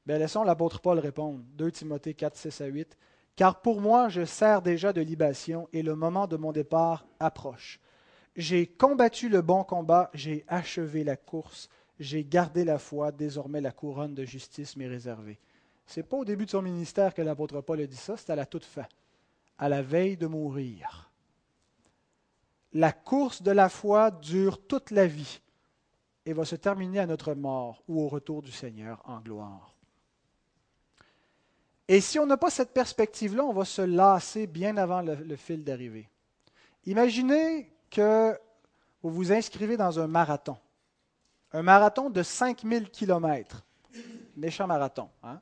Bien, 0.05 0.19
laissons 0.19 0.43
l'apôtre 0.43 0.81
Paul 0.81 0.99
répondre. 0.99 1.41
2 1.55 1.71
Timothée 1.71 2.15
4, 2.15 2.37
6 2.37 2.61
à 2.61 2.67
8. 2.67 2.99
Car 3.37 3.63
pour 3.63 3.81
moi, 3.81 4.09
je 4.09 4.25
sers 4.25 4.61
déjà 4.61 4.93
de 4.93 5.01
libation 5.01 5.69
et 5.73 5.83
le 5.83 5.95
moment 5.95 6.27
de 6.27 6.37
mon 6.37 6.53
départ 6.53 7.07
approche. 7.21 7.81
J'ai 8.35 8.67
combattu 8.67 9.29
le 9.29 9.43
bon 9.43 9.63
combat, 9.63 10.11
j'ai 10.13 10.45
achevé 10.49 11.05
la 11.05 11.17
course, 11.17 11.69
j'ai 12.01 12.25
gardé 12.25 12.65
la 12.65 12.79
foi, 12.79 13.13
désormais 13.13 13.61
la 13.61 13.73
couronne 13.73 14.15
de 14.15 14.25
justice 14.25 14.77
m'est 14.77 14.89
réservée. 14.89 15.39
C'est 15.87 16.03
pas 16.03 16.17
au 16.17 16.25
début 16.25 16.47
de 16.47 16.51
son 16.51 16.63
ministère 16.63 17.15
que 17.15 17.23
l'apôtre 17.23 17.61
Paul 17.61 17.81
a 17.81 17.87
dit 17.87 17.97
ça, 17.97 18.17
c'est 18.17 18.31
à 18.31 18.37
la 18.37 18.47
toute 18.47 18.65
fin, 18.65 18.87
à 19.59 19.69
la 19.69 19.83
veille 19.83 20.17
de 20.17 20.27
mourir. 20.27 21.11
La 22.73 22.93
course 22.93 23.43
de 23.43 23.51
la 23.51 23.69
foi 23.69 24.11
dure 24.11 24.67
toute 24.67 24.91
la 24.91 25.07
vie 25.07 25.41
et 26.25 26.33
va 26.33 26.45
se 26.45 26.57
terminer 26.57 27.01
à 27.01 27.07
notre 27.07 27.35
mort 27.35 27.83
ou 27.87 28.01
au 28.01 28.09
retour 28.09 28.43
du 28.43 28.51
Seigneur 28.51 29.03
en 29.05 29.21
gloire. 29.21 29.77
Et 31.89 32.01
si 32.01 32.19
on 32.19 32.27
n'a 32.27 32.37
pas 32.37 32.51
cette 32.51 32.73
perspective-là, 32.73 33.45
on 33.45 33.53
va 33.53 33.65
se 33.65 33.83
lasser 33.83 34.47
bien 34.47 34.77
avant 34.77 35.03
le, 35.03 35.37
fil 35.37 35.65
d'arrivée. 35.65 36.09
Imaginez 36.87 37.73
que 37.91 38.39
vous 39.03 39.11
vous 39.11 39.33
inscrivez 39.33 39.77
dans 39.77 39.99
un 39.99 40.07
marathon. 40.07 40.57
Un 41.53 41.63
marathon 41.63 42.09
de 42.09 42.23
5000 42.23 42.91
km. 42.91 43.65
Méchant 44.37 44.67
marathon. 44.67 45.11
Hein? 45.23 45.41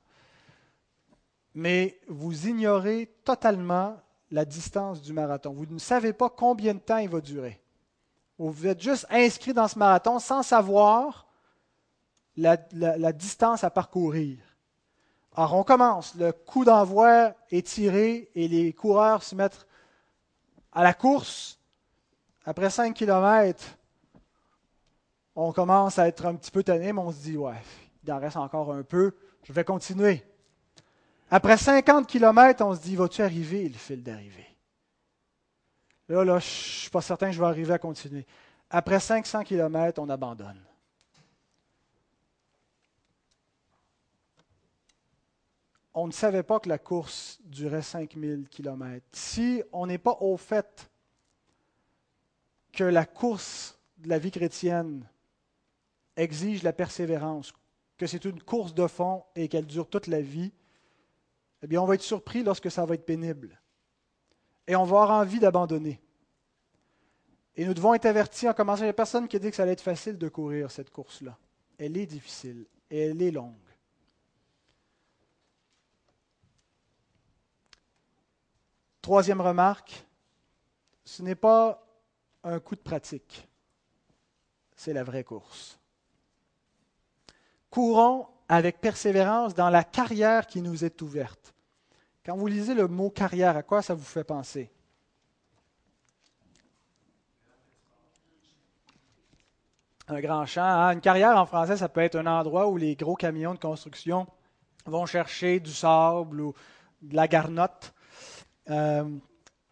Mais 1.55 2.01
vous 2.09 2.49
ignorez 2.49 3.07
totalement 3.25 4.01
la 4.31 4.45
distance 4.45 5.03
du 5.03 5.13
marathon. 5.13 5.53
Vous 5.53 5.67
ne 5.67 5.79
savez 5.79 6.13
pas 6.13 6.31
combien 6.31 6.75
de 6.75 6.81
temps 6.81 6.99
il 6.99 7.09
va 7.09 7.21
durer. 7.21 7.61
Vous 8.39 8.67
êtes 8.67 8.81
juste 8.81 9.07
inscrit 9.11 9.53
dans 9.53 9.69
ce 9.69 9.79
marathon 9.79 10.19
sans 10.19 10.43
savoir 10.43 11.29
la, 12.37 12.57
la 12.73 13.13
distance 13.13 13.63
à 13.63 13.71
parcourir. 13.71 14.39
Alors 15.41 15.55
on 15.55 15.65
commence, 15.65 16.15
le 16.17 16.33
coup 16.33 16.67
d'envoi 16.67 17.33
est 17.51 17.67
tiré 17.67 18.29
et 18.35 18.47
les 18.47 18.75
coureurs 18.75 19.23
se 19.23 19.35
mettent 19.35 19.67
à 20.71 20.83
la 20.83 20.93
course. 20.93 21.59
Après 22.45 22.69
5 22.69 22.93
km, 22.93 23.65
on 25.35 25.51
commence 25.53 25.99
à 25.99 26.09
être 26.09 26.27
un 26.27 26.35
petit 26.35 26.51
peu 26.51 26.63
tanné, 26.63 26.93
mais 26.93 27.01
on 27.01 27.11
se 27.11 27.23
dit, 27.23 27.39
ouais, 27.39 27.57
il 28.05 28.13
en 28.13 28.19
reste 28.19 28.37
encore 28.37 28.71
un 28.71 28.83
peu, 28.83 29.17
je 29.45 29.55
vais 29.55 29.65
continuer. 29.65 30.23
Après 31.31 31.57
50 31.57 32.07
km, 32.07 32.63
on 32.63 32.75
se 32.75 32.83
dit, 32.83 32.95
vas-tu 32.95 33.23
arriver 33.23 33.67
le 33.67 33.79
fil 33.79 34.03
d'arrivée? 34.03 34.59
Là, 36.11 36.23
là, 36.23 36.39
je 36.39 36.45
ne 36.45 36.51
suis 36.51 36.91
pas 36.91 37.01
certain 37.01 37.29
que 37.29 37.33
je 37.33 37.41
vais 37.41 37.47
arriver 37.47 37.73
à 37.73 37.79
continuer. 37.79 38.27
Après 38.69 39.01
500 39.01 39.45
km, 39.45 40.03
on 40.03 40.11
abandonne. 40.11 40.61
On 46.03 46.07
ne 46.07 46.13
savait 46.13 46.43
pas 46.43 46.61
que 46.61 46.69
la 46.71 46.79
course 46.79 47.39
durait 47.45 47.83
5000 47.83 48.49
km. 48.49 49.05
Si 49.13 49.63
on 49.71 49.87
n'est 49.87 49.99
pas 49.99 50.17
au 50.21 50.39
fait 50.39 50.91
que 52.73 52.85
la 52.85 53.05
course 53.05 53.79
de 53.99 54.09
la 54.09 54.19
vie 54.19 54.31
chrétienne 54.31 55.07
exige 56.17 56.63
la 56.63 56.73
persévérance, 56.73 57.53
que 57.99 58.07
c'est 58.07 58.25
une 58.25 58.43
course 58.43 58.73
de 58.73 58.87
fond 58.87 59.25
et 59.37 59.47
qu'elle 59.49 59.67
dure 59.67 59.91
toute 59.91 60.07
la 60.07 60.23
vie, 60.23 60.53
eh 61.61 61.67
bien, 61.67 61.83
on 61.83 61.85
va 61.85 61.97
être 61.97 62.01
surpris 62.01 62.43
lorsque 62.43 62.71
ça 62.71 62.87
va 62.87 62.95
être 62.95 63.05
pénible. 63.05 63.61
Et 64.67 64.77
on 64.77 64.85
va 64.85 65.03
avoir 65.03 65.21
envie 65.21 65.39
d'abandonner. 65.39 66.01
Et 67.57 67.67
nous 67.67 67.75
devons 67.75 67.93
être 67.93 68.07
avertis 68.07 68.49
en 68.49 68.55
commençant. 68.55 68.85
Il 68.85 68.87
n'y 68.87 68.91
a 68.91 68.95
personne 68.95 69.29
qui 69.29 69.37
a 69.37 69.39
dit 69.39 69.51
que 69.51 69.57
ça 69.57 69.65
allait 69.65 69.73
être 69.73 69.83
facile 69.83 70.17
de 70.17 70.31
courir 70.31 70.71
cette 70.71 70.89
course-là. 70.89 71.37
Elle 71.77 71.99
est 71.99 72.07
difficile 72.07 72.65
et 72.91 73.01
elle 73.01 73.21
est 73.21 73.33
longue. 73.33 73.70
Troisième 79.03 79.41
remarque, 79.41 80.05
ce 81.05 81.23
n'est 81.23 81.35
pas 81.35 81.87
un 82.45 82.61
coup 82.61 82.77
de 82.77 82.81
pratique, 82.81 83.49
c'est 84.77 84.93
la 84.93 85.05
vraie 85.05 85.25
course. 85.25 85.79
Courons 87.71 88.27
avec 88.49 88.81
persévérance 88.81 89.55
dans 89.55 89.71
la 89.71 89.85
carrière 89.85 90.47
qui 90.47 90.61
nous 90.61 90.85
est 90.85 91.01
ouverte. 91.03 91.55
Quand 92.25 92.37
vous 92.37 92.49
lisez 92.49 92.75
le 92.75 92.89
mot 92.89 93.09
carrière, 93.09 93.57
à 93.57 93.63
quoi 93.63 93.81
ça 93.81 93.95
vous 93.95 94.05
fait 94.05 94.25
penser? 94.25 94.71
Un 100.09 100.21
grand 100.21 100.45
champ. 100.45 100.63
Hein? 100.63 100.93
Une 100.93 101.01
carrière 101.01 101.37
en 101.37 101.47
français, 101.47 101.77
ça 101.77 101.89
peut 101.89 102.01
être 102.01 102.17
un 102.17 102.27
endroit 102.27 102.69
où 102.69 102.77
les 102.77 102.97
gros 102.97 103.15
camions 103.15 103.55
de 103.55 103.61
construction 103.61 104.27
vont 104.85 105.07
chercher 105.07 105.61
du 105.61 105.73
sable 105.73 106.41
ou 106.41 106.55
de 107.01 107.15
la 107.15 107.29
garnotte. 107.29 107.95
Euh, 108.69 109.05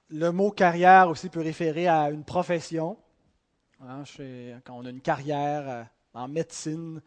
le 0.08 0.30
mot 0.30 0.50
carrière 0.50 1.08
aussi 1.08 1.28
peut 1.28 1.40
référer 1.40 1.86
à 1.86 2.10
une 2.10 2.24
profession. 2.24 2.96
Hein, 3.80 4.02
quand 4.64 4.74
on 4.74 4.86
a 4.86 4.90
une 4.90 5.00
carrière 5.00 5.68
euh, 5.68 5.82
en 6.14 6.28
médecine, 6.28 7.00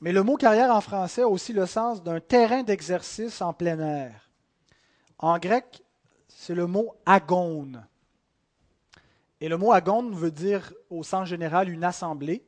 mais 0.00 0.12
le 0.12 0.22
mot 0.22 0.36
carrière 0.36 0.70
en 0.70 0.80
français 0.80 1.22
a 1.22 1.28
aussi 1.28 1.52
le 1.52 1.66
sens 1.66 2.02
d'un 2.02 2.20
terrain 2.20 2.62
d'exercice 2.62 3.40
en 3.40 3.52
plein 3.52 3.80
air. 3.80 4.30
En 5.18 5.38
grec, 5.38 5.82
c'est 6.28 6.54
le 6.54 6.66
mot 6.66 6.94
agone. 7.06 7.86
Et 9.40 9.48
le 9.48 9.56
mot 9.56 9.72
agone 9.72 10.14
veut 10.14 10.30
dire 10.30 10.72
au 10.90 11.02
sens 11.02 11.28
général 11.28 11.68
une 11.68 11.84
assemblée. 11.84 12.44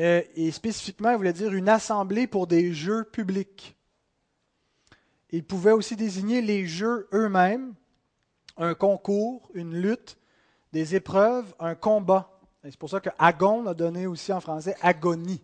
Euh, 0.00 0.22
et 0.34 0.50
spécifiquement, 0.50 1.10
il 1.10 1.16
voulait 1.16 1.32
dire 1.32 1.52
une 1.52 1.68
assemblée 1.68 2.26
pour 2.26 2.46
des 2.46 2.72
jeux 2.72 3.04
publics. 3.04 3.76
Il 5.32 5.44
pouvait 5.44 5.72
aussi 5.72 5.96
désigner 5.96 6.42
les 6.42 6.66
jeux 6.66 7.08
eux-mêmes, 7.12 7.74
un 8.56 8.74
concours, 8.74 9.48
une 9.54 9.74
lutte, 9.74 10.18
des 10.72 10.94
épreuves, 10.94 11.54
un 11.58 11.74
combat. 11.74 12.40
C'est 12.62 12.76
pour 12.76 12.90
ça 12.90 13.00
que 13.00 13.10
agone 13.18 13.66
a 13.68 13.74
donné 13.74 14.06
aussi 14.06 14.32
en 14.32 14.40
français 14.40 14.76
agonie 14.82 15.42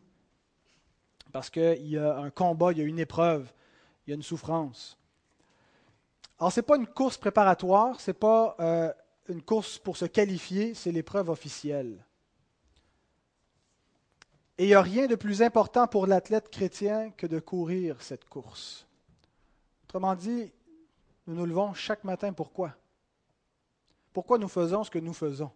parce 1.37 1.51
qu'il 1.51 1.87
y 1.87 1.99
a 1.99 2.17
un 2.17 2.31
combat, 2.31 2.73
il 2.73 2.79
y 2.79 2.81
a 2.81 2.85
une 2.85 2.99
épreuve, 2.99 3.53
il 4.07 4.11
y 4.11 4.13
a 4.15 4.17
une 4.17 4.23
souffrance. 4.23 4.99
Alors, 6.39 6.51
ce 6.51 6.61
n'est 6.61 6.65
pas 6.65 6.77
une 6.77 6.87
course 6.87 7.19
préparatoire, 7.19 8.01
ce 8.01 8.11
n'est 8.11 8.15
pas 8.15 8.57
euh, 8.59 8.91
une 9.29 9.43
course 9.43 9.79
pour 9.79 9.99
se 9.99 10.07
qualifier, 10.07 10.73
c'est 10.73 10.93
l'épreuve 10.93 11.29
officielle. 11.29 12.07
Et 14.57 14.65
il 14.65 14.69
n'y 14.69 14.75
a 14.75 14.81
rien 14.81 15.09
de 15.09 15.15
plus 15.15 15.43
important 15.43 15.87
pour 15.87 16.07
l'athlète 16.07 16.49
chrétien 16.49 17.11
que 17.11 17.27
de 17.27 17.39
courir 17.39 18.01
cette 18.01 18.25
course. 18.25 18.86
Autrement 19.97 20.15
dit, 20.15 20.53
nous 21.27 21.35
nous 21.35 21.47
levons 21.47 21.73
chaque 21.73 22.05
matin. 22.05 22.31
Pourquoi 22.35 22.77
Pourquoi 24.13 24.37
nous 24.37 24.47
faisons 24.47 24.85
ce 24.85 24.91
que 24.91 24.99
nous 24.99 25.15
faisons? 25.15 25.51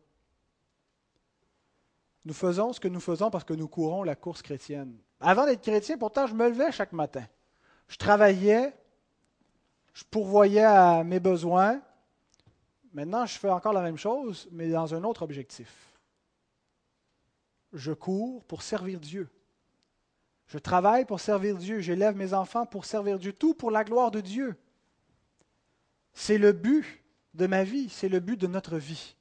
Nous 2.24 2.32
faisons 2.32 2.72
ce 2.72 2.80
que 2.80 2.88
nous 2.88 3.00
faisons 3.00 3.30
parce 3.30 3.44
que 3.44 3.52
nous 3.52 3.68
courons 3.68 4.02
la 4.02 4.16
course 4.16 4.40
chrétienne. 4.40 4.96
Avant 5.20 5.44
d'être 5.44 5.60
chrétien, 5.60 5.98
pourtant, 5.98 6.26
je 6.26 6.32
me 6.32 6.48
levais 6.48 6.72
chaque 6.72 6.94
matin. 6.94 7.26
Je 7.86 7.98
travaillais, 7.98 8.74
je 9.92 10.04
pourvoyais 10.10 10.64
à 10.64 11.04
mes 11.04 11.20
besoins. 11.20 11.82
Maintenant, 12.94 13.26
je 13.26 13.38
fais 13.38 13.50
encore 13.50 13.74
la 13.74 13.82
même 13.82 13.98
chose, 13.98 14.48
mais 14.52 14.70
dans 14.70 14.94
un 14.94 15.04
autre 15.04 15.20
objectif. 15.20 15.98
Je 17.74 17.92
cours 17.92 18.42
pour 18.44 18.62
servir 18.62 19.00
Dieu. 19.00 19.28
Je 20.50 20.58
travaille 20.58 21.04
pour 21.04 21.20
servir 21.20 21.56
Dieu. 21.56 21.78
J'élève 21.78 22.16
mes 22.16 22.34
enfants 22.34 22.66
pour 22.66 22.84
servir 22.84 23.20
Dieu. 23.20 23.32
Tout 23.32 23.54
pour 23.54 23.70
la 23.70 23.84
gloire 23.84 24.10
de 24.10 24.20
Dieu. 24.20 24.56
C'est 26.12 26.38
le 26.38 26.50
but 26.50 26.84
de 27.34 27.46
ma 27.46 27.62
vie, 27.62 27.88
c'est 27.88 28.08
le 28.08 28.18
but 28.18 28.36
de 28.36 28.48
notre 28.48 28.76
vie. 28.76 29.14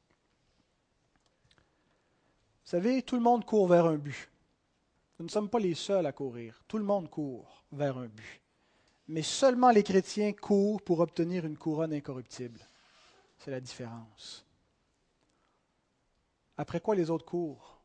Vous 2.66 2.72
savez, 2.72 3.04
tout 3.04 3.16
le 3.16 3.22
monde 3.22 3.46
court 3.46 3.68
vers 3.68 3.86
un 3.86 3.98
but. 3.98 4.28
Nous 5.20 5.26
ne 5.26 5.30
sommes 5.30 5.50
pas 5.50 5.60
les 5.60 5.76
seuls 5.76 6.08
à 6.08 6.12
courir. 6.12 6.64
Tout 6.68 6.80
le 6.80 6.84
monde 6.84 7.12
court 7.12 7.64
vers 7.72 8.00
un 8.00 8.08
but. 8.08 8.42
Mais 9.08 9.22
seulement 9.22 9.70
les 9.70 9.84
chrétiens 9.84 10.34
courent 10.34 10.82
pour 10.82 11.00
obtenir 11.00 11.46
une 11.46 11.58
couronne 11.58 11.94
incorruptible. 11.94 12.60
C'est 13.38 13.52
la 13.52 13.62
différence. 13.62 14.44
Après 16.58 16.80
quoi 16.80 16.96
les 16.96 17.12
autres 17.12 17.26
courent? 17.26 17.80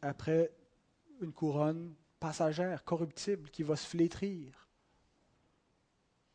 Après 0.00 0.52
une 1.20 1.32
couronne 1.32 1.92
passagère, 2.20 2.84
corruptible, 2.84 3.50
qui 3.50 3.62
va 3.62 3.74
se 3.76 3.86
flétrir. 3.86 4.68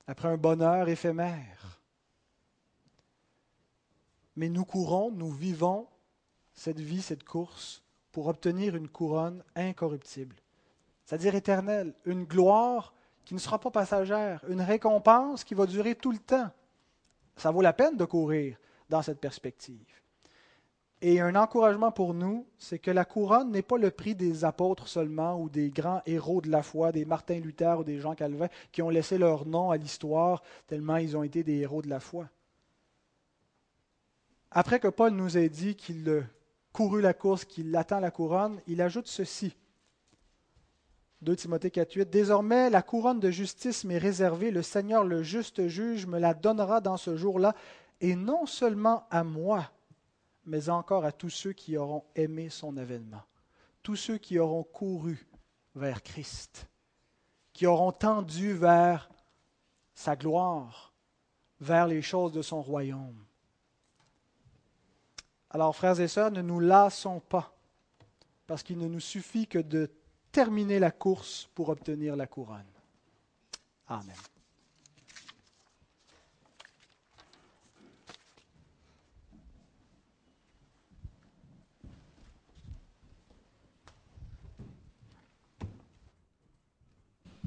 Après 0.07 0.27
un 0.27 0.37
bonheur 0.37 0.89
éphémère. 0.89 1.79
Mais 4.35 4.49
nous 4.49 4.65
courons, 4.65 5.11
nous 5.11 5.31
vivons 5.31 5.87
cette 6.53 6.79
vie, 6.79 7.01
cette 7.01 7.23
course 7.23 7.83
pour 8.11 8.27
obtenir 8.27 8.75
une 8.75 8.89
couronne 8.89 9.43
incorruptible, 9.55 10.35
c'est-à-dire 11.05 11.35
éternelle, 11.35 11.93
une 12.05 12.23
gloire 12.23 12.93
qui 13.25 13.33
ne 13.33 13.39
sera 13.39 13.59
pas 13.59 13.71
passagère, 13.71 14.43
une 14.47 14.61
récompense 14.61 15.43
qui 15.43 15.53
va 15.53 15.65
durer 15.65 15.95
tout 15.95 16.11
le 16.11 16.19
temps. 16.19 16.49
Ça 17.35 17.51
vaut 17.51 17.61
la 17.61 17.73
peine 17.73 17.97
de 17.97 18.05
courir 18.05 18.57
dans 18.89 19.01
cette 19.01 19.19
perspective. 19.19 20.04
Et 21.01 21.19
un 21.19 21.35
encouragement 21.35 21.91
pour 21.91 22.13
nous, 22.13 22.47
c'est 22.57 22.79
que 22.79 22.91
la 22.91 23.05
couronne 23.05 23.51
n'est 23.51 23.61
pas 23.61 23.77
le 23.77 23.91
prix 23.91 24.15
des 24.15 24.45
apôtres 24.45 24.87
seulement 24.87 25.39
ou 25.39 25.49
des 25.49 25.69
grands 25.69 26.01
héros 26.05 26.41
de 26.41 26.49
la 26.49 26.63
foi, 26.63 26.91
des 26.91 27.05
Martin 27.05 27.39
Luther 27.39 27.79
ou 27.79 27.83
des 27.83 27.99
Jean 27.99 28.15
Calvin 28.15 28.47
qui 28.71 28.81
ont 28.81 28.89
laissé 28.89 29.17
leur 29.17 29.45
nom 29.45 29.71
à 29.71 29.77
l'histoire 29.77 30.41
tellement 30.67 30.97
ils 30.97 31.17
ont 31.17 31.23
été 31.23 31.43
des 31.43 31.57
héros 31.57 31.81
de 31.81 31.89
la 31.89 31.99
foi. 31.99 32.29
Après 34.51 34.79
que 34.79 34.87
Paul 34.87 35.11
nous 35.11 35.37
ait 35.37 35.49
dit 35.49 35.75
qu'il 35.75 36.25
couru 36.71 37.01
la 37.01 37.13
course, 37.13 37.45
qu'il 37.45 37.75
attend 37.75 37.99
la 37.99 38.11
couronne, 38.11 38.59
il 38.67 38.81
ajoute 38.81 39.07
ceci. 39.07 39.55
2 41.21 41.35
Timothée 41.35 41.69
4.8 41.69 42.09
Désormais, 42.09 42.69
la 42.69 42.81
couronne 42.81 43.19
de 43.19 43.31
justice 43.31 43.83
m'est 43.83 43.97
réservée, 43.97 44.51
le 44.51 44.61
Seigneur 44.61 45.03
le 45.03 45.23
juste 45.23 45.67
juge 45.67 46.05
me 46.05 46.19
la 46.19 46.33
donnera 46.33 46.81
dans 46.81 46.97
ce 46.97 47.15
jour-là, 47.15 47.55
et 48.01 48.15
non 48.15 48.45
seulement 48.45 49.07
à 49.09 49.23
moi, 49.23 49.71
mais 50.45 50.69
encore 50.69 51.05
à 51.05 51.11
tous 51.11 51.29
ceux 51.29 51.53
qui 51.53 51.77
auront 51.77 52.05
aimé 52.15 52.49
son 52.49 52.77
avènement, 52.77 53.23
tous 53.83 53.95
ceux 53.95 54.17
qui 54.17 54.39
auront 54.39 54.63
couru 54.63 55.27
vers 55.75 56.03
Christ, 56.03 56.67
qui 57.53 57.65
auront 57.65 57.91
tendu 57.91 58.53
vers 58.53 59.09
sa 59.93 60.15
gloire, 60.15 60.93
vers 61.59 61.87
les 61.87 62.01
choses 62.01 62.31
de 62.31 62.41
son 62.41 62.61
royaume. 62.61 63.25
Alors, 65.49 65.75
frères 65.75 65.99
et 65.99 66.07
sœurs, 66.07 66.31
ne 66.31 66.41
nous 66.41 66.59
lassons 66.59 67.21
pas, 67.21 67.55
parce 68.45 68.61
qu'il 68.61 68.77
ne 68.77 68.87
nous 68.87 68.99
suffit 68.99 69.47
que 69.47 69.59
de 69.59 69.89
terminer 70.31 70.79
la 70.79 70.91
course 70.91 71.49
pour 71.55 71.69
obtenir 71.69 72.15
la 72.15 72.27
couronne. 72.27 72.65
Amen. 73.87 74.15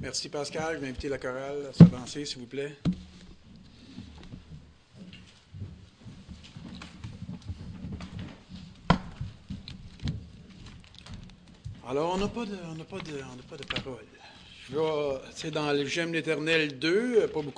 Merci 0.00 0.28
Pascal. 0.28 0.76
Je 0.76 0.80
vais 0.80 0.88
inviter 0.88 1.08
la 1.08 1.18
chorale 1.18 1.66
à 1.68 1.72
s'avancer, 1.72 2.24
s'il 2.24 2.38
vous 2.38 2.46
plaît. 2.46 2.76
Alors, 11.88 12.14
on 12.14 12.18
n'a 12.18 12.28
pas, 12.28 12.44
pas, 12.44 12.98
pas 13.48 13.56
de 13.56 13.64
parole. 13.64 14.04
C'est 15.34 15.50
dans 15.50 15.72
le 15.72 15.86
J'aime 15.86 16.12
l'Éternel 16.12 16.78
2, 16.78 17.26
pas 17.28 17.40
beaucoup 17.40 17.52